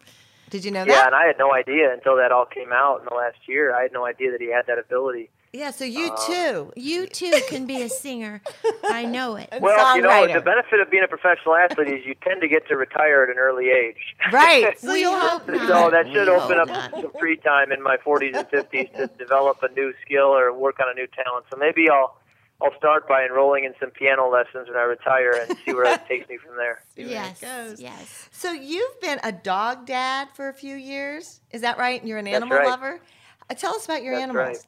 Did 0.50 0.63
you 0.65 0.72
know 0.72 0.82
Yeah, 0.84 0.86
that? 0.86 0.91
Yeah, 1.02 1.06
and 1.08 1.15
I 1.15 1.26
had 1.26 1.38
no 1.39 1.54
idea 1.54 1.91
until 1.93 2.15
that 2.17 2.32
all 2.32 2.46
came 2.46 2.72
out 2.72 3.00
in 3.00 3.06
the 3.10 3.15
last 3.15 3.38
year. 3.48 3.76
I 3.76 3.82
had 3.84 3.91
no 3.91 4.06
idea 4.06 4.32
that 4.32 4.41
he 4.41 4.52
had 4.52 4.67
that 4.67 4.78
ability. 4.78 5.30
Yeah, 5.52 5.69
so 5.69 5.84
you 5.86 6.08
Uh, 6.12 6.26
too. 6.28 6.74
You 6.76 7.06
too 7.22 7.41
can 7.48 7.65
be 7.67 7.82
a 7.84 7.89
singer. 7.89 8.41
I 8.84 9.06
know 9.06 9.36
it. 9.36 9.50
Well, 9.62 9.96
you 9.96 10.02
know, 10.02 10.28
the 10.28 10.41
benefit 10.41 10.80
of 10.80 10.89
being 10.89 11.04
a 11.04 11.08
professional 11.08 11.56
athlete 11.56 11.88
is 11.89 12.06
you 12.06 12.15
tend 12.15 12.41
to 12.41 12.48
get 12.48 12.67
to 12.69 12.76
retire 12.78 13.24
at 13.24 13.30
an 13.30 13.38
early 13.38 13.69
age. 13.69 14.15
Right. 14.32 14.78
So 14.80 14.93
you'll 14.96 15.17
hope 15.19 15.46
have 15.48 15.56
not. 15.62 15.67
So 15.67 15.89
that 15.91 16.06
should 16.12 16.28
We 16.28 16.34
open 16.36 16.58
up 16.60 16.67
not. 16.67 16.91
some 17.02 17.12
free 17.19 17.38
time 17.38 17.72
in 17.72 17.82
my 17.84 17.98
40s 17.98 18.36
and 18.36 18.48
50s 18.50 18.96
to 18.98 19.08
develop 19.17 19.58
a 19.63 19.69
new 19.74 19.93
skill 20.04 20.36
or 20.36 20.52
work 20.54 20.80
on 20.80 20.88
a 20.89 20.93
new 20.93 21.08
talent. 21.08 21.46
So 21.52 21.58
maybe 21.58 21.88
I'll 21.89 22.15
I'll 22.63 22.76
start 22.78 23.08
by 23.08 23.26
enrolling 23.26 23.65
in 23.65 23.73
some 23.80 23.91
piano 23.91 24.30
lessons 24.30 24.67
when 24.69 24.78
I 24.78 24.84
retire 24.84 25.32
and 25.38 25.56
see 25.65 25.73
where 25.73 25.93
it 25.93 26.02
takes 26.08 26.30
me 26.30 26.38
from 26.38 26.56
there. 26.56 26.82
see 26.95 27.04
where 27.04 27.12
it 27.12 27.15
Yes. 27.15 27.41
goes. 27.41 27.80
Yes. 27.82 28.30
So 28.32 28.52
you've 28.52 28.99
been 29.02 29.19
a 29.23 29.32
dog 29.32 29.86
dad 29.86 30.30
for 30.34 30.47
a 30.49 30.54
few 30.54 30.76
years. 30.76 31.41
Is 31.52 31.62
that 31.62 31.78
right? 31.78 31.99
And 31.99 32.08
you're 32.08 32.19
an 32.19 32.28
animal 32.28 32.58
right. 32.58 32.67
lover. 32.67 33.02
Uh, 33.49 33.54
tell 33.56 33.73
us 33.76 33.86
about 33.86 34.02
your 34.04 34.13
That's 34.13 34.23
animals. 34.23 34.47
right. 34.47 34.65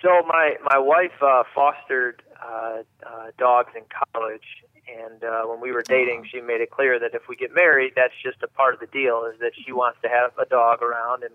So 0.00 0.08
my 0.26 0.56
my 0.64 0.78
wife 0.78 1.12
uh, 1.22 1.44
fostered 1.54 2.22
uh, 2.44 2.82
uh, 3.06 3.30
dogs 3.38 3.70
in 3.76 3.82
college, 4.12 4.42
and 4.88 5.22
uh, 5.22 5.42
when 5.44 5.60
we 5.60 5.70
were 5.70 5.84
dating, 5.88 6.26
she 6.30 6.40
made 6.40 6.60
it 6.60 6.70
clear 6.70 6.98
that 6.98 7.14
if 7.14 7.22
we 7.28 7.36
get 7.36 7.54
married, 7.54 7.92
that's 7.94 8.14
just 8.22 8.42
a 8.42 8.48
part 8.48 8.74
of 8.74 8.80
the 8.80 8.86
deal. 8.86 9.24
Is 9.32 9.38
that 9.40 9.52
she 9.64 9.70
wants 9.72 9.98
to 10.02 10.08
have 10.08 10.32
a 10.38 10.44
dog 10.44 10.82
around 10.82 11.22
and 11.22 11.34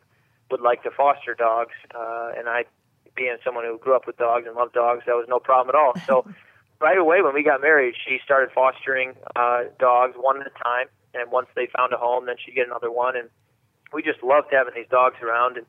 would 0.52 0.60
like 0.62 0.84
to 0.84 0.92
foster 0.92 1.34
dogs. 1.34 1.72
Uh, 1.96 2.32
and 2.38 2.50
I, 2.50 2.66
being 3.18 3.36
someone 3.44 3.66
who 3.66 3.78
grew 3.78 3.96
up 3.96 4.08
with 4.08 4.18
dogs 4.18 4.46
and 4.48 4.56
loved 4.56 4.74
dogs, 4.74 5.04
that 5.06 5.14
was 5.16 5.26
no 5.28 5.40
problem 5.40 5.76
at 5.76 5.80
all. 5.80 5.98
So 6.06 6.26
right 6.80 6.98
away 6.98 7.22
when 7.22 7.34
we 7.34 7.44
got 7.44 7.60
married, 7.62 7.96
she 7.98 8.20
started 8.24 8.50
fostering 8.54 9.14
uh, 9.36 9.64
dogs 9.80 10.16
one 10.16 10.40
at 10.40 10.48
a 10.48 10.64
time. 10.64 10.88
And 11.14 11.32
once 11.32 11.48
they 11.56 11.68
found 11.76 11.94
a 11.94 11.98
home, 11.98 12.28
then 12.28 12.36
she'd 12.38 12.54
get 12.54 12.68
another 12.68 12.92
one. 12.92 13.18
And 13.18 13.30
we 13.92 14.04
just 14.04 14.22
loved 14.22 14.48
having 14.52 14.74
these 14.76 14.90
dogs 14.90 15.16
around. 15.24 15.58
And 15.58 15.66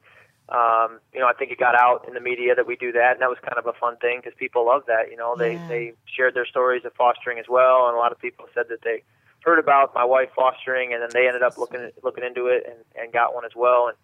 um, 0.48 1.00
you 1.12 1.20
know, 1.20 1.26
I 1.28 1.34
think 1.34 1.52
it 1.52 1.58
got 1.58 1.74
out 1.74 2.06
in 2.08 2.14
the 2.14 2.20
media 2.20 2.54
that 2.54 2.66
we 2.66 2.74
do 2.76 2.90
that, 2.92 3.12
and 3.12 3.20
that 3.20 3.28
was 3.28 3.36
kind 3.44 3.58
of 3.58 3.66
a 3.66 3.76
fun 3.78 3.96
thing 3.98 4.20
because 4.22 4.32
people 4.38 4.64
love 4.64 4.82
that. 4.86 5.10
You 5.10 5.16
know, 5.16 5.36
they 5.36 5.60
Yeah. 5.60 5.68
they 5.68 5.92
shared 6.06 6.32
their 6.34 6.46
stories 6.46 6.84
of 6.86 6.94
fostering 6.94 7.38
as 7.38 7.48
well, 7.48 7.86
and 7.86 7.94
a 7.94 7.98
lot 7.98 8.12
of 8.12 8.18
people 8.18 8.46
said 8.54 8.68
that 8.70 8.80
they 8.82 9.02
heard 9.44 9.58
about 9.58 9.94
my 9.94 10.04
wife 10.04 10.30
fostering, 10.34 10.94
and 10.94 11.02
then 11.02 11.10
they 11.12 11.26
ended 11.26 11.42
up 11.42 11.58
looking 11.58 11.90
looking 12.02 12.24
into 12.24 12.46
it 12.46 12.64
and 12.66 12.78
and 12.96 13.12
got 13.12 13.34
one 13.34 13.44
as 13.44 13.54
well. 13.54 13.88
And 13.88 13.96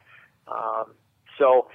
um, 0.48 0.92
so, 1.38 1.68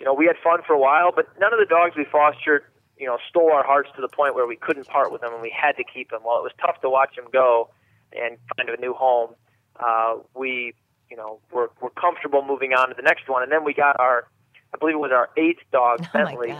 you 0.00 0.04
know, 0.04 0.14
we 0.14 0.26
had 0.26 0.36
fun 0.42 0.60
for 0.66 0.72
a 0.72 0.78
while, 0.78 1.12
but 1.14 1.28
none 1.38 1.52
of 1.52 1.60
the 1.60 1.66
dogs 1.66 1.94
we 1.96 2.04
fostered, 2.10 2.64
you 2.98 3.06
know, 3.06 3.18
stole 3.28 3.52
our 3.52 3.64
hearts 3.64 3.90
to 3.94 4.00
the 4.00 4.08
point 4.08 4.34
where 4.34 4.46
we 4.46 4.56
couldn't 4.56 4.88
part 4.88 5.12
with 5.12 5.20
them, 5.20 5.32
and 5.32 5.42
we 5.42 5.54
had 5.54 5.76
to 5.76 5.84
keep 5.84 6.10
them. 6.10 6.20
While 6.22 6.38
it 6.38 6.42
was 6.42 6.52
tough 6.58 6.80
to 6.80 6.90
watch 6.90 7.14
them 7.14 7.26
go 7.32 7.70
and 8.12 8.36
find 8.56 8.68
a 8.68 8.80
new 8.80 8.94
home, 8.94 9.36
uh, 9.78 10.16
we 10.34 10.74
you 11.10 11.16
know, 11.16 11.40
we're, 11.52 11.68
we're 11.80 11.90
comfortable 11.90 12.44
moving 12.46 12.72
on 12.72 12.88
to 12.88 12.94
the 12.94 13.02
next 13.02 13.28
one. 13.28 13.42
And 13.42 13.50
then 13.50 13.64
we 13.64 13.74
got 13.74 13.98
our, 13.98 14.28
I 14.72 14.78
believe 14.78 14.94
it 14.94 14.98
was 14.98 15.10
our 15.12 15.28
eighth 15.36 15.62
dog, 15.72 16.06
Oh 16.14 16.18
Bentley, 16.18 16.54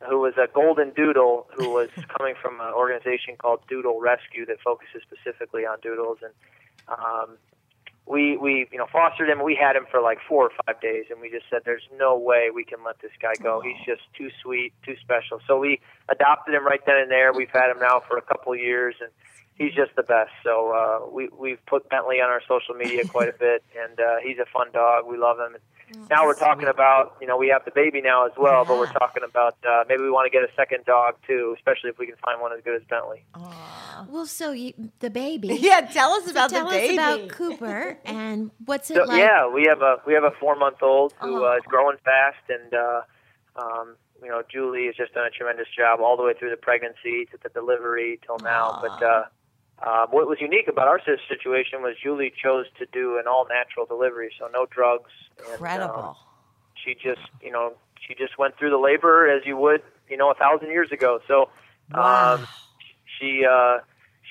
who 0.00 0.18
was 0.18 0.34
a 0.36 0.48
golden 0.52 0.90
doodle 0.90 1.46
who 1.56 1.70
was 1.70 1.88
coming 2.18 2.34
from 2.42 2.60
an 2.60 2.74
organization 2.74 3.36
called 3.38 3.60
Doodle 3.68 4.00
Rescue 4.00 4.44
that 4.46 4.60
focuses 4.60 5.02
specifically 5.02 5.64
on 5.64 5.78
doodles. 5.80 6.18
And 6.22 6.32
um, 6.88 7.38
we, 8.06 8.36
we, 8.36 8.66
you 8.72 8.78
know, 8.78 8.86
fostered 8.90 9.28
him. 9.28 9.42
We 9.42 9.54
had 9.54 9.76
him 9.76 9.86
for 9.90 10.00
like 10.00 10.18
four 10.28 10.46
or 10.46 10.50
five 10.66 10.80
days, 10.80 11.04
and 11.10 11.20
we 11.20 11.30
just 11.30 11.46
said, 11.48 11.62
there's 11.64 11.86
no 11.98 12.18
way 12.18 12.50
we 12.52 12.64
can 12.64 12.78
let 12.84 13.00
this 13.00 13.12
guy 13.20 13.34
go. 13.40 13.60
He's 13.60 13.78
just 13.86 14.02
too 14.16 14.28
sweet, 14.42 14.72
too 14.84 14.96
special. 15.00 15.40
So 15.46 15.58
we 15.58 15.80
adopted 16.08 16.54
him 16.54 16.66
right 16.66 16.84
then 16.84 16.96
and 16.96 17.10
there. 17.10 17.32
We've 17.32 17.50
had 17.52 17.70
him 17.70 17.78
now 17.78 18.02
for 18.06 18.18
a 18.18 18.22
couple 18.22 18.52
of 18.52 18.58
years, 18.58 18.96
and 19.00 19.10
he's 19.56 19.74
just 19.74 19.94
the 19.96 20.02
best. 20.02 20.30
So 20.44 20.72
uh, 20.72 21.10
we 21.10 21.28
we've 21.36 21.64
put 21.66 21.88
Bentley 21.88 22.20
on 22.20 22.28
our 22.30 22.42
social 22.48 22.74
media 22.74 23.04
quite 23.04 23.28
a 23.28 23.38
bit, 23.38 23.62
and 23.82 23.98
uh, 24.00 24.16
he's 24.24 24.38
a 24.38 24.46
fun 24.52 24.68
dog. 24.72 25.06
We 25.06 25.16
love 25.18 25.38
him. 25.38 25.54
And 25.54 26.08
now 26.08 26.24
we're 26.24 26.34
talking 26.38 26.68
about 26.68 27.16
you 27.20 27.26
know 27.26 27.36
we 27.36 27.48
have 27.48 27.64
the 27.64 27.70
baby 27.70 28.00
now 28.00 28.24
as 28.26 28.32
well, 28.38 28.64
but 28.66 28.76
we're 28.78 28.86
talking 28.92 29.22
about 29.28 29.56
uh, 29.68 29.84
maybe 29.88 30.02
we 30.02 30.10
want 30.10 30.30
to 30.30 30.36
get 30.36 30.42
a 30.48 30.52
second 30.56 30.84
dog 30.86 31.16
too, 31.26 31.54
especially 31.58 31.90
if 31.90 31.98
we 31.98 32.06
can 32.06 32.16
find 32.24 32.40
one 32.40 32.52
as 32.52 32.62
good 32.64 32.76
as 32.80 32.82
Bentley. 32.88 33.24
Aw. 33.34 34.06
Well, 34.08 34.26
so 34.26 34.52
you, 34.52 34.72
the 35.00 35.10
baby. 35.10 35.48
Yeah, 35.60 35.82
tell 35.82 36.12
us 36.12 36.24
So 36.24 36.30
about 36.30 36.50
tell 36.50 36.64
the 36.64 36.70
baby. 36.76 36.96
Tell 36.96 37.12
us 37.12 37.18
about 37.18 37.28
Cooper 37.36 37.98
and 38.06 38.50
what's 38.64 38.90
it 38.90 38.94
So 38.96 39.04
like? 39.04 39.18
yeah, 39.18 39.48
we 39.52 39.64
have 39.68 39.82
a 39.82 39.96
we 40.06 40.14
have 40.14 40.24
a 40.24 40.32
four 40.40 40.56
month 40.56 40.82
old 40.82 41.12
who 41.20 41.44
uh, 41.44 41.48
Oh. 41.50 41.56
is 41.56 41.62
growing 41.66 41.98
fast, 42.04 42.38
and 42.48 42.72
uh, 42.72 43.00
um, 43.56 43.96
you 44.22 44.28
know 44.30 44.42
Julie 44.50 44.86
has 44.86 44.96
just 44.96 45.12
done 45.14 45.26
a 45.26 45.30
tremendous 45.30 45.68
job 45.76 46.00
all 46.00 46.16
the 46.16 46.22
way 46.22 46.32
through 46.38 46.50
the 46.50 46.56
pregnancy 46.56 47.26
to 47.32 47.38
the 47.42 47.50
delivery 47.50 48.18
till 48.24 48.38
now. 48.38 48.78
But 48.80 49.02
uh, 49.02 49.24
um, 49.86 50.06
what 50.10 50.28
was 50.28 50.38
unique 50.40 50.68
about 50.68 50.86
our 50.86 51.00
situation 51.28 51.82
was 51.82 51.96
Julie 52.02 52.32
chose 52.40 52.66
to 52.78 52.86
do 52.92 53.18
an 53.18 53.24
all 53.26 53.46
natural 53.48 53.84
delivery, 53.86 54.30
so 54.38 54.48
no 54.52 54.66
drugs. 54.66 55.10
And, 55.38 55.46
um, 55.46 55.52
Incredible. 55.54 56.16
she 56.74 56.94
just 56.94 57.22
you 57.40 57.50
know 57.50 57.72
she 58.06 58.14
just 58.14 58.38
went 58.38 58.56
through 58.58 58.70
the 58.70 58.78
labor 58.78 59.28
as 59.28 59.44
you 59.44 59.56
would 59.56 59.82
you 60.08 60.16
know 60.16 60.30
a 60.30 60.34
thousand 60.34 60.68
years 60.68 60.92
ago. 60.92 61.20
So 61.26 61.48
wow. 61.92 62.34
um, 62.34 62.46
she 63.18 63.44
uh, 63.44 63.78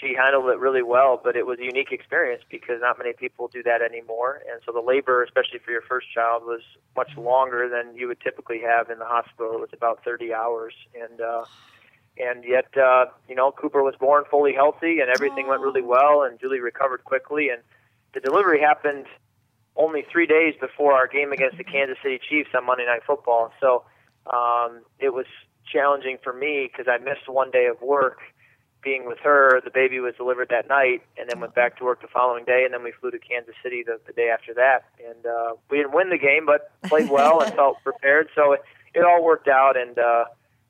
she 0.02 0.16
handled 0.16 0.50
it 0.50 0.60
really 0.60 0.82
well, 0.82 1.20
but 1.22 1.36
it 1.36 1.46
was 1.46 1.60
a 1.60 1.64
unique 1.64 1.92
experience 1.92 2.44
because 2.50 2.82
not 2.82 2.98
many 2.98 3.14
people 3.14 3.48
do 3.48 3.62
that 3.64 3.82
anymore. 3.82 4.42
And 4.52 4.62
so 4.66 4.72
the 4.72 4.82
labor, 4.82 5.24
especially 5.24 5.60
for 5.60 5.72
your 5.72 5.82
first 5.82 6.08
child, 6.14 6.44
was 6.44 6.62
much 6.96 7.16
longer 7.18 7.70
than 7.70 7.96
you 7.96 8.08
would 8.08 8.20
typically 8.22 8.62
have 8.62 8.90
in 8.90 9.00
the 9.00 9.06
hospital. 9.06 9.54
It 9.54 9.60
was 9.60 9.70
about 9.74 10.04
30 10.04 10.34
hours, 10.34 10.74
and 11.00 11.22
uh, 11.22 11.46
and 12.18 12.44
yet, 12.44 12.68
uh, 12.78 13.06
you 13.28 13.36
know, 13.36 13.52
Cooper 13.52 13.84
was 13.84 13.96
born 14.00 14.24
fully 14.30 14.54
healthy, 14.54 15.00
and 15.00 15.10
everything 15.10 15.48
went 15.48 15.62
really 15.62 15.82
well, 15.82 16.24
and 16.24 16.40
Julie 16.40 16.60
recovered 16.60 17.04
quickly, 17.04 17.50
and 17.50 17.62
the 18.14 18.20
delivery 18.20 18.60
happened 18.60 19.06
only 19.76 20.06
three 20.12 20.28
days 20.28 20.54
before 20.60 20.94
our 20.94 21.08
game 21.08 21.32
against 21.32 21.58
the 21.58 21.64
Kansas 21.64 21.98
City 22.04 22.20
Chiefs 22.30 22.50
on 22.56 22.66
Monday 22.66 22.86
Night 22.86 23.02
Football. 23.08 23.52
So 23.62 23.86
um, 24.28 24.82
it 25.00 25.14
was 25.14 25.26
challenging 25.72 26.18
for 26.24 26.34
me 26.34 26.70
because 26.72 26.92
I 26.92 27.02
missed 27.04 27.28
one 27.28 27.52
day 27.52 27.68
of 27.68 27.82
work 27.82 28.20
being 28.84 29.06
with 29.06 29.20
her. 29.20 29.62
The 29.64 29.72
baby 29.72 30.00
was 30.00 30.14
delivered 30.16 30.50
that 30.50 30.68
night, 30.68 31.04
and 31.18 31.30
then 31.30 31.40
went 31.40 31.56
back 31.56 31.78
to 31.78 31.86
work 31.86 32.02
the 32.02 32.08
following 32.08 32.46
day, 32.46 32.64
and 32.66 32.74
then 32.74 32.84
we 32.84 32.92
flew 32.92 33.12
to 33.12 33.20
Kansas 33.20 33.56
City 33.64 33.84
the, 33.86 34.00
the 34.06 34.14
day 34.14 34.30
after 34.30 34.54
that. 34.56 34.86
And 35.08 35.26
uh, 35.26 35.54
we 35.70 35.78
didn't 35.78 35.94
win 35.94 36.10
the 36.10 36.18
game, 36.18 36.46
but 36.46 36.72
played 36.90 37.10
well 37.10 37.42
and 37.42 37.54
felt 37.56 37.78
prepared. 37.84 38.30
So 38.36 38.54
it, 38.54 38.62
it 38.94 39.06
all 39.06 39.24
worked 39.24 39.48
out, 39.48 39.78
and 39.78 39.98
uh, 39.98 40.26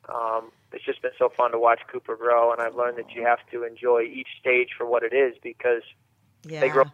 um, 0.10 0.52
it's 0.72 0.84
just 0.86 1.02
been 1.02 1.12
so 1.18 1.30
fun 1.30 1.52
to 1.52 1.60
watch 1.60 1.80
Cooper 1.92 2.16
grow. 2.16 2.52
And 2.52 2.62
I've 2.62 2.76
learned 2.76 2.98
that 2.98 3.12
you 3.14 3.24
have 3.26 3.40
to 3.52 3.64
enjoy 3.64 4.02
each 4.04 4.28
stage 4.40 4.70
for 4.78 4.86
what 4.86 5.04
it 5.04 5.14
is 5.14 5.36
because 5.44 5.84
Yeah. 6.46 6.60
they 6.62 6.70
grow. 6.70 6.86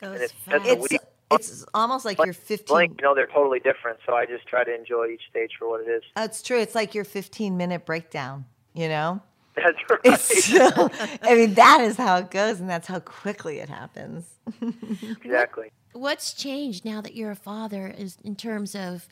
Goes 0.00 0.14
And 0.14 0.14
it's- 0.22 0.32
fast. 0.32 0.64
that's 0.64 0.92
a 0.92 0.98
It's 1.34 1.50
it's 1.50 1.64
almost 1.72 2.04
like 2.04 2.18
you're 2.22 2.34
15. 2.34 2.66
Blink, 2.74 3.00
you 3.00 3.06
know, 3.06 3.14
they're 3.14 3.26
totally 3.26 3.58
different. 3.58 3.98
So 4.04 4.14
I 4.14 4.26
just 4.26 4.46
try 4.46 4.64
to 4.64 4.74
enjoy 4.74 5.06
each 5.06 5.22
stage 5.30 5.52
for 5.58 5.66
what 5.68 5.80
it 5.80 5.88
is. 5.90 6.02
That's 6.14 6.42
true. 6.42 6.58
It's 6.60 6.74
like 6.74 6.94
your 6.94 7.04
15 7.04 7.56
minute 7.56 7.86
breakdown, 7.86 8.44
you 8.74 8.88
know? 8.88 9.22
That's 9.56 9.78
right. 9.90 10.00
It's 10.04 10.44
so, 10.46 10.90
I 11.22 11.34
mean, 11.34 11.54
that 11.54 11.80
is 11.82 11.96
how 11.96 12.16
it 12.16 12.30
goes, 12.30 12.58
and 12.60 12.68
that's 12.70 12.86
how 12.86 13.00
quickly 13.00 13.58
it 13.60 13.68
happens. 13.68 14.26
exactly. 15.22 15.70
What's 15.92 16.32
changed 16.32 16.84
now 16.86 17.00
that 17.02 17.14
you're 17.14 17.30
a 17.30 17.36
father 17.36 17.86
is 17.86 18.16
in 18.24 18.34
terms 18.36 18.74
of 18.74 19.06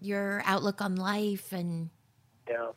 your 0.00 0.42
outlook 0.44 0.80
on 0.80 0.94
life 0.96 1.52
and 1.52 1.90
Yeah. 2.52 2.68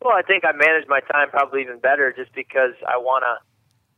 Well, 0.00 0.14
I 0.16 0.22
think 0.22 0.44
I 0.44 0.52
manage 0.52 0.88
my 0.88 1.00
time 1.00 1.30
probably 1.30 1.62
even 1.62 1.78
better 1.78 2.12
just 2.12 2.34
because 2.34 2.74
I 2.88 2.96
want 2.96 3.22
to 3.22 3.34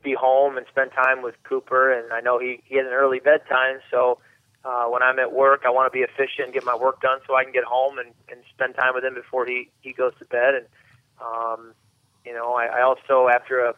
be 0.03 0.13
home 0.15 0.59
and 0.59 0.67
spend 0.69 0.91
time 0.93 1.23
with 1.23 1.35
Cooper, 1.45 1.91
and 1.93 2.13
I 2.13 2.21
know 2.21 2.39
he 2.39 2.61
he 2.67 2.77
has 2.77 2.87
an 2.87 2.93
early 2.93 3.21
bedtime, 3.21 3.79
so 3.91 4.19
uh, 4.65 4.85
when 4.85 5.03
I'm 5.03 5.19
at 5.19 5.33
work, 5.33 5.63
I 5.65 5.71
want 5.71 5.91
to 5.91 5.97
be 5.97 6.03
efficient 6.05 6.45
and 6.47 6.53
get 6.53 6.65
my 6.65 6.77
work 6.77 7.01
done 7.01 7.21
so 7.27 7.35
I 7.37 7.45
can 7.45 7.53
get 7.55 7.65
home 7.65 7.99
and, 7.99 8.11
and 8.31 8.41
spend 8.53 8.75
time 8.75 8.93
with 8.95 9.05
him 9.05 9.15
before 9.15 9.47
he 9.47 9.71
he 9.81 9.93
goes 9.93 10.13
to 10.19 10.27
bed. 10.27 10.55
And 10.55 10.67
um, 11.25 11.73
you 12.27 12.35
know, 12.35 12.53
I, 12.53 12.67
I 12.67 12.83
also 12.83 13.29
after 13.29 13.61
a 13.61 13.71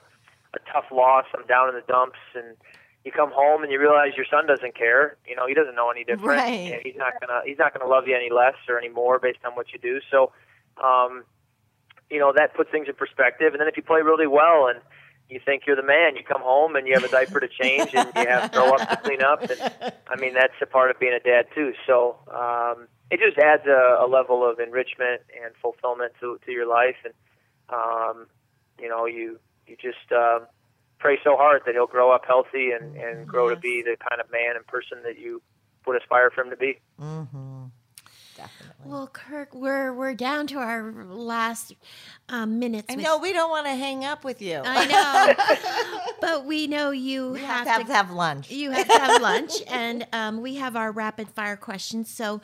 a 0.54 0.58
tough 0.72 0.86
loss, 0.90 1.26
I'm 1.32 1.46
down 1.46 1.68
in 1.68 1.76
the 1.76 1.82
dumps, 1.86 2.18
and 2.34 2.56
you 3.04 3.12
come 3.12 3.30
home 3.30 3.62
and 3.62 3.70
you 3.70 3.78
realize 3.78 4.16
your 4.16 4.26
son 4.28 4.48
doesn't 4.48 4.74
care. 4.74 5.16
You 5.28 5.36
know, 5.36 5.46
he 5.46 5.54
doesn't 5.54 5.76
know 5.76 5.90
any 5.90 6.02
different, 6.02 6.40
Right. 6.40 6.72
and 6.72 6.82
he's 6.82 6.96
not 6.96 7.20
gonna 7.20 7.42
he's 7.44 7.58
not 7.58 7.72
gonna 7.72 7.88
love 7.88 8.08
you 8.08 8.16
any 8.16 8.30
less 8.32 8.56
or 8.68 8.78
any 8.78 8.88
more 8.88 9.20
based 9.20 9.44
on 9.44 9.52
what 9.52 9.72
you 9.72 9.78
do. 9.78 10.00
So. 10.10 10.32
Um, 10.82 11.24
you 12.10 12.18
know 12.18 12.32
that 12.36 12.54
puts 12.54 12.70
things 12.70 12.88
in 12.88 12.94
perspective. 12.94 13.52
And 13.52 13.60
then 13.60 13.68
if 13.68 13.76
you 13.76 13.82
play 13.82 14.02
really 14.02 14.26
well 14.26 14.68
and 14.68 14.80
you 15.28 15.40
think 15.44 15.64
you're 15.66 15.76
the 15.76 15.82
man, 15.82 16.16
you 16.16 16.22
come 16.22 16.42
home 16.42 16.76
and 16.76 16.86
you 16.86 16.94
have 16.94 17.04
a 17.04 17.08
diaper 17.08 17.40
to 17.40 17.48
change 17.48 17.90
and 17.94 18.10
you 18.14 18.26
have 18.28 18.52
throw 18.52 18.74
up 18.74 18.88
to 18.88 18.96
clean 18.96 19.22
up. 19.22 19.42
And 19.42 19.92
I 20.08 20.16
mean 20.16 20.34
that's 20.34 20.54
a 20.62 20.66
part 20.66 20.90
of 20.90 21.00
being 21.00 21.14
a 21.14 21.20
dad 21.20 21.46
too. 21.54 21.72
So 21.86 22.18
um, 22.28 22.86
it 23.10 23.18
just 23.18 23.38
adds 23.38 23.66
a, 23.66 24.04
a 24.04 24.06
level 24.06 24.48
of 24.48 24.60
enrichment 24.60 25.22
and 25.42 25.54
fulfillment 25.60 26.12
to 26.20 26.38
to 26.46 26.52
your 26.52 26.68
life. 26.68 26.96
And 27.04 27.14
um, 27.70 28.26
you 28.80 28.88
know 28.88 29.06
you 29.06 29.38
you 29.66 29.76
just 29.76 30.12
uh, 30.12 30.40
pray 30.98 31.18
so 31.24 31.36
hard 31.36 31.62
that 31.66 31.74
he'll 31.74 31.86
grow 31.86 32.12
up 32.12 32.24
healthy 32.26 32.70
and 32.70 32.96
and 32.96 33.26
grow 33.26 33.50
to 33.50 33.56
be 33.56 33.82
the 33.82 33.96
kind 34.08 34.20
of 34.20 34.30
man 34.30 34.54
and 34.54 34.66
person 34.66 34.98
that 35.02 35.18
you 35.18 35.42
would 35.86 36.00
aspire 36.00 36.30
for 36.30 36.42
him 36.42 36.50
to 36.50 36.56
be. 36.56 36.78
Mm-hmm. 37.00 37.45
Definitely. 38.36 38.92
well, 38.92 39.06
Kirk, 39.06 39.54
we're 39.54 39.94
we're 39.94 40.14
down 40.14 40.46
to 40.48 40.58
our 40.58 40.92
last 41.04 41.72
um, 42.28 42.58
minutes. 42.58 42.86
I 42.90 42.96
with- 42.96 43.04
know 43.04 43.18
we 43.18 43.32
don't 43.32 43.48
want 43.48 43.66
to 43.66 43.74
hang 43.74 44.04
up 44.04 44.24
with 44.24 44.42
you. 44.42 44.60
I 44.62 44.86
know, 44.86 46.14
but 46.20 46.44
we 46.44 46.66
know 46.66 46.90
you 46.90 47.32
we 47.32 47.40
have, 47.40 47.48
have 47.48 47.64
to 47.64 47.70
have, 47.70 47.86
to 47.86 47.94
have 47.94 48.10
lunch. 48.10 48.50
You 48.50 48.72
have 48.72 48.86
to 48.88 48.98
have 48.98 49.22
lunch, 49.22 49.52
and 49.68 50.06
um, 50.12 50.42
we 50.42 50.56
have 50.56 50.76
our 50.76 50.92
rapid 50.92 51.30
fire 51.30 51.56
questions. 51.56 52.10
So, 52.10 52.42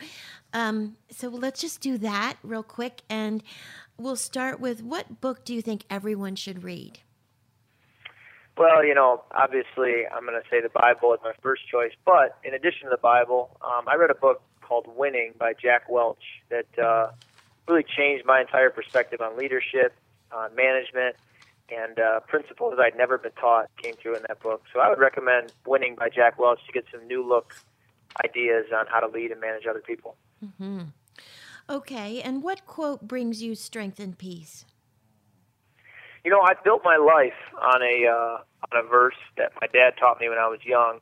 um, 0.55 0.97
so 1.11 1.29
let's 1.29 1.61
just 1.61 1.81
do 1.83 1.99
that 1.99 2.39
real 2.43 2.63
quick, 2.63 3.03
and 3.11 3.43
we'll 3.99 4.17
start 4.17 4.61
with 4.61 4.83
what 4.83 5.21
book 5.21 5.45
do 5.45 5.55
you 5.55 5.61
think 5.61 5.85
everyone 5.91 6.37
should 6.37 6.65
read? 6.65 7.01
Well, 8.57 8.85
you 8.85 8.95
know, 8.95 9.23
obviously, 9.33 10.07
I'm 10.15 10.27
going 10.27 10.41
to 10.41 10.49
say 10.51 10.61
the 10.61 10.69
Bible 10.69 11.15
is 11.15 11.21
my 11.25 11.33
first 11.43 11.63
choice. 11.71 11.93
But 12.05 12.37
in 12.45 12.53
addition 12.53 12.85
to 12.85 12.91
the 12.91 12.99
Bible, 13.01 13.57
um, 13.63 13.89
I 13.89 13.95
read 13.95 14.11
a 14.11 14.15
book 14.15 14.43
called 14.73 14.97
Winning 14.97 15.35
by 15.39 15.53
Jack 15.53 15.91
Welch 15.91 16.23
that 16.49 16.79
uh, 16.83 17.11
really 17.69 17.85
changed 17.85 18.25
my 18.25 18.41
entire 18.41 18.71
perspective 18.71 19.21
on 19.21 19.37
leadership, 19.37 19.95
on 20.33 20.55
management, 20.55 21.17
and 21.69 21.99
uh, 21.99 22.21
principles 22.21 22.79
I'd 22.79 22.97
never 22.97 23.19
been 23.19 23.33
taught 23.33 23.67
came 23.83 23.95
through 23.97 24.17
in 24.17 24.23
that 24.29 24.41
book. 24.41 24.63
So 24.73 24.81
I 24.81 24.89
would 24.89 24.99
recommend 24.99 25.53
Winning 25.67 25.95
by 25.95 26.09
Jack 26.09 26.39
Welch 26.39 26.59
to 26.67 26.73
get 26.73 26.87
some 26.91 27.07
new 27.07 27.27
look 27.27 27.55
ideas 28.25 28.67
on 28.75 28.87
how 28.87 29.01
to 29.01 29.09
lead 29.09 29.31
and 29.31 29.43
manage 29.43 29.67
other 29.69 29.83
people. 29.87 30.17
Okay, 31.69 32.23
and 32.23 32.43
what 32.43 32.65
quote 32.65 33.07
brings 33.07 33.43
you 33.43 33.55
strength 33.55 34.01
and 34.01 34.17
peace? 34.17 34.65
You 36.25 36.31
know, 36.31 36.41
I 36.41 36.55
built 36.65 36.81
my 36.83 36.97
life 36.97 37.39
on 37.61 37.83
a 37.83 38.07
uh, 38.07 38.39
on 38.73 38.87
a 38.87 38.89
verse 38.89 39.21
that 39.37 39.53
my 39.61 39.67
dad 39.67 39.95
taught 40.01 40.19
me 40.19 40.31
when 40.31 40.39
I 40.39 40.49
was 40.49 40.61
young, 40.65 41.01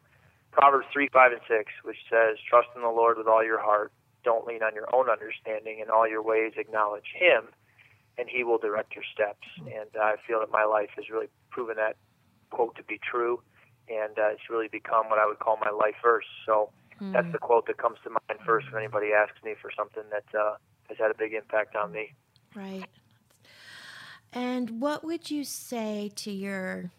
Proverbs 0.53 0.87
three, 0.93 1.09
five, 1.13 1.33
and 1.33 1.41
six, 1.49 1.73
which 1.83 1.99
says, 2.11 2.39
"Trust 2.49 2.69
in 2.75 2.83
the 2.83 2.89
Lord 2.89 3.19
with 3.19 3.27
all 3.27 3.45
your 3.45 3.61
heart. 3.61 3.93
Don't 4.25 4.47
lean 4.47 4.63
on 4.63 4.75
your 4.75 4.93
own 4.95 5.09
understanding. 5.09 5.79
In 5.81 5.91
all 5.91 6.09
your 6.09 6.23
ways, 6.23 6.53
acknowledge 6.57 7.13
Him, 7.15 7.49
and 8.19 8.29
He 8.29 8.45
will 8.45 8.59
direct 8.59 8.95
your 8.95 9.05
steps." 9.13 9.47
And 9.59 9.91
I 10.01 10.17
feel 10.27 10.41
that 10.41 10.51
my 10.51 10.65
life 10.65 10.91
has 10.97 11.09
really 11.09 11.29
proven 11.51 11.77
that 11.77 11.97
quote 12.51 12.75
to 12.77 12.83
be 12.83 12.99
true, 12.99 13.43
and 13.89 14.19
uh, 14.19 14.31
it's 14.33 14.51
really 14.51 14.69
become 14.69 15.09
what 15.09 15.19
I 15.19 15.27
would 15.27 15.39
call 15.39 15.57
my 15.57 15.71
life 15.71 15.97
verse. 16.03 16.27
So 16.47 16.71
that's 17.01 17.33
the 17.33 17.39
quote 17.39 17.67
that 17.67 17.79
comes 17.79 17.99
to 18.05 18.11
mind 18.11 18.41
first 18.45 18.71
when 18.71 18.83
anybody 18.83 19.09
asks 19.13 19.43
me 19.43 19.55
for 19.61 19.71
something 19.75 20.03
that 20.11 20.39
uh, 20.39 20.57
has 20.89 20.99
had 20.99 21.11
a 21.11 21.15
big 21.15 21.33
impact 21.33 21.75
on 21.75 21.93
me. 21.93 22.15
Right. 22.55 22.85
And 24.33 24.81
what 24.81 25.03
would 25.03 25.31
you 25.31 25.45
say 25.45 26.11
to 26.17 26.31
your 26.31 26.91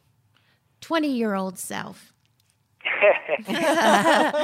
20 0.82 1.08
year 1.08 1.36
old 1.36 1.60
self? 1.60 2.11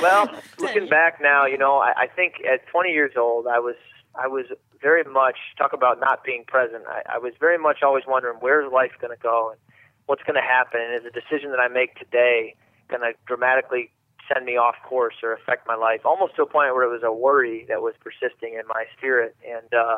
well, 0.02 0.30
looking 0.60 0.88
back 0.88 1.20
now, 1.22 1.46
you 1.46 1.58
know, 1.58 1.78
I, 1.78 1.94
I 1.98 2.08
think 2.08 2.36
at 2.52 2.68
20 2.68 2.90
years 2.92 3.14
old, 3.18 3.48
I 3.48 3.60
was 3.60 3.76
I 4.16 4.28
was 4.28 4.46
very 4.82 5.04
much 5.04 5.38
talk 5.58 5.74
about 5.74 6.00
not 6.00 6.24
being 6.24 6.44
present. 6.48 6.84
I, 6.88 7.16
I 7.16 7.18
was 7.18 7.34
very 7.40 7.58
much 7.58 7.84
always 7.84 8.04
wondering 8.08 8.38
where's 8.40 8.72
life 8.72 8.92
going 9.00 9.16
to 9.16 9.22
go 9.22 9.52
and 9.52 9.60
what's 10.08 10.24
going 10.24 10.36
to 10.36 10.42
happen, 10.42 10.82
and 10.82 10.96
is 10.96 11.06
a 11.06 11.14
decision 11.14 11.52
that 11.52 11.60
I 11.60 11.68
make 11.68 11.96
today 11.96 12.56
going 12.90 13.02
to 13.02 13.14
dramatically 13.26 13.92
send 14.32 14.46
me 14.46 14.58
off 14.58 14.76
course 14.84 15.16
or 15.24 15.34
affect 15.34 15.68
my 15.68 15.76
life, 15.76 16.02
almost 16.06 16.36
to 16.36 16.44
a 16.44 16.46
point 16.46 16.74
where 16.76 16.84
it 16.84 16.92
was 16.92 17.04
a 17.04 17.12
worry 17.12 17.66
that 17.70 17.82
was 17.82 17.94
persisting 18.00 18.54
in 18.54 18.68
my 18.68 18.86
spirit. 18.98 19.36
And 19.48 19.74
uh, 19.74 19.98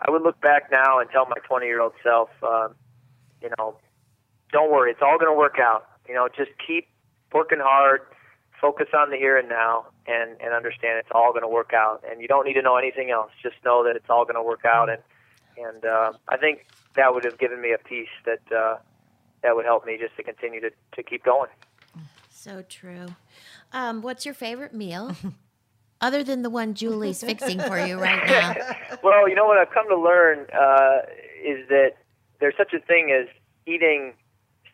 I 0.00 0.10
would 0.10 0.22
look 0.22 0.40
back 0.40 0.70
now 0.70 0.98
and 0.98 1.10
tell 1.10 1.26
my 1.26 1.40
20 1.46 1.66
year 1.66 1.80
old 1.80 1.92
self, 2.02 2.30
um, 2.42 2.74
you 3.40 3.50
know, 3.58 3.76
don't 4.52 4.70
worry, 4.70 4.90
it's 4.90 5.02
all 5.02 5.18
going 5.18 5.30
to 5.30 5.38
work 5.38 5.58
out. 5.58 5.86
You 6.08 6.14
know, 6.14 6.28
just 6.28 6.50
keep 6.64 6.88
working 7.34 7.58
hard, 7.60 8.02
focus 8.60 8.86
on 8.96 9.10
the 9.10 9.16
here 9.16 9.36
and 9.36 9.48
now, 9.48 9.86
and 10.06 10.40
and 10.40 10.54
understand 10.54 10.98
it's 10.98 11.10
all 11.12 11.32
going 11.32 11.42
to 11.42 11.48
work 11.48 11.72
out. 11.74 12.02
And 12.08 12.22
you 12.22 12.28
don't 12.28 12.46
need 12.46 12.54
to 12.54 12.62
know 12.62 12.76
anything 12.76 13.10
else. 13.10 13.30
Just 13.42 13.56
know 13.64 13.84
that 13.84 13.96
it's 13.96 14.08
all 14.08 14.24
going 14.24 14.36
to 14.36 14.42
work 14.42 14.64
out. 14.64 14.88
And 14.88 15.02
and 15.58 15.84
uh, 15.84 16.12
I 16.28 16.36
think 16.38 16.66
that 16.96 17.12
would 17.12 17.24
have 17.24 17.38
given 17.38 17.60
me 17.60 17.72
a 17.72 17.78
peace 17.78 18.08
that 18.24 18.56
uh, 18.56 18.76
that 19.42 19.54
would 19.54 19.66
help 19.66 19.84
me 19.84 19.98
just 20.00 20.16
to 20.16 20.22
continue 20.22 20.60
to 20.60 20.70
to 20.94 21.02
keep 21.02 21.24
going. 21.24 21.50
So 22.30 22.62
true. 22.68 23.06
Um, 23.72 24.02
what's 24.02 24.24
your 24.24 24.34
favorite 24.34 24.74
meal? 24.74 25.16
Other 26.00 26.22
than 26.22 26.42
the 26.42 26.50
one 26.50 26.74
Julie's 26.74 27.22
fixing 27.30 27.58
for 27.58 27.78
you 27.84 27.98
right 27.98 28.26
now. 28.26 28.54
Well, 29.02 29.28
you 29.28 29.34
know 29.34 29.44
what 29.44 29.58
I've 29.58 29.70
come 29.70 29.86
to 29.90 29.98
learn 29.98 30.46
uh, 30.50 31.00
is 31.44 31.68
that 31.68 31.92
there's 32.40 32.54
such 32.56 32.72
a 32.72 32.80
thing 32.80 33.10
as 33.12 33.28
eating 33.66 34.14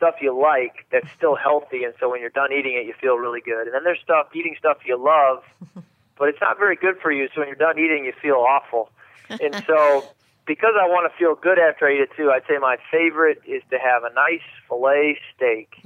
stuff 0.00 0.14
you 0.22 0.32
like 0.32 0.86
that's 0.90 1.10
still 1.14 1.36
healthy, 1.36 1.84
and 1.84 1.92
so 2.00 2.08
when 2.08 2.22
you're 2.22 2.30
done 2.30 2.52
eating 2.52 2.74
it, 2.74 2.86
you 2.86 2.94
feel 2.98 3.16
really 3.16 3.42
good. 3.42 3.66
And 3.66 3.74
then 3.74 3.84
there's 3.84 4.00
stuff 4.02 4.28
eating 4.34 4.56
stuff 4.58 4.78
you 4.86 4.96
love, 4.96 5.44
but 6.18 6.28
it's 6.30 6.40
not 6.40 6.58
very 6.58 6.76
good 6.76 6.96
for 7.02 7.12
you. 7.12 7.28
So 7.34 7.40
when 7.40 7.48
you're 7.48 7.56
done 7.56 7.78
eating, 7.78 8.06
you 8.06 8.14
feel 8.22 8.36
awful. 8.36 8.90
And 9.28 9.54
so 9.66 10.04
because 10.46 10.72
I 10.80 10.86
want 10.86 11.10
to 11.12 11.18
feel 11.18 11.34
good 11.34 11.58
after 11.58 11.86
I 11.86 11.92
eat 11.92 12.00
it 12.00 12.10
too, 12.16 12.30
I'd 12.30 12.44
say 12.48 12.56
my 12.58 12.78
favorite 12.90 13.42
is 13.46 13.62
to 13.70 13.78
have 13.78 14.04
a 14.04 14.12
nice 14.14 14.46
fillet 14.66 15.18
steak, 15.36 15.76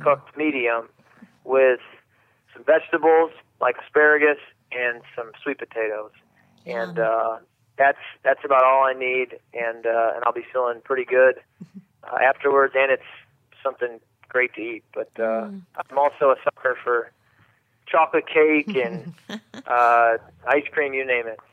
cooked 0.00 0.36
medium, 0.38 0.88
with 1.44 1.80
some 2.54 2.64
vegetables 2.64 3.30
like 3.60 3.76
asparagus 3.84 4.38
and 4.72 5.02
some 5.14 5.32
sweet 5.42 5.58
potatoes. 5.58 6.12
And 6.66 6.98
uh, 6.98 7.38
that's 7.76 7.98
that's 8.22 8.44
about 8.44 8.64
all 8.64 8.84
I 8.84 8.92
need, 8.92 9.38
and 9.54 9.86
uh, 9.86 10.12
and 10.14 10.24
I'll 10.24 10.32
be 10.32 10.44
feeling 10.52 10.80
pretty 10.84 11.04
good 11.04 11.36
uh, 12.04 12.16
afterwards. 12.22 12.74
And 12.76 12.90
it's 12.90 13.02
something 13.62 14.00
great 14.28 14.54
to 14.54 14.60
eat. 14.60 14.84
But 14.94 15.10
uh, 15.18 15.48
I'm 15.76 15.98
also 15.98 16.30
a 16.30 16.36
sucker 16.44 16.76
for 16.82 17.12
chocolate 17.86 18.26
cake 18.26 18.74
and 18.76 19.12
uh, 19.66 20.18
ice 20.46 20.64
cream, 20.72 20.94
you 20.94 21.06
name 21.06 21.26
it. 21.26 21.38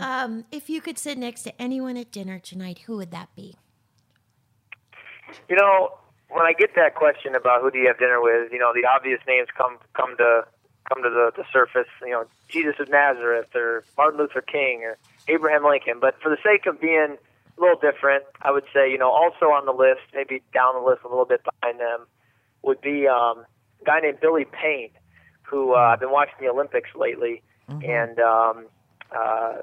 Um, 0.00 0.44
if 0.50 0.68
you 0.68 0.80
could 0.80 0.98
sit 0.98 1.16
next 1.16 1.42
to 1.42 1.62
anyone 1.62 1.96
at 1.96 2.10
dinner 2.10 2.40
tonight, 2.40 2.80
who 2.86 2.96
would 2.96 3.12
that 3.12 3.28
be? 3.36 3.54
You 5.48 5.54
know, 5.54 5.92
when 6.30 6.44
I 6.44 6.52
get 6.52 6.74
that 6.74 6.96
question 6.96 7.36
about 7.36 7.62
who 7.62 7.70
do 7.70 7.78
you 7.78 7.86
have 7.86 7.98
dinner 7.98 8.20
with, 8.20 8.50
you 8.52 8.58
know, 8.58 8.72
the 8.74 8.86
obvious 8.86 9.20
names 9.28 9.46
come 9.56 9.78
come 9.94 10.16
to 10.16 10.44
come 10.88 11.02
to 11.02 11.10
the, 11.10 11.30
the 11.36 11.44
surface. 11.52 11.88
You 12.02 12.10
know, 12.10 12.24
Jesus 12.48 12.74
of 12.80 12.88
Nazareth 12.88 13.54
or 13.54 13.84
Martin 13.96 14.18
Luther 14.18 14.40
King 14.40 14.82
or 14.82 14.98
Abraham 15.28 15.64
Lincoln. 15.64 15.98
But 16.00 16.20
for 16.20 16.28
the 16.28 16.38
sake 16.42 16.66
of 16.66 16.80
being 16.80 17.16
a 17.58 17.60
little 17.60 17.78
different, 17.78 18.24
I 18.42 18.50
would 18.50 18.64
say, 18.72 18.90
you 18.90 18.98
know, 18.98 19.10
also 19.10 19.46
on 19.46 19.66
the 19.66 19.72
list, 19.72 20.02
maybe 20.14 20.42
down 20.52 20.74
the 20.74 20.86
list 20.86 21.02
a 21.04 21.08
little 21.08 21.24
bit 21.24 21.42
behind 21.44 21.80
them, 21.80 22.06
would 22.62 22.80
be 22.80 23.06
um, 23.06 23.44
a 23.80 23.84
guy 23.84 24.00
named 24.00 24.18
Billy 24.20 24.44
Payne, 24.44 24.90
who 25.42 25.74
uh, 25.74 25.92
I've 25.92 26.00
been 26.00 26.10
watching 26.10 26.36
the 26.40 26.48
Olympics 26.48 26.90
lately, 26.94 27.42
and 27.82 28.18
um, 28.20 28.66
uh, 29.14 29.54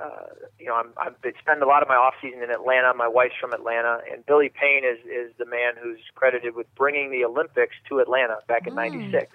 uh, 0.00 0.26
you 0.58 0.66
know, 0.66 0.74
I'm, 0.74 0.88
I've 0.96 1.20
been 1.20 1.34
spend 1.38 1.62
a 1.62 1.66
lot 1.66 1.82
of 1.82 1.88
my 1.88 1.94
off 1.94 2.14
season 2.22 2.42
in 2.42 2.50
Atlanta. 2.50 2.94
My 2.94 3.08
wife's 3.08 3.34
from 3.38 3.52
Atlanta, 3.52 3.98
and 4.10 4.24
Billy 4.24 4.48
Payne 4.48 4.82
is 4.84 4.98
is 5.04 5.32
the 5.38 5.44
man 5.44 5.74
who's 5.80 6.00
credited 6.14 6.54
with 6.54 6.66
bringing 6.74 7.10
the 7.10 7.24
Olympics 7.24 7.76
to 7.90 7.98
Atlanta 7.98 8.38
back 8.48 8.66
in 8.66 8.74
'96, 8.74 9.30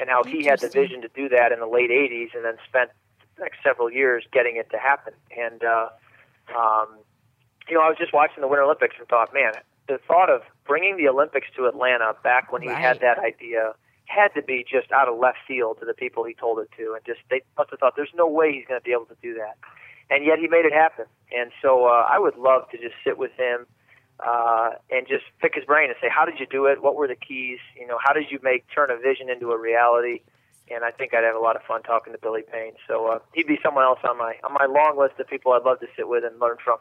and 0.00 0.08
how 0.08 0.24
he 0.24 0.44
had 0.44 0.60
the 0.60 0.68
vision 0.68 1.02
to 1.02 1.08
do 1.08 1.28
that 1.28 1.52
in 1.52 1.60
the 1.60 1.66
late 1.66 1.90
'80s, 1.90 2.34
and 2.34 2.44
then 2.44 2.56
spent 2.66 2.90
the 3.36 3.42
next 3.42 3.58
several 3.62 3.90
years 3.90 4.24
getting 4.32 4.56
it 4.56 4.70
to 4.70 4.78
happen. 4.78 5.12
And 5.36 5.62
uh, 5.62 5.88
um, 6.56 6.88
you 7.68 7.74
know, 7.74 7.82
I 7.82 7.88
was 7.88 7.98
just 7.98 8.12
watching 8.12 8.40
the 8.40 8.48
Winter 8.48 8.64
Olympics 8.64 8.96
and 8.98 9.08
thought, 9.08 9.32
man, 9.32 9.52
the 9.88 9.98
thought 10.06 10.30
of 10.30 10.42
bringing 10.66 10.96
the 10.96 11.08
Olympics 11.08 11.48
to 11.56 11.66
Atlanta 11.66 12.14
back 12.22 12.52
when 12.52 12.62
he 12.62 12.68
had 12.68 13.00
that 13.00 13.18
idea 13.18 13.74
had 14.06 14.28
to 14.34 14.42
be 14.42 14.64
just 14.70 14.92
out 14.92 15.08
of 15.08 15.18
left 15.18 15.38
field 15.48 15.78
to 15.80 15.86
the 15.86 15.94
people 15.94 16.24
he 16.24 16.34
told 16.34 16.58
it 16.58 16.68
to, 16.76 16.92
and 16.94 17.04
just 17.06 17.20
they 17.30 17.40
must 17.56 17.70
have 17.70 17.80
thought 17.80 17.94
there's 17.96 18.14
no 18.14 18.28
way 18.28 18.52
he's 18.52 18.66
going 18.66 18.78
to 18.78 18.84
be 18.84 18.92
able 18.92 19.06
to 19.06 19.16
do 19.22 19.34
that, 19.34 19.56
and 20.10 20.24
yet 20.24 20.38
he 20.38 20.46
made 20.46 20.64
it 20.64 20.72
happen. 20.72 21.06
And 21.32 21.50
so 21.62 21.86
uh, 21.86 22.06
I 22.08 22.18
would 22.18 22.36
love 22.36 22.68
to 22.70 22.78
just 22.78 22.94
sit 23.02 23.18
with 23.18 23.32
him 23.32 23.66
uh, 24.20 24.70
and 24.90 25.06
just 25.08 25.24
pick 25.40 25.54
his 25.54 25.64
brain 25.64 25.88
and 25.88 25.96
say, 26.00 26.08
how 26.08 26.24
did 26.24 26.38
you 26.38 26.46
do 26.46 26.66
it? 26.66 26.82
What 26.82 26.94
were 26.96 27.08
the 27.08 27.16
keys? 27.16 27.58
You 27.76 27.86
know, 27.86 27.98
how 28.02 28.12
did 28.12 28.30
you 28.30 28.38
make 28.42 28.64
turn 28.74 28.90
a 28.90 28.96
vision 28.96 29.28
into 29.28 29.50
a 29.50 29.58
reality? 29.58 30.20
And 30.70 30.84
I 30.84 30.90
think 30.92 31.12
I'd 31.12 31.24
have 31.24 31.36
a 31.36 31.40
lot 31.40 31.56
of 31.56 31.62
fun 31.62 31.82
talking 31.82 32.12
to 32.12 32.18
Billy 32.18 32.42
Payne. 32.42 32.72
So 32.88 33.06
uh, 33.08 33.18
he'd 33.34 33.46
be 33.46 33.58
someone 33.62 33.84
else 33.84 33.98
on 34.08 34.16
my 34.16 34.36
on 34.44 34.52
my 34.52 34.66
long 34.66 34.96
list 34.98 35.20
of 35.20 35.26
people 35.28 35.52
I'd 35.52 35.62
love 35.62 35.80
to 35.80 35.88
sit 35.96 36.08
with 36.08 36.24
and 36.24 36.38
learn 36.40 36.56
from. 36.64 36.78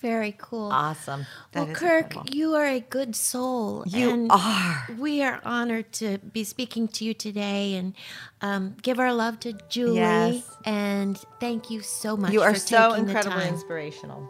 Very 0.00 0.34
cool. 0.38 0.70
Awesome. 0.72 1.26
That 1.52 1.66
well, 1.66 1.76
Kirk, 1.76 2.04
incredible. 2.06 2.34
you 2.34 2.54
are 2.54 2.66
a 2.66 2.80
good 2.80 3.14
soul. 3.14 3.84
You 3.86 4.10
and 4.10 4.32
are. 4.32 4.88
We 4.98 5.22
are 5.22 5.40
honored 5.44 5.92
to 5.94 6.18
be 6.18 6.42
speaking 6.42 6.88
to 6.88 7.04
you 7.04 7.12
today 7.12 7.74
and 7.74 7.94
um, 8.40 8.76
give 8.80 8.98
our 8.98 9.12
love 9.12 9.40
to 9.40 9.52
Julie. 9.68 9.96
Yes. 9.96 10.56
And 10.64 11.18
thank 11.38 11.70
you 11.70 11.82
so 11.82 12.16
much. 12.16 12.32
You 12.32 12.40
are 12.40 12.54
for 12.54 12.60
so 12.60 12.90
taking 12.90 13.04
the 13.04 13.10
incredibly 13.10 13.44
time. 13.44 13.54
inspirational. 13.54 14.28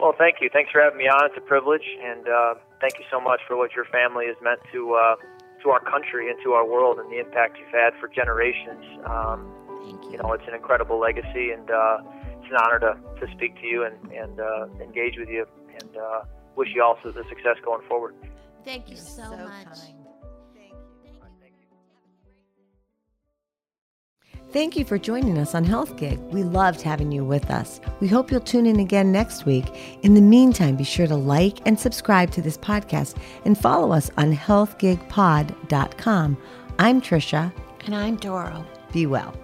Well, 0.00 0.14
thank 0.16 0.36
you. 0.40 0.48
Thanks 0.52 0.72
for 0.72 0.80
having 0.80 0.98
me 0.98 1.06
on. 1.06 1.26
It's 1.26 1.36
a 1.36 1.40
privilege, 1.40 1.86
and 2.02 2.26
uh, 2.26 2.54
thank 2.80 2.98
you 2.98 3.04
so 3.10 3.20
much 3.20 3.40
for 3.46 3.56
what 3.56 3.76
your 3.76 3.84
family 3.84 4.26
has 4.26 4.36
meant 4.42 4.60
to 4.72 4.94
uh, 4.94 5.16
to 5.62 5.70
our 5.70 5.80
country 5.80 6.30
and 6.30 6.38
to 6.42 6.54
our 6.54 6.66
world, 6.66 6.98
and 6.98 7.12
the 7.12 7.20
impact 7.20 7.58
you've 7.58 7.68
had 7.68 7.92
for 8.00 8.08
generations. 8.08 8.84
Um, 9.06 9.52
Thank 9.84 10.04
you. 10.04 10.12
you 10.12 10.18
know, 10.18 10.32
it's 10.32 10.48
an 10.48 10.54
incredible 10.54 10.98
legacy, 10.98 11.50
and 11.52 11.70
uh, 11.70 11.98
it's 12.02 12.21
an 12.52 12.58
honor 12.62 12.78
to, 12.80 12.96
to 13.26 13.32
speak 13.34 13.54
to 13.60 13.66
you 13.66 13.84
and 13.84 14.12
and 14.12 14.40
uh, 14.40 14.66
engage 14.82 15.16
with 15.18 15.28
you, 15.28 15.46
and 15.80 15.96
uh, 15.96 16.22
wish 16.56 16.68
you 16.74 16.82
all 16.82 16.96
the 17.02 17.12
success 17.28 17.56
going 17.64 17.86
forward. 17.88 18.14
Thank 18.64 18.88
you 18.88 18.96
so, 18.96 19.22
So 19.24 19.36
much. 19.36 19.64
kind. 19.64 19.78
Thank 24.52 24.76
you 24.76 24.84
for 24.84 24.98
joining 24.98 25.38
us 25.38 25.54
on 25.54 25.64
Health 25.64 25.96
Gig. 25.96 26.18
We 26.18 26.42
loved 26.42 26.82
having 26.82 27.10
you 27.10 27.24
with 27.24 27.50
us. 27.50 27.80
We 28.00 28.08
hope 28.08 28.30
you'll 28.30 28.40
tune 28.40 28.66
in 28.66 28.80
again 28.80 29.10
next 29.10 29.46
week. 29.46 29.64
In 30.02 30.12
the 30.12 30.20
meantime, 30.20 30.76
be 30.76 30.84
sure 30.84 31.06
to 31.06 31.16
like 31.16 31.66
and 31.66 31.80
subscribe 31.80 32.30
to 32.32 32.42
this 32.42 32.58
podcast 32.58 33.16
and 33.46 33.56
follow 33.56 33.92
us 33.92 34.10
on 34.18 34.36
healthgigpod.com. 34.36 36.36
I'm 36.78 37.00
Trisha. 37.00 37.50
And 37.86 37.94
I'm 37.94 38.16
Doro. 38.16 38.66
Be 38.92 39.06
well. 39.06 39.34